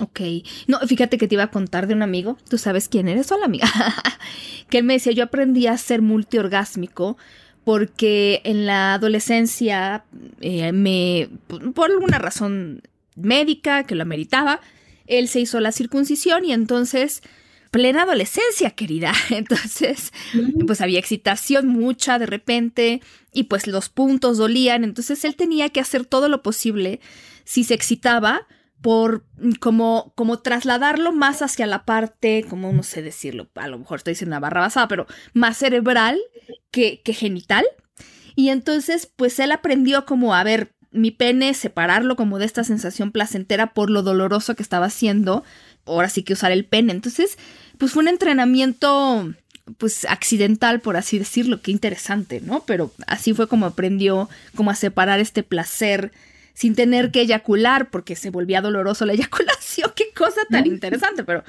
Ok. 0.00 0.20
No, 0.66 0.78
fíjate 0.80 1.16
que 1.16 1.26
te 1.26 1.34
iba 1.34 1.44
a 1.44 1.50
contar 1.50 1.86
de 1.86 1.94
un 1.94 2.02
amigo. 2.02 2.36
Tú 2.48 2.58
sabes 2.58 2.88
quién 2.88 3.08
eres, 3.08 3.32
hola 3.32 3.46
amiga. 3.46 3.66
que 4.68 4.78
él 4.78 4.84
me 4.84 4.94
decía, 4.94 5.12
yo 5.12 5.24
aprendí 5.24 5.66
a 5.66 5.76
ser 5.78 6.02
multiorgásmico 6.02 7.16
porque 7.64 8.40
en 8.44 8.66
la 8.66 8.94
adolescencia 8.94 10.04
eh, 10.40 10.72
me, 10.72 11.28
por 11.74 11.90
alguna 11.90 12.18
razón 12.18 12.82
médica 13.16 13.84
que 13.84 13.94
lo 13.94 14.02
ameritaba, 14.02 14.60
él 15.06 15.28
se 15.28 15.40
hizo 15.40 15.60
la 15.60 15.72
circuncisión 15.72 16.44
y 16.44 16.52
entonces 16.52 17.22
plena 17.70 18.02
adolescencia, 18.02 18.70
querida. 18.70 19.12
Entonces, 19.30 20.12
pues 20.66 20.80
había 20.80 20.98
excitación 20.98 21.68
mucha 21.68 22.18
de 22.18 22.26
repente 22.26 23.00
y 23.32 23.44
pues 23.44 23.66
los 23.66 23.88
puntos 23.88 24.38
dolían. 24.38 24.84
Entonces 24.84 25.24
él 25.24 25.36
tenía 25.36 25.68
que 25.70 25.80
hacer 25.80 26.04
todo 26.04 26.28
lo 26.28 26.42
posible 26.42 27.00
si 27.44 27.64
se 27.64 27.74
excitaba 27.74 28.46
por 28.80 29.26
como, 29.60 30.12
como 30.14 30.38
trasladarlo 30.38 31.12
más 31.12 31.42
hacia 31.42 31.66
la 31.66 31.84
parte, 31.84 32.46
como 32.48 32.72
no 32.72 32.82
sé 32.82 33.02
decirlo, 33.02 33.50
a 33.54 33.68
lo 33.68 33.78
mejor 33.78 33.98
estoy 33.98 34.12
diciendo 34.12 34.34
una 34.34 34.40
barra 34.40 34.62
basada, 34.62 34.88
pero 34.88 35.06
más 35.34 35.58
cerebral 35.58 36.18
que, 36.70 37.02
que 37.02 37.12
genital. 37.12 37.66
Y 38.36 38.48
entonces, 38.48 39.06
pues 39.06 39.38
él 39.38 39.52
aprendió 39.52 40.06
como 40.06 40.34
a 40.34 40.42
ver 40.44 40.74
mi 40.92 41.10
pene, 41.10 41.54
separarlo 41.54 42.16
como 42.16 42.38
de 42.38 42.46
esta 42.46 42.64
sensación 42.64 43.12
placentera 43.12 43.74
por 43.74 43.90
lo 43.90 44.02
doloroso 44.02 44.56
que 44.56 44.62
estaba 44.62 44.86
haciendo. 44.86 45.44
Ahora 45.90 46.08
sí 46.08 46.22
que 46.22 46.32
usar 46.32 46.52
el 46.52 46.64
pene. 46.64 46.92
Entonces, 46.92 47.38
pues 47.78 47.92
fue 47.92 48.02
un 48.02 48.08
entrenamiento 48.08 49.34
pues 49.78 50.04
accidental, 50.04 50.80
por 50.80 50.96
así 50.96 51.18
decirlo, 51.18 51.62
qué 51.62 51.70
interesante, 51.70 52.40
¿no? 52.40 52.64
Pero 52.66 52.92
así 53.06 53.34
fue 53.34 53.48
como 53.48 53.66
aprendió 53.66 54.28
como 54.54 54.70
a 54.70 54.74
separar 54.74 55.20
este 55.20 55.42
placer 55.42 56.12
sin 56.54 56.74
tener 56.74 57.10
que 57.10 57.20
eyacular 57.20 57.90
porque 57.90 58.16
se 58.16 58.30
volvía 58.30 58.60
doloroso 58.60 59.06
la 59.06 59.12
eyaculación. 59.14 59.92
Qué 59.94 60.06
cosa 60.16 60.40
tan 60.50 60.66
interesante, 60.66 61.24
pero 61.24 61.44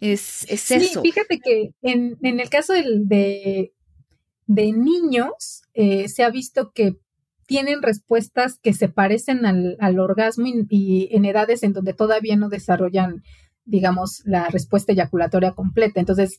es, 0.00 0.46
es 0.48 0.60
sí, 0.60 0.74
eso. 0.74 1.02
Fíjate 1.02 1.40
que 1.40 1.72
en, 1.82 2.18
en 2.22 2.40
el 2.40 2.48
caso 2.48 2.72
de, 2.72 3.72
de 4.46 4.72
niños, 4.72 5.62
eh, 5.74 6.08
se 6.08 6.24
ha 6.24 6.30
visto 6.30 6.72
que 6.72 6.96
tienen 7.50 7.82
respuestas 7.82 8.60
que 8.62 8.72
se 8.72 8.88
parecen 8.88 9.44
al, 9.44 9.76
al 9.80 9.98
orgasmo 9.98 10.46
y, 10.68 11.08
en 11.10 11.24
edades 11.24 11.64
en 11.64 11.72
donde 11.72 11.94
todavía 11.94 12.36
no 12.36 12.48
desarrollan, 12.48 13.24
digamos, 13.64 14.22
la 14.24 14.46
respuesta 14.50 14.92
eyaculatoria 14.92 15.50
completa. 15.50 15.98
Entonces, 15.98 16.38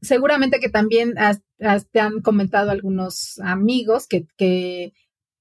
seguramente 0.00 0.58
que 0.58 0.68
también 0.68 1.14
te 1.92 2.00
han 2.00 2.22
comentado 2.22 2.72
algunos 2.72 3.38
amigos 3.38 4.08
que, 4.08 4.26
que 4.36 4.94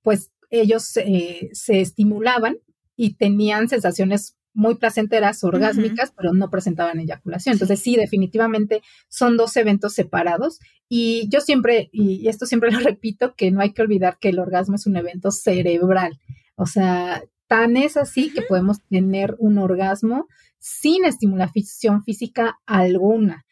pues 0.04 0.30
ellos 0.52 0.96
eh, 0.98 1.50
se 1.54 1.82
estimulaban 1.82 2.58
y 2.96 3.16
tenían 3.16 3.70
sensaciones 3.70 4.38
muy 4.54 4.76
placenteras, 4.76 5.44
orgásmicas, 5.44 6.12
pero 6.16 6.34
no 6.34 6.50
presentaban 6.50 7.00
eyaculación. 7.00 7.54
Entonces, 7.54 7.80
sí, 7.80 7.96
definitivamente 7.96 8.82
son 9.08 9.38
dos 9.38 9.56
eventos 9.58 9.94
separados. 9.94 10.60
Y 10.90 11.30
yo 11.30 11.42
siempre, 11.42 11.90
y 11.92 12.28
esto 12.28 12.46
siempre 12.46 12.72
lo 12.72 12.80
repito, 12.80 13.34
que 13.36 13.52
no 13.52 13.62
hay 13.62 13.74
que 13.74 13.82
olvidar 13.82 14.18
que 14.20 14.30
el 14.30 14.40
orgasmo 14.40 14.76
es 14.76 14.86
un 14.88 14.98
evento 14.98 15.32
cerebral. 15.32 16.20
O 16.56 16.66
sea, 16.66 17.24
tan 17.48 17.78
es 17.78 17.98
así 17.98 18.32
que 18.32 18.42
podemos 18.42 18.82
tener 18.90 19.36
un 19.40 19.58
orgasmo 19.58 20.28
sin 20.60 21.06
estimulación 21.06 22.04
física 22.04 22.60
alguna. 22.66 23.46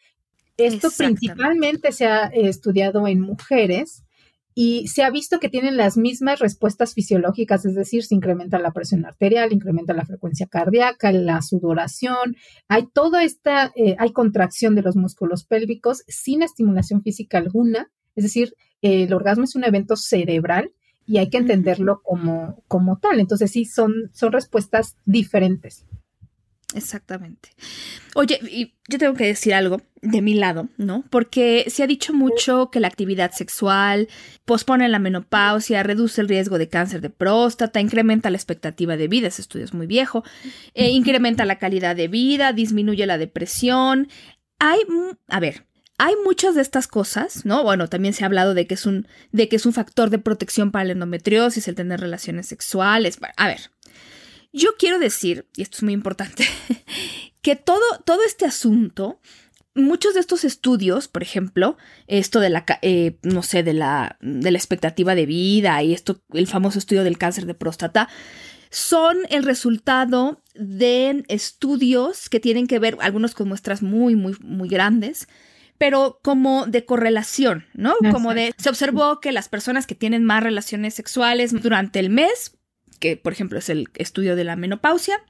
Esto 0.56 0.88
principalmente 0.96 1.92
se 1.92 2.06
ha 2.06 2.26
estudiado 2.26 3.06
en 3.08 3.20
mujeres 3.20 4.04
y 4.54 4.88
se 4.88 5.02
ha 5.02 5.10
visto 5.10 5.38
que 5.38 5.48
tienen 5.48 5.76
las 5.76 5.96
mismas 5.96 6.40
respuestas 6.40 6.94
fisiológicas, 6.94 7.64
es 7.64 7.74
decir, 7.74 8.04
se 8.04 8.14
incrementa 8.14 8.58
la 8.58 8.72
presión 8.72 9.06
arterial, 9.06 9.52
incrementa 9.52 9.94
la 9.94 10.04
frecuencia 10.04 10.46
cardíaca, 10.46 11.12
la 11.12 11.40
sudoración, 11.42 12.36
hay 12.68 12.86
toda 12.92 13.22
esta, 13.22 13.72
eh, 13.76 13.96
hay 13.98 14.12
contracción 14.12 14.74
de 14.74 14.82
los 14.82 14.96
músculos 14.96 15.44
pélvicos 15.44 16.02
sin 16.08 16.42
estimulación 16.42 17.02
física 17.02 17.38
alguna, 17.38 17.90
es 18.16 18.24
decir, 18.24 18.54
el 18.82 19.12
orgasmo 19.12 19.44
es 19.44 19.54
un 19.54 19.64
evento 19.64 19.96
cerebral 19.96 20.72
y 21.06 21.18
hay 21.18 21.28
que 21.28 21.38
entenderlo 21.38 22.02
como, 22.02 22.62
como 22.68 22.98
tal. 22.98 23.20
Entonces 23.20 23.50
sí, 23.50 23.64
son, 23.64 23.92
son 24.12 24.32
respuestas 24.32 24.96
diferentes. 25.04 25.84
Exactamente. 26.74 27.50
Oye, 28.14 28.38
y 28.42 28.74
yo 28.88 28.98
tengo 28.98 29.14
que 29.14 29.26
decir 29.26 29.54
algo 29.54 29.82
de 30.02 30.22
mi 30.22 30.34
lado, 30.34 30.68
¿no? 30.76 31.04
Porque 31.10 31.66
se 31.68 31.82
ha 31.82 31.86
dicho 31.86 32.12
mucho 32.12 32.70
que 32.70 32.80
la 32.80 32.88
actividad 32.88 33.32
sexual 33.32 34.08
pospone 34.44 34.88
la 34.88 34.98
menopausia, 34.98 35.82
reduce 35.82 36.20
el 36.20 36.28
riesgo 36.28 36.58
de 36.58 36.68
cáncer 36.68 37.00
de 37.00 37.10
próstata, 37.10 37.80
incrementa 37.80 38.30
la 38.30 38.36
expectativa 38.36 38.96
de 38.96 39.08
vida, 39.08 39.28
ese 39.28 39.42
estudio 39.42 39.64
es 39.64 39.74
muy 39.74 39.86
viejo, 39.86 40.24
eh, 40.74 40.90
incrementa 40.90 41.44
la 41.44 41.58
calidad 41.58 41.96
de 41.96 42.08
vida, 42.08 42.52
disminuye 42.52 43.06
la 43.06 43.18
depresión. 43.18 44.08
Hay, 44.58 44.80
a 45.28 45.40
ver, 45.40 45.64
hay 45.98 46.14
muchas 46.24 46.54
de 46.54 46.62
estas 46.62 46.86
cosas, 46.88 47.44
¿no? 47.44 47.62
Bueno, 47.62 47.88
también 47.88 48.14
se 48.14 48.24
ha 48.24 48.26
hablado 48.26 48.54
de 48.54 48.66
que 48.66 48.72
es 48.72 48.86
un, 48.86 49.06
de 49.32 49.50
que 49.50 49.56
es 49.56 49.66
un 49.66 49.74
factor 49.74 50.08
de 50.08 50.18
protección 50.18 50.70
para 50.70 50.86
la 50.86 50.92
endometriosis, 50.92 51.68
el 51.68 51.74
tener 51.74 52.00
relaciones 52.00 52.46
sexuales. 52.46 53.18
A 53.36 53.46
ver, 53.48 53.70
yo 54.52 54.70
quiero 54.78 54.98
decir, 54.98 55.46
y 55.56 55.62
esto 55.62 55.78
es 55.78 55.82
muy 55.82 55.92
importante, 55.92 56.44
que 57.42 57.56
todo, 57.56 57.82
todo 58.04 58.22
este 58.24 58.46
asunto, 58.46 59.20
muchos 59.74 60.14
de 60.14 60.20
estos 60.20 60.44
estudios, 60.44 61.08
por 61.08 61.22
ejemplo, 61.22 61.76
esto 62.06 62.40
de 62.40 62.50
la, 62.50 62.64
eh, 62.82 63.18
no 63.22 63.42
sé, 63.42 63.62
de 63.62 63.74
la, 63.74 64.18
de 64.20 64.50
la 64.50 64.58
expectativa 64.58 65.14
de 65.14 65.26
vida 65.26 65.82
y 65.82 65.92
esto, 65.92 66.22
el 66.32 66.46
famoso 66.46 66.78
estudio 66.78 67.04
del 67.04 67.18
cáncer 67.18 67.46
de 67.46 67.54
próstata, 67.54 68.08
son 68.70 69.18
el 69.30 69.42
resultado 69.42 70.40
de 70.54 71.24
estudios 71.28 72.28
que 72.28 72.40
tienen 72.40 72.66
que 72.66 72.78
ver, 72.78 72.96
algunos 73.00 73.34
con 73.34 73.48
muestras 73.48 73.82
muy, 73.82 74.14
muy, 74.14 74.36
muy 74.40 74.68
grandes, 74.68 75.28
pero 75.76 76.20
como 76.22 76.66
de 76.66 76.84
correlación, 76.84 77.64
¿no? 77.72 77.94
Como 78.12 78.34
de, 78.34 78.54
se 78.58 78.68
observó 78.68 79.18
que 79.20 79.32
las 79.32 79.48
personas 79.48 79.86
que 79.86 79.94
tienen 79.94 80.24
más 80.24 80.42
relaciones 80.42 80.94
sexuales 80.94 81.52
durante 81.62 81.98
el 81.98 82.10
mes 82.10 82.58
que 83.00 83.16
por 83.16 83.32
ejemplo 83.32 83.58
es 83.58 83.68
el 83.68 83.88
estudio 83.94 84.36
de 84.36 84.44
la 84.44 84.54
menopausia, 84.54 85.20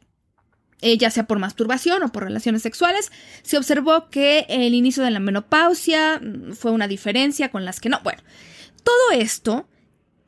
eh, 0.83 0.99
ya 0.99 1.11
sea 1.11 1.27
por 1.27 1.39
masturbación 1.39 2.03
o 2.03 2.13
por 2.13 2.25
relaciones 2.25 2.63
sexuales, 2.63 3.13
se 3.43 3.57
observó 3.57 4.11
que 4.11 4.47
el 4.49 4.75
inicio 4.75 5.03
de 5.03 5.11
la 5.11 5.21
menopausia 5.21 6.21
mm, 6.21 6.53
fue 6.53 6.71
una 6.71 6.89
diferencia 6.89 7.51
con 7.51 7.65
las 7.65 7.81
que 7.81 7.89
no. 7.89 8.01
Bueno, 8.03 8.23
todo 8.83 9.19
esto 9.19 9.69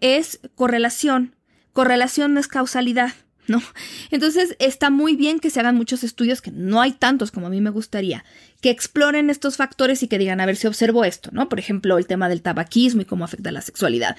es 0.00 0.40
correlación. 0.54 1.36
Correlación 1.72 2.34
no 2.34 2.40
es 2.40 2.48
causalidad. 2.48 3.12
¿no? 3.48 3.62
Entonces 4.10 4.56
está 4.58 4.90
muy 4.90 5.16
bien 5.16 5.40
que 5.40 5.50
se 5.50 5.60
hagan 5.60 5.76
muchos 5.76 6.04
estudios, 6.04 6.40
que 6.42 6.50
no 6.50 6.80
hay 6.80 6.92
tantos 6.92 7.30
como 7.30 7.46
a 7.46 7.50
mí 7.50 7.60
me 7.60 7.70
gustaría, 7.70 8.24
que 8.62 8.70
exploren 8.70 9.28
estos 9.28 9.56
factores 9.56 10.02
y 10.02 10.08
que 10.08 10.18
digan, 10.18 10.40
a 10.40 10.46
ver 10.46 10.56
si 10.56 10.68
observo 10.68 11.04
esto, 11.04 11.30
¿no? 11.32 11.48
Por 11.48 11.58
ejemplo, 11.58 11.98
el 11.98 12.06
tema 12.06 12.28
del 12.28 12.42
tabaquismo 12.42 13.02
y 13.02 13.04
cómo 13.04 13.24
afecta 13.24 13.50
la 13.50 13.60
sexualidad. 13.60 14.16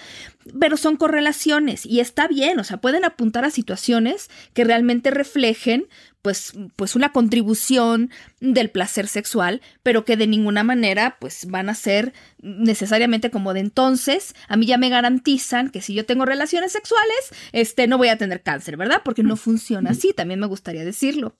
Pero 0.60 0.76
son 0.76 0.98
correlaciones 0.98 1.86
y 1.86 2.02
está 2.02 2.28
bien, 2.28 2.60
o 2.60 2.64
sea, 2.66 2.78
pueden 2.78 3.06
apuntar 3.06 3.46
a 3.46 3.50
situaciones 3.50 4.30
que 4.54 4.66
realmente 4.66 5.12
reflejen 5.12 5.88
pues, 6.22 6.54
pues 6.76 6.96
una 6.96 7.14
contribución 7.14 8.10
del 8.42 8.70
placer 8.70 9.08
sexual, 9.08 9.62
pero 9.82 10.04
que 10.04 10.18
de 10.18 10.28
ninguna 10.28 10.64
manera 10.64 11.18
pues 11.20 11.46
van 11.48 11.70
a 11.70 11.74
ser 11.74 12.14
necesariamente 12.42 13.32
como 13.32 13.54
de 13.54 13.62
entonces, 13.62 14.36
a 14.50 14.58
mí 14.58 14.66
ya 14.66 14.78
me 14.78 14.90
garantizan 14.90 15.70
que 15.70 15.82
si 15.82 15.94
yo 15.94 16.06
tengo 16.06 16.26
relaciones 16.26 16.74
sexuales, 16.74 17.30
este 17.54 17.88
no 17.88 17.98
voy 17.98 18.10
a 18.10 18.18
tener 18.18 18.42
cáncer, 18.42 18.76
¿verdad? 18.76 19.02
Porque 19.06 19.24
no 19.24 19.38
funciona 19.38 19.92
así, 19.92 20.12
también 20.14 20.42
me 20.42 20.48
gustaría 20.48 20.84
decirlo. 20.84 21.36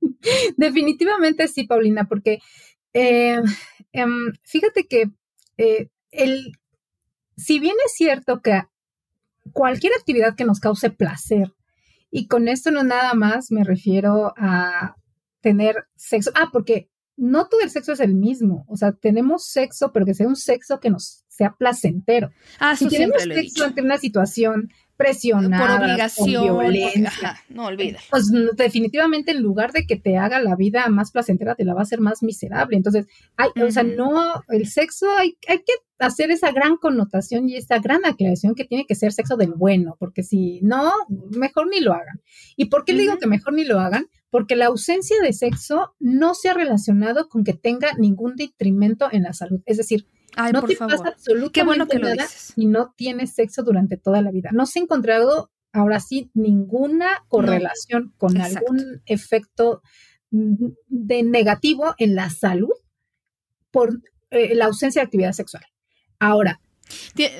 Definitivamente 0.56 1.48
sí, 1.48 1.64
Paulina, 1.64 2.06
porque 2.08 2.40
eh, 2.92 3.40
em, 3.92 4.32
fíjate 4.42 4.86
que 4.86 5.10
eh, 5.56 5.88
el, 6.10 6.52
si 7.36 7.58
bien 7.58 7.74
es 7.86 7.92
cierto 7.94 8.40
que 8.40 8.62
cualquier 9.52 9.92
actividad 9.94 10.36
que 10.36 10.44
nos 10.44 10.60
cause 10.60 10.90
placer 10.90 11.52
y 12.10 12.26
con 12.26 12.48
esto 12.48 12.70
no 12.70 12.82
nada 12.84 13.14
más 13.14 13.50
me 13.50 13.64
refiero 13.64 14.32
a 14.36 14.96
tener 15.40 15.86
sexo. 15.96 16.30
Ah, 16.34 16.48
porque 16.52 16.90
no 17.16 17.48
todo 17.48 17.60
el 17.60 17.70
sexo 17.70 17.92
es 17.92 18.00
el 18.00 18.14
mismo. 18.14 18.64
O 18.68 18.76
sea, 18.76 18.92
tenemos 18.92 19.46
sexo, 19.46 19.92
pero 19.92 20.06
que 20.06 20.14
sea 20.14 20.26
un 20.26 20.36
sexo 20.36 20.80
que 20.80 20.90
nos 20.90 21.24
sea 21.28 21.54
placentero. 21.56 22.30
Ah, 22.58 22.76
si 22.76 22.88
tenemos 22.88 23.22
sexo 23.22 23.64
ante 23.64 23.82
una 23.82 23.98
situación 23.98 24.70
presionada, 24.98 25.78
por 25.78 25.84
obligación, 25.84 26.42
violencia, 26.42 27.40
no 27.48 27.66
olvides. 27.66 28.02
Pues 28.10 28.30
definitivamente 28.56 29.30
en 29.30 29.40
lugar 29.40 29.70
de 29.72 29.86
que 29.86 29.96
te 29.96 30.18
haga 30.18 30.40
la 30.40 30.56
vida 30.56 30.86
más 30.88 31.12
placentera, 31.12 31.54
te 31.54 31.64
la 31.64 31.72
va 31.72 31.80
a 31.80 31.82
hacer 31.84 32.00
más 32.00 32.22
miserable. 32.22 32.76
Entonces, 32.76 33.06
hay, 33.36 33.48
o 33.62 33.70
sea, 33.70 33.84
no, 33.84 34.42
el 34.48 34.66
sexo 34.66 35.06
hay, 35.16 35.38
hay 35.46 35.58
que 35.58 35.72
hacer 36.00 36.32
esa 36.32 36.50
gran 36.50 36.76
connotación 36.76 37.48
y 37.48 37.56
esa 37.56 37.78
gran 37.78 38.04
aclaración 38.04 38.56
que 38.56 38.64
tiene 38.64 38.86
que 38.86 38.96
ser 38.96 39.12
sexo 39.12 39.36
del 39.36 39.52
bueno, 39.54 39.96
porque 40.00 40.24
si 40.24 40.60
no, 40.62 40.92
mejor 41.30 41.68
ni 41.68 41.80
lo 41.80 41.92
hagan. 41.92 42.20
¿Y 42.56 42.66
por 42.66 42.84
qué 42.84 42.92
le 42.92 43.02
digo 43.02 43.18
que 43.18 43.28
mejor 43.28 43.54
ni 43.54 43.64
lo 43.64 43.78
hagan? 43.78 44.06
Porque 44.30 44.56
la 44.56 44.66
ausencia 44.66 45.16
de 45.22 45.32
sexo 45.32 45.94
no 46.00 46.34
se 46.34 46.48
ha 46.48 46.54
relacionado 46.54 47.28
con 47.28 47.44
que 47.44 47.54
tenga 47.54 47.94
ningún 47.96 48.34
detrimento 48.34 49.08
en 49.12 49.22
la 49.22 49.32
salud. 49.32 49.60
Es 49.64 49.76
decir, 49.76 50.06
no 50.52 50.62
te 50.62 50.76
pasa 50.76 51.08
absolutamente 51.08 51.52
Qué 51.52 51.64
bueno 51.64 51.86
que 51.86 51.98
nada 51.98 52.26
y 52.56 52.66
no 52.66 52.94
tienes 52.96 53.34
sexo 53.34 53.62
durante 53.62 53.96
toda 53.96 54.22
la 54.22 54.30
vida. 54.30 54.50
No 54.52 54.66
se 54.66 54.78
ha 54.78 54.82
encontrado 54.82 55.50
ahora 55.72 56.00
sí, 56.00 56.30
ninguna 56.34 57.24
correlación 57.28 58.14
con 58.16 58.40
algún 58.40 59.02
efecto 59.06 59.82
mm, 60.30 60.66
de 60.88 61.22
negativo 61.22 61.94
en 61.98 62.14
la 62.14 62.30
salud 62.30 62.72
por 63.70 64.00
eh, 64.30 64.54
la 64.54 64.66
ausencia 64.66 65.02
de 65.02 65.06
actividad 65.06 65.32
sexual. 65.32 65.64
Ahora, 66.18 66.60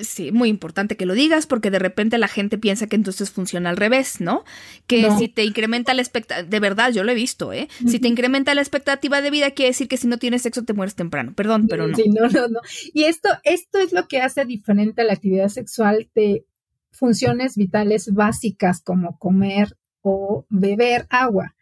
Sí, 0.03 0.33
muy 0.33 0.49
importante 0.49 0.97
que 0.97 1.07
lo 1.07 1.15
digas 1.15 1.47
porque 1.47 1.71
de 1.71 1.79
repente 1.79 2.19
la 2.19 2.29
gente 2.29 2.59
piensa 2.59 2.87
que 2.87 2.97
entonces 2.97 3.31
funciona 3.31 3.71
al 3.71 3.77
revés, 3.77 4.21
¿no? 4.21 4.45
Que 4.87 5.09
si 5.19 5.29
te 5.29 5.45
incrementa 5.45 5.95
la 5.95 6.03
expectativa, 6.03 6.49
de 6.49 6.61
verdad 6.61 6.93
yo 6.93 7.05
lo 7.05 7.13
he 7.13 7.15
visto, 7.15 7.53
¿eh? 7.53 7.69
Si 7.87 7.99
te 7.99 8.09
incrementa 8.09 8.55
la 8.55 8.61
expectativa 8.61 9.21
de 9.21 9.31
vida 9.31 9.51
quiere 9.53 9.71
decir 9.71 9.89
que 9.89 9.97
si 9.97 10.07
no 10.07 10.19
tienes 10.19 10.43
sexo 10.43 10.65
te 10.65 10.73
mueres 10.73 10.95
temprano, 10.95 11.33
perdón, 11.35 11.67
pero 11.69 11.87
no. 11.87 11.97
Sí, 11.97 12.09
no, 12.09 12.29
no, 12.29 12.49
no. 12.49 12.61
Y 12.93 13.05
esto, 13.05 13.29
esto 13.45 13.79
es 13.79 13.93
lo 13.93 14.09
que 14.09 14.21
hace 14.21 14.45
diferente 14.45 15.03
a 15.03 15.05
la 15.05 15.15
actividad 15.15 15.49
sexual 15.49 16.09
de 16.15 16.45
funciones 16.91 17.57
vitales 17.57 18.13
básicas 18.13 18.83
como 18.83 19.19
comer 19.19 19.77
o 20.03 20.47
beber 20.49 21.07
agua 21.11 21.55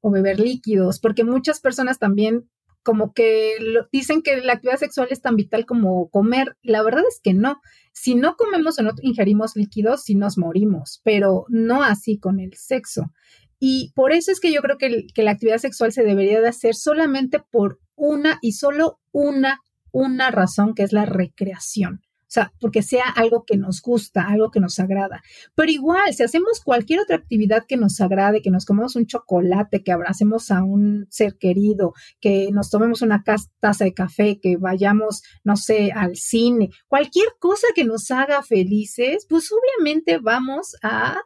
o 0.00 0.10
beber 0.10 0.38
líquidos, 0.38 1.00
porque 1.00 1.24
muchas 1.24 1.60
personas 1.60 1.98
también 1.98 2.48
como 2.84 3.12
que 3.14 3.56
dicen 3.90 4.22
que 4.22 4.36
la 4.36 4.52
actividad 4.52 4.78
sexual 4.78 5.08
es 5.10 5.20
tan 5.20 5.34
vital 5.34 5.66
como 5.66 6.08
comer. 6.10 6.56
La 6.62 6.82
verdad 6.82 7.02
es 7.08 7.20
que 7.20 7.34
no. 7.34 7.60
Si 7.92 8.14
no 8.14 8.36
comemos 8.36 8.78
o 8.78 8.82
no 8.82 8.92
ingerimos 9.02 9.56
líquidos, 9.56 10.04
sí 10.04 10.14
nos 10.14 10.38
morimos, 10.38 11.00
pero 11.02 11.46
no 11.48 11.82
así 11.82 12.18
con 12.18 12.38
el 12.38 12.54
sexo. 12.54 13.10
Y 13.58 13.92
por 13.94 14.12
eso 14.12 14.30
es 14.30 14.38
que 14.38 14.52
yo 14.52 14.60
creo 14.60 14.78
que, 14.78 15.06
que 15.14 15.22
la 15.22 15.32
actividad 15.32 15.58
sexual 15.58 15.92
se 15.92 16.04
debería 16.04 16.40
de 16.40 16.48
hacer 16.48 16.74
solamente 16.74 17.40
por 17.40 17.80
una 17.96 18.38
y 18.42 18.52
solo 18.52 19.00
una, 19.10 19.60
una 19.90 20.30
razón, 20.30 20.74
que 20.74 20.82
es 20.82 20.92
la 20.92 21.06
recreación. 21.06 22.02
O 22.24 22.32
sea, 22.34 22.52
porque 22.58 22.82
sea 22.82 23.04
algo 23.08 23.44
que 23.44 23.56
nos 23.56 23.80
gusta, 23.82 24.26
algo 24.26 24.50
que 24.50 24.60
nos 24.60 24.78
agrada. 24.80 25.22
Pero 25.54 25.70
igual, 25.70 26.12
si 26.14 26.22
hacemos 26.22 26.60
cualquier 26.60 27.00
otra 27.00 27.16
actividad 27.16 27.64
que 27.68 27.76
nos 27.76 28.00
agrade, 28.00 28.42
que 28.42 28.50
nos 28.50 28.64
comemos 28.64 28.96
un 28.96 29.06
chocolate, 29.06 29.82
que 29.82 29.92
abracemos 29.92 30.50
a 30.50 30.62
un 30.62 31.06
ser 31.10 31.36
querido, 31.36 31.92
que 32.20 32.50
nos 32.52 32.70
tomemos 32.70 33.02
una 33.02 33.22
taza 33.22 33.84
de 33.84 33.94
café, 33.94 34.40
que 34.40 34.56
vayamos, 34.56 35.22
no 35.44 35.56
sé, 35.56 35.92
al 35.92 36.16
cine, 36.16 36.70
cualquier 36.88 37.28
cosa 37.38 37.66
que 37.74 37.84
nos 37.84 38.10
haga 38.10 38.42
felices, 38.42 39.26
pues 39.28 39.50
obviamente 39.52 40.18
vamos 40.18 40.76
a 40.82 41.20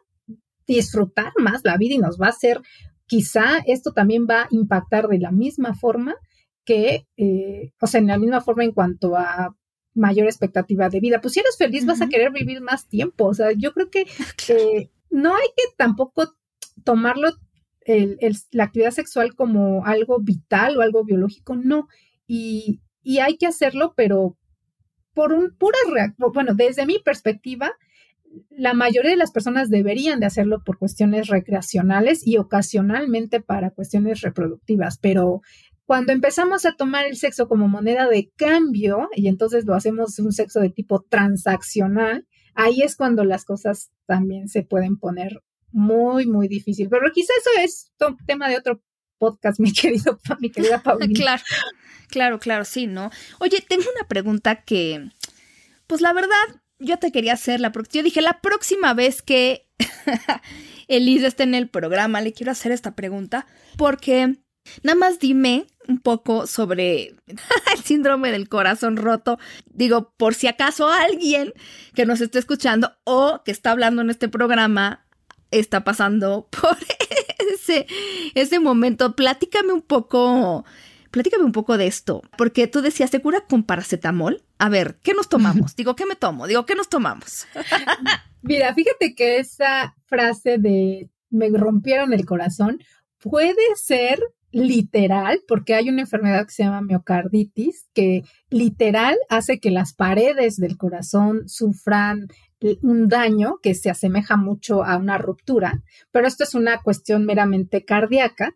disfrutar 0.67 1.33
más 1.37 1.61
la 1.63 1.77
vida 1.77 1.95
y 1.95 1.99
nos 1.99 2.19
va 2.19 2.27
a 2.27 2.29
hacer, 2.29 2.61
quizá 3.07 3.57
esto 3.65 3.91
también 3.91 4.27
va 4.29 4.43
a 4.43 4.47
impactar 4.51 5.07
de 5.07 5.19
la 5.19 5.31
misma 5.31 5.73
forma 5.73 6.15
que, 6.63 7.07
eh, 7.17 7.73
o 7.81 7.87
sea, 7.87 7.99
en 7.99 8.07
la 8.07 8.19
misma 8.19 8.41
forma 8.41 8.63
en 8.63 8.71
cuanto 8.71 9.15
a 9.15 9.55
mayor 9.93 10.27
expectativa 10.27 10.89
de 10.89 10.99
vida. 10.99 11.21
Pues 11.21 11.33
si 11.33 11.39
eres 11.39 11.57
feliz 11.57 11.85
vas 11.85 12.01
a 12.01 12.07
querer 12.07 12.31
vivir 12.31 12.61
más 12.61 12.87
tiempo. 12.87 13.25
O 13.25 13.33
sea, 13.33 13.51
yo 13.51 13.73
creo 13.73 13.89
que 13.89 14.05
no 15.09 15.35
hay 15.35 15.47
que 15.55 15.63
tampoco 15.77 16.35
tomarlo 16.83 17.31
el, 17.81 18.17
la 18.51 18.65
actividad 18.65 18.91
sexual 18.91 19.35
como 19.35 19.85
algo 19.85 20.19
vital 20.19 20.77
o 20.77 20.81
algo 20.81 21.03
biológico, 21.03 21.55
no. 21.55 21.87
Y, 22.27 22.81
y 23.01 23.19
hay 23.19 23.37
que 23.37 23.47
hacerlo, 23.47 23.93
pero 23.95 24.37
por 25.13 25.33
un 25.33 25.55
pura 25.57 25.77
bueno, 26.33 26.53
desde 26.53 26.85
mi 26.85 26.99
perspectiva, 26.99 27.71
la 28.49 28.73
mayoría 28.73 29.11
de 29.11 29.17
las 29.17 29.31
personas 29.31 29.69
deberían 29.69 30.19
de 30.19 30.27
hacerlo 30.27 30.63
por 30.63 30.77
cuestiones 30.77 31.27
recreacionales 31.27 32.25
y 32.25 32.37
ocasionalmente 32.37 33.41
para 33.41 33.71
cuestiones 33.71 34.21
reproductivas, 34.21 34.99
pero 34.99 35.41
cuando 35.89 36.13
empezamos 36.13 36.67
a 36.67 36.73
tomar 36.73 37.07
el 37.07 37.17
sexo 37.17 37.47
como 37.47 37.67
moneda 37.67 38.07
de 38.07 38.31
cambio 38.35 39.09
y 39.15 39.27
entonces 39.27 39.65
lo 39.65 39.73
hacemos 39.73 40.19
un 40.19 40.31
sexo 40.31 40.59
de 40.59 40.69
tipo 40.69 41.01
transaccional, 41.01 42.27
ahí 42.53 42.83
es 42.83 42.95
cuando 42.95 43.23
las 43.23 43.43
cosas 43.43 43.89
también 44.05 44.49
se 44.49 44.61
pueden 44.61 44.99
poner 44.99 45.41
muy, 45.71 46.27
muy 46.27 46.47
difícil. 46.47 46.89
Pero 46.89 47.11
quizá 47.11 47.33
eso 47.39 47.63
es 47.63 47.91
tema 48.27 48.49
de 48.49 48.57
otro 48.57 48.83
podcast, 49.17 49.59
mi 49.59 49.73
querido, 49.73 50.19
mi 50.39 50.51
querida 50.51 50.79
Paulina. 50.83 51.11
claro, 51.11 51.43
claro, 52.07 52.39
claro, 52.39 52.65
sí, 52.65 52.85
¿no? 52.85 53.09
Oye, 53.39 53.65
tengo 53.67 53.85
una 53.97 54.07
pregunta 54.07 54.61
que, 54.61 55.09
pues 55.87 56.01
la 56.01 56.13
verdad, 56.13 56.61
yo 56.77 56.99
te 56.99 57.11
quería 57.11 57.33
hacerla, 57.33 57.71
porque 57.71 57.97
yo 57.97 58.03
dije, 58.03 58.21
la 58.21 58.41
próxima 58.41 58.93
vez 58.93 59.23
que 59.23 59.71
Elisa 60.87 61.25
esté 61.25 61.41
en 61.41 61.55
el 61.55 61.67
programa, 61.67 62.21
le 62.21 62.31
quiero 62.31 62.51
hacer 62.51 62.71
esta 62.71 62.95
pregunta, 62.95 63.47
porque 63.75 64.35
Nada 64.83 64.97
más 64.97 65.19
dime 65.19 65.67
un 65.87 65.99
poco 65.99 66.47
sobre 66.47 67.15
el 67.73 67.83
síndrome 67.83 68.31
del 68.31 68.49
corazón 68.49 68.97
roto. 68.97 69.39
Digo, 69.65 70.13
por 70.17 70.35
si 70.35 70.47
acaso 70.47 70.89
alguien 70.89 71.53
que 71.95 72.05
nos 72.05 72.21
esté 72.21 72.39
escuchando 72.39 72.93
o 73.03 73.41
que 73.43 73.51
está 73.51 73.71
hablando 73.71 74.01
en 74.01 74.09
este 74.09 74.29
programa 74.29 75.05
está 75.51 75.83
pasando 75.83 76.47
por 76.61 76.77
ese, 77.53 77.87
ese 78.35 78.59
momento. 78.59 79.15
Platícame 79.15 79.73
un 79.73 79.81
poco, 79.81 80.65
platícame 81.11 81.43
un 81.43 81.51
poco 81.51 81.77
de 81.77 81.87
esto, 81.87 82.21
porque 82.37 82.67
tú 82.67 82.81
decías, 82.81 83.09
¿se 83.09 83.21
cura 83.21 83.41
con 83.41 83.63
paracetamol? 83.63 84.43
A 84.57 84.69
ver, 84.69 84.99
¿qué 85.01 85.13
nos 85.13 85.29
tomamos? 85.29 85.75
Digo, 85.75 85.95
¿qué 85.95 86.05
me 86.05 86.15
tomo? 86.15 86.47
Digo, 86.47 86.65
¿qué 86.65 86.75
nos 86.75 86.89
tomamos? 86.89 87.47
Mira, 88.41 88.73
fíjate 88.73 89.15
que 89.15 89.39
esa 89.39 89.95
frase 90.05 90.57
de 90.57 91.09
me 91.29 91.49
rompieron 91.49 92.13
el 92.13 92.25
corazón 92.25 92.79
puede 93.19 93.75
ser 93.75 94.19
literal, 94.51 95.41
porque 95.47 95.75
hay 95.75 95.89
una 95.89 96.01
enfermedad 96.01 96.45
que 96.45 96.53
se 96.53 96.63
llama 96.63 96.81
miocarditis, 96.81 97.87
que 97.93 98.23
literal 98.49 99.17
hace 99.29 99.59
que 99.59 99.71
las 99.71 99.93
paredes 99.93 100.57
del 100.57 100.77
corazón 100.77 101.47
sufran 101.47 102.27
un 102.81 103.07
daño 103.07 103.59
que 103.61 103.75
se 103.75 103.89
asemeja 103.89 104.35
mucho 104.35 104.83
a 104.83 104.97
una 104.97 105.17
ruptura, 105.17 105.81
pero 106.11 106.27
esto 106.27 106.43
es 106.43 106.55
una 106.55 106.81
cuestión 106.81 107.25
meramente 107.25 107.85
cardíaca, 107.85 108.55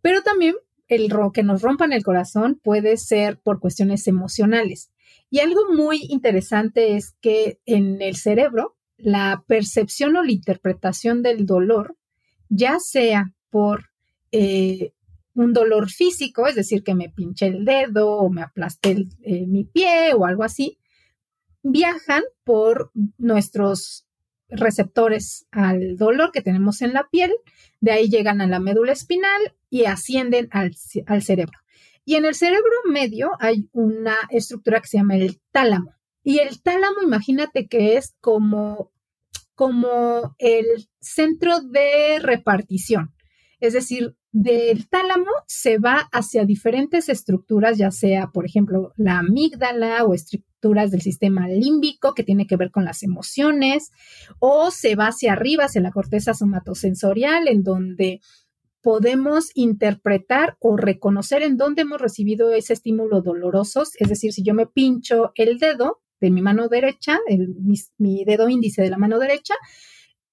pero 0.00 0.22
también 0.22 0.54
el 0.88 1.10
que 1.32 1.42
nos 1.42 1.62
rompan 1.62 1.92
el 1.92 2.04
corazón 2.04 2.60
puede 2.62 2.96
ser 2.98 3.40
por 3.40 3.60
cuestiones 3.60 4.06
emocionales. 4.06 4.90
Y 5.30 5.40
algo 5.40 5.72
muy 5.74 6.00
interesante 6.10 6.96
es 6.96 7.14
que 7.22 7.58
en 7.64 8.02
el 8.02 8.16
cerebro, 8.16 8.76
la 8.98 9.42
percepción 9.46 10.16
o 10.16 10.22
la 10.22 10.32
interpretación 10.32 11.22
del 11.22 11.46
dolor, 11.46 11.96
ya 12.50 12.78
sea 12.78 13.32
por 13.48 13.86
eh, 14.30 14.92
un 15.34 15.52
dolor 15.52 15.90
físico, 15.90 16.46
es 16.46 16.54
decir, 16.54 16.82
que 16.82 16.94
me 16.94 17.08
pinché 17.08 17.46
el 17.46 17.64
dedo 17.64 18.10
o 18.10 18.30
me 18.30 18.42
aplasté 18.42 19.06
eh, 19.22 19.46
mi 19.46 19.64
pie 19.64 20.12
o 20.14 20.26
algo 20.26 20.44
así, 20.44 20.78
viajan 21.62 22.22
por 22.44 22.90
nuestros 23.18 24.06
receptores 24.48 25.46
al 25.50 25.96
dolor 25.96 26.30
que 26.32 26.42
tenemos 26.42 26.82
en 26.82 26.92
la 26.92 27.08
piel, 27.08 27.32
de 27.80 27.92
ahí 27.92 28.08
llegan 28.08 28.40
a 28.40 28.46
la 28.46 28.60
médula 28.60 28.92
espinal 28.92 29.54
y 29.70 29.86
ascienden 29.86 30.48
al, 30.50 30.76
al 31.06 31.22
cerebro. 31.22 31.58
Y 32.04 32.16
en 32.16 32.24
el 32.24 32.34
cerebro 32.34 32.72
medio 32.86 33.30
hay 33.38 33.68
una 33.72 34.16
estructura 34.30 34.80
que 34.80 34.88
se 34.88 34.98
llama 34.98 35.16
el 35.16 35.40
tálamo. 35.52 35.94
Y 36.24 36.38
el 36.38 36.60
tálamo, 36.62 37.02
imagínate 37.02 37.68
que 37.68 37.96
es 37.96 38.14
como, 38.20 38.92
como 39.54 40.34
el 40.38 40.88
centro 41.00 41.60
de 41.60 42.18
repartición. 42.20 43.14
Es 43.60 43.72
decir, 43.72 44.16
del 44.32 44.88
tálamo 44.88 45.30
se 45.46 45.78
va 45.78 46.08
hacia 46.10 46.46
diferentes 46.46 47.10
estructuras, 47.10 47.76
ya 47.76 47.90
sea, 47.90 48.28
por 48.28 48.46
ejemplo, 48.46 48.92
la 48.96 49.18
amígdala 49.18 50.04
o 50.04 50.14
estructuras 50.14 50.90
del 50.90 51.02
sistema 51.02 51.46
límbico 51.48 52.14
que 52.14 52.24
tiene 52.24 52.46
que 52.46 52.56
ver 52.56 52.70
con 52.70 52.84
las 52.84 53.02
emociones, 53.02 53.92
o 54.38 54.70
se 54.70 54.96
va 54.96 55.08
hacia 55.08 55.34
arriba, 55.34 55.64
hacia 55.64 55.82
la 55.82 55.92
corteza 55.92 56.32
somatosensorial, 56.32 57.46
en 57.46 57.62
donde 57.62 58.20
podemos 58.80 59.50
interpretar 59.54 60.56
o 60.60 60.76
reconocer 60.76 61.42
en 61.42 61.56
dónde 61.58 61.82
hemos 61.82 62.00
recibido 62.00 62.52
ese 62.52 62.72
estímulo 62.72 63.20
doloroso, 63.20 63.82
es 63.98 64.08
decir, 64.08 64.32
si 64.32 64.42
yo 64.42 64.54
me 64.54 64.66
pincho 64.66 65.32
el 65.34 65.58
dedo 65.58 66.00
de 66.20 66.30
mi 66.30 66.40
mano 66.40 66.68
derecha, 66.68 67.18
mi 67.98 68.24
dedo 68.24 68.48
índice 68.48 68.80
de 68.82 68.90
la 68.90 68.98
mano 68.98 69.18
derecha, 69.18 69.54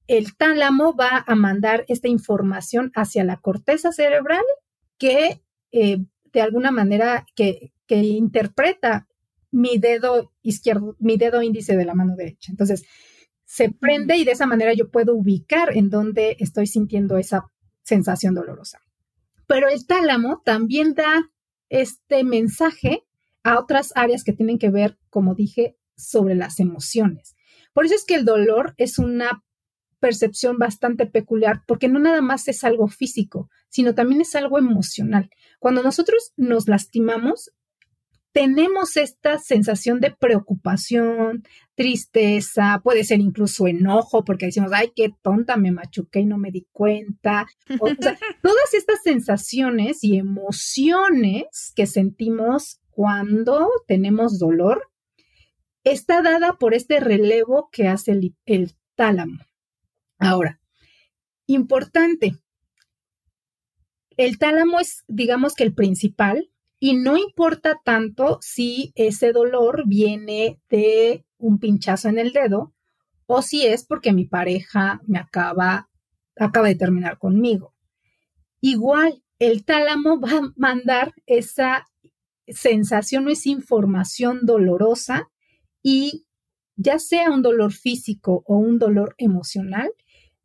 el 0.10 0.36
tálamo 0.36 0.95
va 0.95 1.24
a 1.28 1.36
mandar 1.36 1.86
esta 1.88 2.07
información 2.07 2.91
hacia 2.95 3.24
la 3.24 3.38
corteza 3.38 3.91
cerebral 3.91 4.43
que 4.97 5.43
eh, 5.72 5.99
de 6.34 6.41
alguna 6.41 6.72
manera 6.72 7.28
que, 7.36 7.72
interpreta 7.88 9.07
mi 9.51 9.78
dedo 9.78 10.32
izquierdo, 10.41 10.95
mi 10.99 11.18
dedo 11.18 11.43
índice 11.43 11.78
de 11.78 11.86
la 11.86 11.93
mano 11.93 12.16
derecha. 12.16 12.51
Entonces, 12.51 12.86
se 13.45 13.72
prende 13.72 14.18
y 14.18 14.26
de 14.26 14.32
esa 14.32 14.47
manera 14.47 14.74
yo 14.74 14.89
puedo 14.89 15.16
ubicar 15.16 15.76
en 15.78 15.89
dónde 15.89 16.38
estoy 16.39 16.66
sintiendo 16.66 17.18
esa 17.18 17.51
sensación 17.84 18.34
dolorosa. 18.34 18.80
Pero 19.47 19.70
el 19.70 19.86
tálamo 19.86 20.41
también 20.43 20.95
da 20.95 21.32
este 21.70 22.24
mensaje 22.24 23.03
a 23.43 23.60
otras 23.60 23.91
áreas 23.95 24.24
que 24.24 24.34
tienen 24.34 24.57
que 24.57 24.72
ver, 24.72 24.97
como 25.10 25.36
dije, 25.36 25.78
sobre 25.95 26.34
las 26.34 26.60
emociones. 26.60 27.36
Por 27.74 27.86
eso 27.86 27.93
es 27.93 28.05
que 28.05 28.16
el 28.16 28.26
dolor 28.26 28.74
es 28.78 28.99
una 28.99 29.43
percepción 29.99 30.57
bastante 30.57 31.05
peculiar 31.05 31.61
porque 31.67 31.87
no 31.87 31.99
nada 31.99 32.21
más 32.21 32.47
es 32.47 32.63
algo 32.63 32.87
físico, 32.87 33.49
sino 33.69 33.93
también 33.93 34.21
es 34.21 34.35
algo 34.35 34.57
emocional. 34.57 35.29
Cuando 35.59 35.83
nosotros 35.83 36.33
nos 36.37 36.67
lastimamos, 36.67 37.51
tenemos 38.31 38.95
esta 38.97 39.39
sensación 39.39 39.99
de 39.99 40.11
preocupación, 40.11 41.43
tristeza, 41.75 42.79
puede 42.83 43.03
ser 43.03 43.19
incluso 43.19 43.67
enojo, 43.67 44.23
porque 44.23 44.45
decimos, 44.47 44.71
ay, 44.73 44.91
qué 44.95 45.11
tonta, 45.21 45.57
me 45.57 45.71
machuqué 45.71 46.21
y 46.21 46.25
no 46.25 46.37
me 46.37 46.51
di 46.51 46.67
cuenta. 46.71 47.47
O, 47.79 47.87
sea, 47.87 48.17
todas 48.43 48.73
estas 48.73 49.01
sensaciones 49.03 50.03
y 50.03 50.17
emociones 50.17 51.73
que 51.75 51.87
sentimos 51.87 52.79
cuando 52.91 53.69
tenemos 53.87 54.39
dolor 54.39 54.89
está 55.83 56.21
dada 56.21 56.53
por 56.53 56.73
este 56.73 56.99
relevo 56.99 57.69
que 57.71 57.87
hace 57.87 58.11
el, 58.11 58.35
el 58.45 58.73
tálamo. 58.95 59.39
Ahora, 60.20 60.59
importante, 61.47 62.38
el 64.17 64.38
tálamo 64.38 64.80
es, 64.80 65.05
digamos 65.07 65.55
que 65.55 65.63
el 65.63 65.74
principal, 65.74 66.51
y 66.80 66.93
no 66.95 67.17
importa 67.17 67.80
tanto 67.84 68.38
si 68.41 68.91
ese 68.95 69.32
dolor 69.32 69.84
viene 69.88 70.59
de 70.70 71.26
un 71.38 71.59
pinchazo 71.59 72.09
en 72.09 72.20
el 72.20 72.32
dedo 72.32 72.74
o 73.26 73.41
si 73.41 73.65
es 73.65 73.86
porque 73.86 74.13
mi 74.13 74.26
pareja 74.26 75.01
me 75.05 75.20
acaba, 75.20 75.89
acaba 76.38 76.67
de 76.67 76.76
terminar 76.76 77.17
conmigo. 77.17 77.74
Igual, 78.61 79.24
el 79.39 79.63
tálamo 79.63 80.20
va 80.20 80.32
a 80.32 80.53
mandar 80.55 81.13
esa 81.26 81.86
sensación 82.47 83.28
o 83.28 83.30
esa 83.30 83.49
información 83.49 84.39
dolorosa 84.43 85.30
y 85.82 86.26
ya 86.76 86.97
sea 86.97 87.30
un 87.30 87.41
dolor 87.41 87.72
físico 87.72 88.43
o 88.47 88.57
un 88.57 88.80
dolor 88.80 89.15
emocional, 89.17 89.91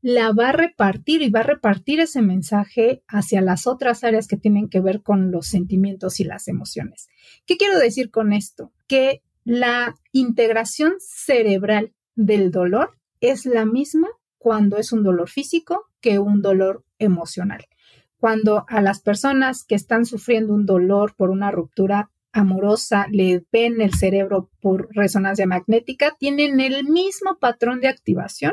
la 0.04 0.32
va 0.32 0.50
a 0.50 0.52
repartir 0.52 1.22
y 1.22 1.30
va 1.30 1.40
a 1.40 1.44
repartir 1.44 1.98
ese 1.98 2.20
mensaje 2.20 3.02
hacia 3.08 3.40
las 3.40 3.66
otras 3.66 4.04
áreas 4.04 4.28
que 4.28 4.36
tienen 4.36 4.68
que 4.68 4.80
ver 4.80 5.00
con 5.00 5.30
los 5.30 5.46
sentimientos 5.46 6.20
y 6.20 6.24
las 6.24 6.46
emociones. 6.46 7.08
¿Qué 7.46 7.56
quiero 7.56 7.78
decir 7.78 8.10
con 8.10 8.34
esto? 8.34 8.70
Que 8.86 9.22
la 9.44 9.94
integración 10.12 10.92
cerebral 10.98 11.94
del 12.16 12.50
dolor 12.50 12.98
es 13.22 13.46
la 13.46 13.64
misma 13.64 14.08
cuando 14.36 14.76
es 14.76 14.92
un 14.92 15.04
dolor 15.04 15.30
físico 15.30 15.86
que 16.02 16.18
un 16.18 16.42
dolor 16.42 16.84
emocional. 16.98 17.64
Cuando 18.18 18.66
a 18.68 18.82
las 18.82 19.00
personas 19.00 19.64
que 19.64 19.74
están 19.74 20.04
sufriendo 20.04 20.52
un 20.52 20.66
dolor 20.66 21.14
por 21.16 21.30
una 21.30 21.50
ruptura 21.50 22.10
amorosa 22.30 23.06
le 23.10 23.46
ven 23.50 23.80
el 23.80 23.94
cerebro 23.94 24.50
por 24.60 24.94
resonancia 24.94 25.46
magnética, 25.46 26.14
tienen 26.18 26.60
el 26.60 26.84
mismo 26.84 27.38
patrón 27.38 27.80
de 27.80 27.88
activación 27.88 28.52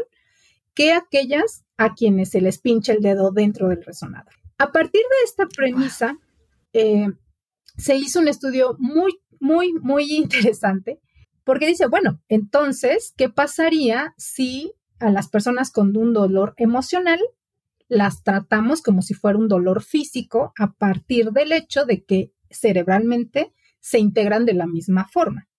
que 0.74 0.94
aquellas 0.94 1.64
a 1.78 1.94
quienes 1.94 2.30
se 2.30 2.42
les 2.42 2.60
pincha 2.60 2.94
el 2.94 3.02
dedo 3.02 3.32
dentro 3.32 3.70
del 3.70 3.84
resonador. 3.84 4.34
A 4.58 4.72
partir 4.72 5.02
de 5.02 5.26
esta 5.26 5.48
premisa, 5.48 6.18
eh, 6.74 7.08
se 7.78 7.96
hizo 7.96 8.20
un 8.20 8.28
estudio 8.28 8.76
muy, 8.80 9.20
muy, 9.40 9.74
muy 9.74 10.16
interesante, 10.16 11.00
porque 11.44 11.68
dice, 11.68 11.88
bueno, 11.88 12.22
entonces, 12.28 13.14
¿qué 13.18 13.30
pasaría 13.30 14.14
si 14.18 14.74
a 15.00 15.10
las 15.10 15.28
personas 15.28 15.72
con 15.72 15.98
un 15.98 16.14
dolor 16.14 16.54
emocional 16.58 17.20
las 17.88 18.24
tratamos 18.24 18.82
como 18.82 19.02
si 19.02 19.16
fuera 19.16 19.40
un 19.40 19.48
dolor 19.48 19.82
físico 19.82 20.54
a 20.58 20.74
partir 20.74 21.32
del 21.32 21.52
hecho 21.52 21.86
de 21.86 22.04
que 22.04 22.32
cerebralmente 22.50 23.54
se 23.80 23.98
integran 24.00 24.46
de 24.46 24.54
la 24.54 24.68
misma 24.68 25.08
forma? 25.08 25.50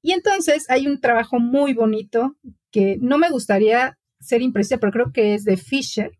Y 0.00 0.12
entonces 0.12 0.70
hay 0.70 0.86
un 0.86 1.00
trabajo 1.00 1.38
muy 1.38 1.74
bonito 1.74 2.36
que 2.70 2.96
no 3.00 3.18
me 3.18 3.28
gustaría 3.28 3.98
ser 4.20 4.42
imprecisa, 4.42 4.78
pero 4.78 4.92
creo 4.92 5.12
que 5.12 5.34
es 5.34 5.44
de 5.44 5.56
Fisher, 5.56 6.12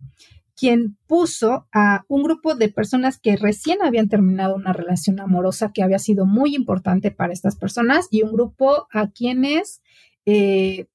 quien 0.57 0.97
puso 1.07 1.69
a 1.73 2.05
un 2.09 2.23
grupo 2.23 2.55
de 2.55 2.71
personas 2.71 3.19
que 3.21 3.37
recién 3.37 3.83
habían 3.83 4.09
terminado 4.09 4.55
una 4.55 4.73
relación 4.73 5.21
amorosa 5.21 5.71
que 5.73 5.83
había 5.83 5.99
sido 5.99 6.25
muy 6.25 6.55
importante 6.55 7.11
para 7.11 7.33
estas 7.33 7.57
personas 7.57 8.09
y 8.11 8.23
un 8.23 8.33
grupo 8.33 8.87
a 8.91 9.11
quienes 9.11 9.83
eh, 10.25 10.87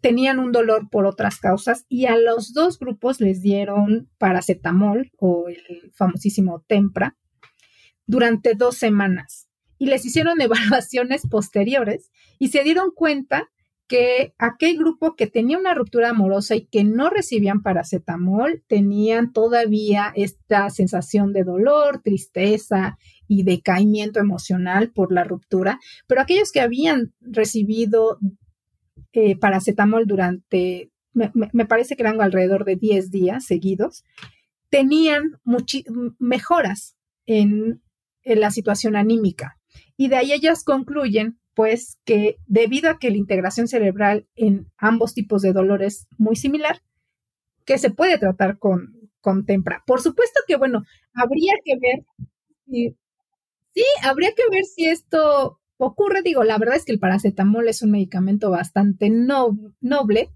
tenían 0.00 0.40
un 0.40 0.50
dolor 0.50 0.90
por 0.90 1.06
otras 1.06 1.38
causas 1.38 1.86
y 1.88 2.06
a 2.06 2.16
los 2.16 2.52
dos 2.52 2.80
grupos 2.80 3.20
les 3.20 3.40
dieron 3.40 4.10
paracetamol 4.18 5.12
o 5.18 5.48
el 5.48 5.92
famosísimo 5.94 6.64
Tempra 6.66 7.16
durante 8.06 8.54
dos 8.54 8.76
semanas 8.76 9.48
y 9.78 9.86
les 9.86 10.04
hicieron 10.04 10.40
evaluaciones 10.40 11.22
posteriores 11.28 12.10
y 12.40 12.48
se 12.48 12.64
dieron 12.64 12.90
cuenta 12.92 13.48
que 13.88 14.34
aquel 14.38 14.78
grupo 14.78 15.14
que 15.14 15.26
tenía 15.26 15.58
una 15.58 15.74
ruptura 15.74 16.10
amorosa 16.10 16.56
y 16.56 16.66
que 16.66 16.82
no 16.84 17.08
recibían 17.08 17.62
paracetamol 17.62 18.64
tenían 18.66 19.32
todavía 19.32 20.12
esta 20.16 20.70
sensación 20.70 21.32
de 21.32 21.44
dolor, 21.44 22.00
tristeza 22.02 22.98
y 23.28 23.44
decaimiento 23.44 24.18
emocional 24.18 24.92
por 24.92 25.12
la 25.12 25.24
ruptura, 25.24 25.78
pero 26.06 26.20
aquellos 26.20 26.50
que 26.50 26.60
habían 26.60 27.12
recibido 27.20 28.18
eh, 29.12 29.36
paracetamol 29.36 30.06
durante, 30.06 30.90
me, 31.12 31.66
parece 31.66 31.96
que 31.96 32.02
eran 32.02 32.20
alrededor 32.20 32.64
de 32.64 32.76
10 32.76 33.10
días 33.10 33.46
seguidos, 33.46 34.04
tenían 34.68 35.38
mejoras 36.18 36.96
en, 37.24 37.82
en 38.22 38.40
la 38.40 38.50
situación 38.50 38.96
anímica. 38.96 39.58
Y 39.96 40.08
de 40.08 40.16
ahí 40.16 40.32
ellas 40.32 40.64
concluyen 40.64 41.38
pues 41.56 41.98
que 42.04 42.36
debido 42.46 42.90
a 42.90 42.98
que 42.98 43.10
la 43.10 43.16
integración 43.16 43.66
cerebral 43.66 44.28
en 44.36 44.70
ambos 44.76 45.14
tipos 45.14 45.40
de 45.40 45.54
dolor 45.54 45.82
es 45.82 46.06
muy 46.18 46.36
similar, 46.36 46.82
que 47.64 47.78
se 47.78 47.88
puede 47.88 48.18
tratar 48.18 48.58
con, 48.58 49.10
con 49.22 49.46
tempra. 49.46 49.82
Por 49.86 50.02
supuesto 50.02 50.38
que, 50.46 50.56
bueno, 50.56 50.84
habría 51.14 51.54
que 51.64 51.78
ver, 51.78 52.04
sí, 52.66 53.84
habría 54.02 54.32
que 54.32 54.42
ver 54.50 54.64
si 54.64 54.84
esto 54.84 55.58
ocurre. 55.78 56.20
Digo, 56.20 56.44
la 56.44 56.58
verdad 56.58 56.76
es 56.76 56.84
que 56.84 56.92
el 56.92 57.00
paracetamol 57.00 57.68
es 57.68 57.80
un 57.80 57.90
medicamento 57.90 58.50
bastante 58.50 59.08
noble 59.08 60.30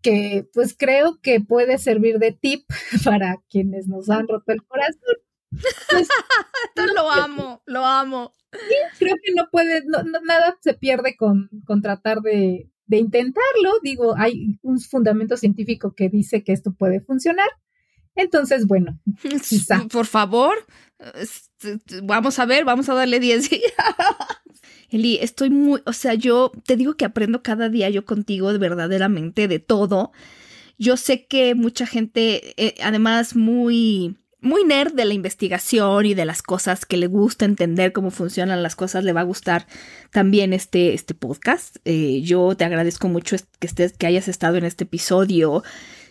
que 0.00 0.48
pues 0.54 0.74
creo 0.74 1.20
que 1.20 1.40
puede 1.40 1.76
servir 1.76 2.18
de 2.18 2.32
tip 2.32 2.64
para 3.04 3.42
quienes 3.50 3.88
nos 3.88 4.08
han 4.08 4.26
roto 4.26 4.52
el 4.52 4.64
corazón. 4.64 5.16
Pues, 5.90 6.08
lo 6.94 7.10
amo, 7.10 7.62
lo 7.66 7.84
amo 7.84 8.32
creo 8.98 9.16
que 9.22 9.32
no 9.34 9.48
puede, 9.50 9.82
nada 10.24 10.58
se 10.60 10.74
pierde 10.74 11.16
con, 11.16 11.48
con 11.64 11.82
tratar 11.82 12.20
de, 12.20 12.70
de, 12.86 12.96
intentarlo. 12.98 13.72
Digo, 13.82 14.14
hay 14.16 14.58
un 14.62 14.80
fundamento 14.80 15.36
científico 15.36 15.94
que 15.94 16.08
dice 16.08 16.44
que 16.44 16.52
esto 16.52 16.72
puede 16.72 17.00
funcionar. 17.00 17.48
Entonces, 18.14 18.66
bueno, 18.66 19.00
quizá. 19.48 19.86
Por 19.90 20.06
favor, 20.06 20.54
vamos 22.02 22.38
a 22.38 22.46
ver, 22.46 22.64
vamos 22.64 22.88
a 22.88 22.94
darle 22.94 23.20
10 23.20 23.50
días. 23.50 23.62
Eli, 24.90 25.18
estoy 25.22 25.48
muy, 25.48 25.80
o 25.86 25.94
sea, 25.94 26.12
yo 26.12 26.52
te 26.66 26.76
digo 26.76 26.98
que 26.98 27.06
aprendo 27.06 27.42
cada 27.42 27.70
día 27.70 27.88
yo 27.88 28.04
contigo 28.04 28.56
verdaderamente 28.58 29.48
de 29.48 29.58
todo. 29.58 30.12
Yo 30.76 30.98
sé 30.98 31.26
que 31.26 31.54
mucha 31.54 31.86
gente, 31.86 32.52
eh, 32.62 32.74
además, 32.82 33.34
muy 33.34 34.18
muy 34.42 34.64
nerd 34.64 34.92
de 34.92 35.04
la 35.04 35.14
investigación 35.14 36.04
y 36.04 36.14
de 36.14 36.24
las 36.24 36.42
cosas 36.42 36.84
que 36.84 36.96
le 36.96 37.06
gusta 37.06 37.44
entender 37.44 37.92
cómo 37.92 38.10
funcionan 38.10 38.62
las 38.62 38.76
cosas, 38.76 39.04
le 39.04 39.12
va 39.12 39.20
a 39.20 39.24
gustar 39.24 39.66
también 40.10 40.52
este, 40.52 40.94
este 40.94 41.14
podcast. 41.14 41.76
Eh, 41.84 42.20
yo 42.22 42.54
te 42.56 42.64
agradezco 42.64 43.08
mucho 43.08 43.36
que, 43.60 43.66
estés, 43.66 43.96
que 43.96 44.06
hayas 44.06 44.28
estado 44.28 44.56
en 44.56 44.64
este 44.64 44.84
episodio 44.84 45.62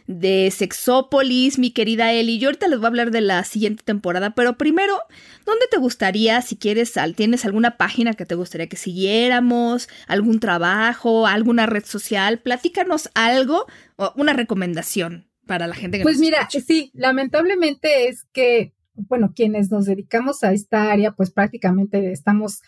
de 0.08 0.50
Sexópolis, 0.50 1.60
mi 1.60 1.72
querida 1.72 2.14
Eli. 2.14 2.40
Yo 2.40 2.48
ahorita 2.48 2.70
les 2.70 2.80
voy 2.80 2.86
a 2.86 2.88
hablar 2.88 3.12
de 3.12 3.22
la 3.22 3.44
siguiente 3.44 3.84
temporada, 3.84 4.34
pero 4.34 4.58
primero, 4.58 4.98
¿dónde 5.46 5.68
te 5.70 5.78
gustaría, 5.78 6.42
si 6.42 6.56
quieres, 6.56 6.94
tienes 7.16 7.46
alguna 7.46 7.78
página 7.78 8.14
que 8.14 8.26
te 8.26 8.36
gustaría 8.36 8.68
que 8.68 8.78
siguiéramos, 8.78 9.90
algún 10.08 10.40
trabajo, 10.40 11.28
alguna 11.28 11.66
red 11.66 11.86
social? 11.86 12.40
Platícanos 12.40 13.10
algo, 13.14 13.66
o 13.98 14.14
una 14.16 14.34
recomendación 14.34 15.31
para 15.46 15.68
la 15.68 15.76
gente 15.76 15.98
que 15.98 16.04
Pues 16.04 16.20
mira, 16.20 16.48
sí, 16.50 16.92
lamentablemente 16.94 18.08
es 18.08 18.26
que, 18.32 18.74
bueno, 18.94 19.34
quienes 19.36 19.72
nos 19.72 19.86
dedicamos 19.86 20.44
a 20.44 20.54
esta 20.54 20.92
área, 20.92 21.12
pues 21.12 21.32
prácticamente 21.32 22.12
estamos 22.12 22.62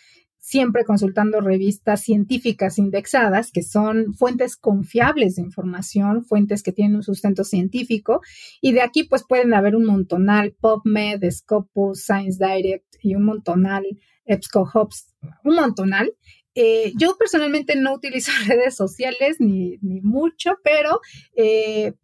siempre 0.44 0.84
consultando 0.84 1.40
revistas 1.40 2.02
científicas 2.02 2.78
indexadas, 2.78 3.50
que 3.50 3.62
son 3.62 4.12
fuentes 4.12 4.58
confiables 4.58 5.36
de 5.36 5.42
información, 5.42 6.22
fuentes 6.22 6.62
que 6.62 6.70
tienen 6.70 6.96
un 6.96 7.02
sustento 7.02 7.44
científico, 7.44 8.20
y 8.60 8.72
de 8.72 8.82
aquí 8.82 9.04
pues 9.04 9.24
pueden 9.26 9.54
haber 9.54 9.74
un 9.74 9.86
montonal, 9.86 10.52
PubMed, 10.52 11.24
Scopus, 11.30 12.04
Science 12.04 12.38
Direct 12.44 12.84
y 13.00 13.14
un 13.14 13.24
montonal, 13.24 13.86
EBSCOhops, 14.26 15.14
un 15.44 15.54
montonal. 15.54 16.12
Eh, 16.54 16.92
yo 16.98 17.16
personalmente 17.18 17.74
no 17.74 17.94
utilizo 17.94 18.30
redes 18.46 18.76
sociales 18.76 19.36
ni, 19.38 19.78
ni 19.80 20.02
mucho, 20.02 20.58
pero 20.62 21.00
eh, 21.36 21.94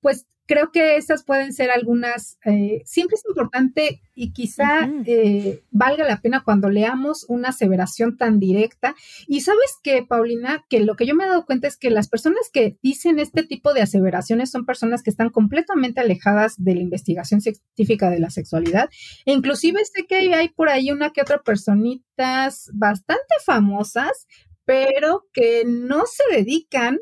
pues 0.00 0.26
creo 0.50 0.72
que 0.72 0.96
esas 0.96 1.22
pueden 1.22 1.52
ser 1.52 1.70
algunas, 1.70 2.36
eh, 2.44 2.82
siempre 2.84 3.14
es 3.14 3.24
importante 3.24 4.02
y 4.16 4.32
quizá 4.32 4.90
eh, 5.06 5.62
valga 5.70 6.04
la 6.04 6.20
pena 6.20 6.42
cuando 6.42 6.68
leamos 6.68 7.24
una 7.28 7.50
aseveración 7.50 8.16
tan 8.16 8.40
directa. 8.40 8.96
Y 9.28 9.42
sabes 9.42 9.76
que, 9.80 10.02
Paulina, 10.02 10.64
que 10.68 10.80
lo 10.80 10.96
que 10.96 11.06
yo 11.06 11.14
me 11.14 11.22
he 11.22 11.28
dado 11.28 11.46
cuenta 11.46 11.68
es 11.68 11.76
que 11.76 11.88
las 11.88 12.08
personas 12.08 12.50
que 12.52 12.76
dicen 12.82 13.20
este 13.20 13.44
tipo 13.44 13.72
de 13.72 13.82
aseveraciones 13.82 14.50
son 14.50 14.66
personas 14.66 15.04
que 15.04 15.10
están 15.10 15.30
completamente 15.30 16.00
alejadas 16.00 16.56
de 16.58 16.74
la 16.74 16.80
investigación 16.80 17.40
científica 17.40 18.10
de 18.10 18.18
la 18.18 18.30
sexualidad. 18.30 18.90
E 19.26 19.32
inclusive 19.32 19.78
sé 19.84 20.04
que 20.08 20.34
hay 20.34 20.48
por 20.48 20.68
ahí 20.68 20.90
una 20.90 21.10
que 21.10 21.22
otra 21.22 21.42
personitas 21.42 22.70
bastante 22.74 23.34
famosas, 23.46 24.26
pero 24.64 25.28
que 25.32 25.62
no 25.64 26.06
se 26.06 26.36
dedican 26.36 26.98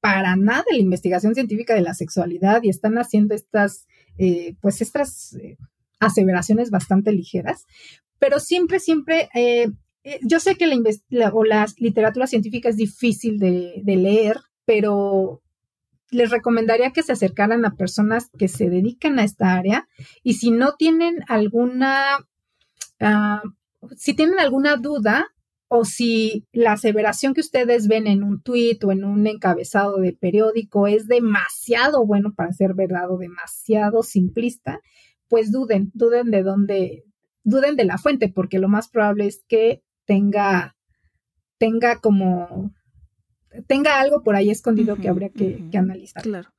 para 0.00 0.36
nada 0.36 0.64
la 0.70 0.78
investigación 0.78 1.34
científica 1.34 1.74
de 1.74 1.82
la 1.82 1.94
sexualidad 1.94 2.62
y 2.62 2.68
están 2.68 2.98
haciendo 2.98 3.34
estas, 3.34 3.86
eh, 4.18 4.54
pues 4.60 4.80
estas 4.80 5.34
eh, 5.34 5.56
aseveraciones 5.98 6.70
bastante 6.70 7.12
ligeras, 7.12 7.64
pero 8.18 8.40
siempre, 8.40 8.80
siempre, 8.80 9.28
eh, 9.34 9.68
eh, 10.04 10.20
yo 10.22 10.40
sé 10.40 10.56
que 10.56 10.66
la, 11.08 11.28
o 11.30 11.44
la 11.44 11.66
literatura 11.78 12.26
científica 12.26 12.68
es 12.68 12.76
difícil 12.76 13.38
de, 13.38 13.82
leer, 13.84 14.38
pero 14.64 15.42
les 16.10 16.30
recomendaría 16.30 16.92
que 16.92 17.02
se 17.02 17.12
acercaran 17.12 17.64
a 17.64 17.74
personas 17.74 18.30
que 18.38 18.48
se 18.48 18.70
dedican 18.70 19.18
a 19.18 19.24
esta 19.24 19.54
área 19.54 19.88
y 20.22 20.34
si 20.34 20.50
no 20.50 20.74
tienen 20.76 21.16
alguna, 21.28 22.18
ah, 23.00 23.42
si 23.96 24.14
tienen 24.14 24.38
alguna 24.38 24.76
duda 24.76 25.26
o 25.68 25.84
si 25.84 26.46
la 26.52 26.72
aseveración 26.72 27.34
que 27.34 27.40
ustedes 27.40 27.88
ven 27.88 28.06
en 28.06 28.22
un 28.22 28.40
tuit 28.40 28.82
o 28.84 28.92
en 28.92 29.04
un 29.04 29.26
encabezado 29.26 29.98
de 29.98 30.12
periódico 30.12 30.86
es 30.86 31.08
demasiado 31.08 32.06
bueno 32.06 32.34
para 32.34 32.52
ser 32.52 32.74
verdad 32.74 33.10
o 33.10 33.18
demasiado 33.18 34.02
simplista, 34.02 34.80
pues 35.28 35.50
duden, 35.50 35.90
duden 35.94 36.30
de 36.30 36.42
dónde, 36.42 37.04
duden 37.42 37.76
de 37.76 37.84
la 37.84 37.98
fuente, 37.98 38.28
porque 38.28 38.58
lo 38.58 38.68
más 38.68 38.88
probable 38.88 39.26
es 39.26 39.44
que 39.48 39.82
tenga, 40.04 40.76
tenga 41.58 42.00
como, 42.00 42.72
tenga 43.66 44.00
algo 44.00 44.22
por 44.22 44.36
ahí 44.36 44.50
escondido 44.50 44.96
que 44.96 45.08
habría 45.08 45.30
que, 45.30 45.68
que 45.70 45.78
analizar. 45.78 46.22
Claro. 46.22 46.50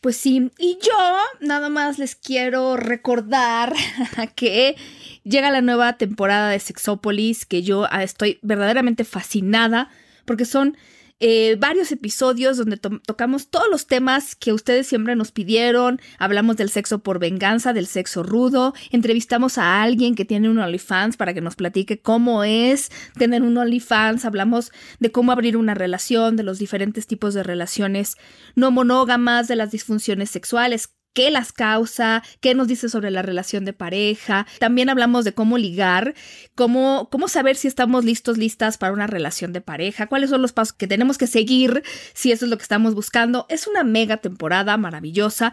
Pues 0.00 0.16
sí, 0.16 0.50
y 0.58 0.78
yo 0.80 1.16
nada 1.40 1.68
más 1.68 1.98
les 1.98 2.14
quiero 2.14 2.76
recordar 2.76 3.74
que 4.36 4.76
llega 5.24 5.50
la 5.50 5.60
nueva 5.60 5.94
temporada 5.98 6.50
de 6.50 6.60
Sexópolis, 6.60 7.46
que 7.46 7.62
yo 7.62 7.86
ah, 7.90 8.04
estoy 8.04 8.38
verdaderamente 8.42 9.04
fascinada, 9.04 9.90
porque 10.24 10.44
son 10.44 10.76
eh, 11.20 11.56
varios 11.58 11.90
episodios 11.90 12.56
donde 12.56 12.76
tocamos 12.76 13.48
todos 13.48 13.66
los 13.70 13.86
temas 13.86 14.36
que 14.36 14.52
ustedes 14.52 14.86
siempre 14.86 15.16
nos 15.16 15.32
pidieron. 15.32 16.00
Hablamos 16.18 16.56
del 16.56 16.70
sexo 16.70 17.00
por 17.00 17.18
venganza, 17.18 17.72
del 17.72 17.86
sexo 17.86 18.22
rudo. 18.22 18.72
Entrevistamos 18.90 19.58
a 19.58 19.82
alguien 19.82 20.14
que 20.14 20.24
tiene 20.24 20.48
un 20.48 20.58
OnlyFans 20.58 21.16
para 21.16 21.34
que 21.34 21.40
nos 21.40 21.56
platique 21.56 22.00
cómo 22.00 22.44
es 22.44 22.90
tener 23.16 23.42
un 23.42 23.56
OnlyFans. 23.56 24.24
Hablamos 24.24 24.70
de 25.00 25.10
cómo 25.10 25.32
abrir 25.32 25.56
una 25.56 25.74
relación, 25.74 26.36
de 26.36 26.44
los 26.44 26.58
diferentes 26.58 27.06
tipos 27.06 27.34
de 27.34 27.42
relaciones 27.42 28.16
no 28.54 28.70
monógamas, 28.70 29.48
de 29.48 29.56
las 29.56 29.72
disfunciones 29.72 30.30
sexuales 30.30 30.97
qué 31.12 31.30
las 31.30 31.52
causa, 31.52 32.22
qué 32.40 32.54
nos 32.54 32.68
dice 32.68 32.88
sobre 32.88 33.10
la 33.10 33.22
relación 33.22 33.64
de 33.64 33.72
pareja. 33.72 34.46
También 34.58 34.88
hablamos 34.88 35.24
de 35.24 35.34
cómo 35.34 35.58
ligar, 35.58 36.14
cómo, 36.54 37.08
cómo 37.10 37.28
saber 37.28 37.56
si 37.56 37.68
estamos 37.68 38.04
listos, 38.04 38.38
listas 38.38 38.78
para 38.78 38.92
una 38.92 39.06
relación 39.06 39.52
de 39.52 39.60
pareja, 39.60 40.06
cuáles 40.06 40.30
son 40.30 40.42
los 40.42 40.52
pasos 40.52 40.74
que 40.74 40.86
tenemos 40.86 41.18
que 41.18 41.26
seguir 41.26 41.82
si 42.14 42.32
eso 42.32 42.44
es 42.44 42.50
lo 42.50 42.56
que 42.56 42.62
estamos 42.62 42.94
buscando. 42.94 43.46
Es 43.48 43.66
una 43.66 43.84
mega 43.84 44.18
temporada 44.18 44.76
maravillosa 44.76 45.52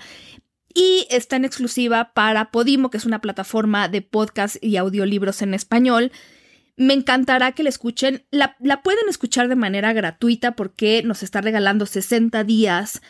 y 0.75 1.07
está 1.09 1.37
en 1.37 1.45
exclusiva 1.45 2.11
para 2.13 2.51
Podimo, 2.51 2.91
que 2.91 2.97
es 2.97 3.05
una 3.05 3.21
plataforma 3.21 3.87
de 3.87 4.01
podcast 4.01 4.57
y 4.61 4.75
audiolibros 4.77 5.41
en 5.41 5.53
español. 5.53 6.11
Me 6.75 6.93
encantará 6.93 7.53
que 7.53 7.63
la 7.63 7.69
escuchen. 7.69 8.25
La, 8.29 8.57
la 8.59 8.83
pueden 8.83 9.07
escuchar 9.07 9.47
de 9.47 9.55
manera 9.55 9.93
gratuita 9.93 10.57
porque 10.57 11.01
nos 11.03 11.23
está 11.23 11.39
regalando 11.39 11.85
60 11.85 12.43
días 12.43 13.01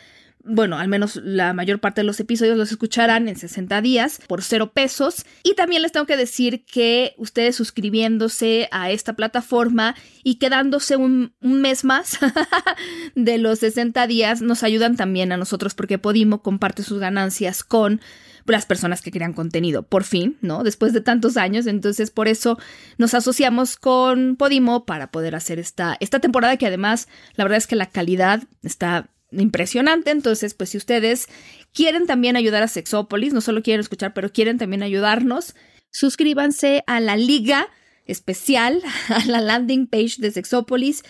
bueno, 0.46 0.78
al 0.78 0.88
menos 0.88 1.16
la 1.16 1.52
mayor 1.52 1.80
parte 1.80 2.00
de 2.00 2.06
los 2.06 2.20
episodios 2.20 2.56
los 2.56 2.70
escucharán 2.70 3.28
en 3.28 3.36
60 3.36 3.80
días 3.80 4.20
por 4.26 4.42
cero 4.42 4.72
pesos. 4.72 5.26
Y 5.42 5.54
también 5.54 5.82
les 5.82 5.92
tengo 5.92 6.06
que 6.06 6.16
decir 6.16 6.64
que 6.64 7.14
ustedes 7.18 7.56
suscribiéndose 7.56 8.68
a 8.70 8.90
esta 8.90 9.14
plataforma 9.14 9.94
y 10.22 10.36
quedándose 10.36 10.96
un, 10.96 11.34
mes 11.40 11.84
más 11.84 12.18
de 13.14 13.38
los 13.38 13.60
60 13.60 14.06
días 14.06 14.42
nos 14.42 14.62
ayudan 14.62 14.96
también 14.96 15.32
a 15.32 15.36
nosotros 15.36 15.74
porque 15.74 15.98
Podimo 15.98 16.42
comparte 16.42 16.82
sus 16.82 17.00
ganancias 17.00 17.64
con 17.64 18.00
las 18.46 18.66
personas 18.66 19.02
que 19.02 19.10
crean 19.10 19.32
contenido, 19.32 19.82
por 19.82 20.04
fin, 20.04 20.38
¿no? 20.40 20.62
Después 20.62 20.92
de 20.92 21.00
tantos 21.00 21.36
años, 21.36 21.66
entonces 21.66 22.12
por 22.12 22.28
eso 22.28 22.58
nos 22.96 23.14
asociamos 23.14 23.76
con 23.76 24.36
Podimo 24.36 24.86
para 24.86 25.10
poder 25.10 25.34
hacer 25.34 25.58
esta, 25.58 25.96
esta 25.98 26.20
temporada 26.20 26.56
que 26.56 26.66
además 26.66 27.08
la 27.34 27.42
verdad 27.42 27.58
es 27.58 27.66
que 27.66 27.74
la 27.74 27.90
calidad 27.90 28.44
está 28.62 29.10
impresionante. 29.30 30.10
Entonces, 30.10 30.54
pues 30.54 30.70
si 30.70 30.78
ustedes 30.78 31.28
quieren 31.72 32.06
también 32.06 32.36
ayudar 32.36 32.62
a 32.62 32.68
Sexópolis, 32.68 33.32
no 33.32 33.40
solo 33.40 33.62
quieren 33.62 33.80
escuchar, 33.80 34.14
pero 34.14 34.32
quieren 34.32 34.58
también 34.58 34.82
ayudarnos, 34.82 35.54
suscríbanse 35.90 36.84
a 36.86 37.00
la 37.00 37.16
liga 37.16 37.68
especial, 38.04 38.82
a 39.08 39.24
la 39.26 39.40
landing 39.40 39.86
page 39.86 40.16
de 40.18 40.30
Sexópolis. 40.30 41.02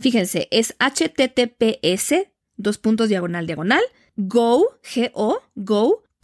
Fíjense, 0.00 0.48
es 0.50 0.74
https 0.78 2.26
dos 2.56 2.78
puntos 2.78 3.08
diagonal 3.08 3.46
diagonal 3.46 3.82
go 4.16 4.78
go 4.94 5.42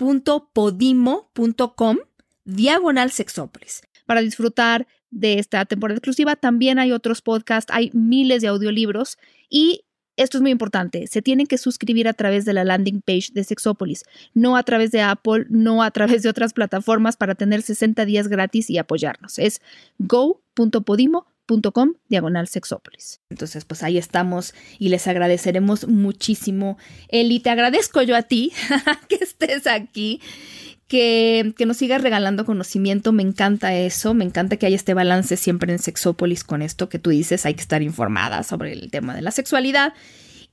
go.podimo.com 0.01 1.99
diagonal 2.45 3.11
Sexópolis. 3.11 3.83
Para 4.07 4.23
disfrutar 4.23 4.87
de 5.11 5.39
esta 5.39 5.65
temporada 5.67 5.99
exclusiva 5.99 6.37
también 6.37 6.79
hay 6.79 6.93
otros 6.93 7.21
podcasts, 7.21 7.73
hay 7.75 7.91
miles 7.93 8.43
de 8.43 8.49
audiolibros 8.49 9.19
y 9.49 9.85
esto 10.23 10.37
es 10.37 10.43
muy 10.43 10.51
importante. 10.51 11.07
Se 11.07 11.23
tienen 11.23 11.47
que 11.47 11.57
suscribir 11.57 12.07
a 12.07 12.13
través 12.13 12.45
de 12.45 12.53
la 12.53 12.63
landing 12.63 13.01
page 13.01 13.29
de 13.33 13.43
Sexopolis, 13.43 14.05
no 14.35 14.57
a 14.57 14.63
través 14.63 14.91
de 14.91 15.01
Apple, 15.01 15.47
no 15.49 15.83
a 15.83 15.91
través 15.91 16.23
de 16.23 16.29
otras 16.29 16.53
plataformas 16.53 17.17
para 17.17 17.35
tener 17.35 17.63
60 17.63 18.05
días 18.05 18.29
gratis 18.29 18.69
y 18.69 18.77
apoyarnos. 18.79 19.39
Es 19.39 19.63
go.podimo.com 19.99 21.95
diagonal 22.09 22.49
sexópolis. 22.49 23.21
Entonces, 23.31 23.65
pues 23.65 23.83
ahí 23.83 23.97
estamos 23.97 24.55
y 24.79 24.91
les 24.91 25.09
agradeceremos 25.09 25.89
muchísimo. 25.89 26.77
Eli, 27.09 27.41
te 27.41 27.51
agradezco 27.51 28.03
yo 28.03 28.15
a 28.15 28.23
ti 28.23 28.53
que 29.09 29.17
estés 29.17 29.67
aquí 29.67 30.21
que, 30.91 31.55
nos 31.65 31.77
sigas 31.77 32.03
regalando 32.03 32.45
conocimiento, 32.45 33.13
me 33.13 33.23
encanta 33.23 33.73
eso, 33.75 34.13
me 34.13 34.25
encanta 34.25 34.57
que 34.57 34.67
haya 34.67 34.75
este 34.75 34.93
balance 34.93 35.37
siempre 35.37 35.73
en 35.73 35.79
Sexópolis 35.79 36.43
con 36.43 36.63
esto 36.63 36.89
que 36.89 36.99
tú 36.99 37.11
dices, 37.11 37.47
hay 37.47 37.55
que 37.55 37.61
estar 37.61 37.81
informada 37.81 38.43
sobre 38.43 38.73
el 38.73 38.91
tema 38.91 39.15
de 39.15 39.23
la 39.23 39.31
sexualidad. 39.31 39.95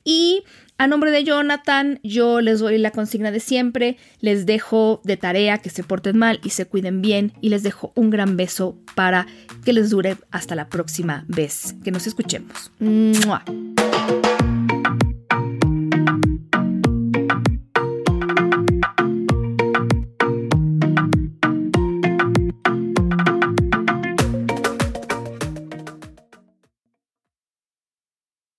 Y 0.04 0.44
a 0.78 0.86
nombre 0.86 1.10
de 1.10 1.24
Jonathan, 1.24 2.00
yo 2.04 2.40
les 2.40 2.60
doy 2.60 2.78
la 2.78 2.92
consigna 2.92 3.32
de 3.32 3.40
siempre, 3.40 3.98
les 4.22 4.46
dejo 4.46 5.02
de 5.04 5.18
tarea 5.18 5.58
que 5.58 5.72
se 5.72 5.84
porten 5.84 6.18
mal 6.18 6.40
y 6.44 6.52
se 6.52 6.66
cuiden 6.66 7.02
bien. 7.02 7.34
Y 7.42 7.50
les 7.50 7.64
dejo 7.64 7.92
un 7.96 8.12
gran 8.12 8.38
beso 8.38 8.78
para 8.94 9.26
que 9.66 9.74
les 9.74 9.90
dure 9.90 10.18
hasta 10.30 10.54
la 10.54 10.70
próxima 10.70 11.26
vez. 11.28 11.76
Que 11.84 11.92
nos 11.92 12.06
escuchemos. 12.06 12.72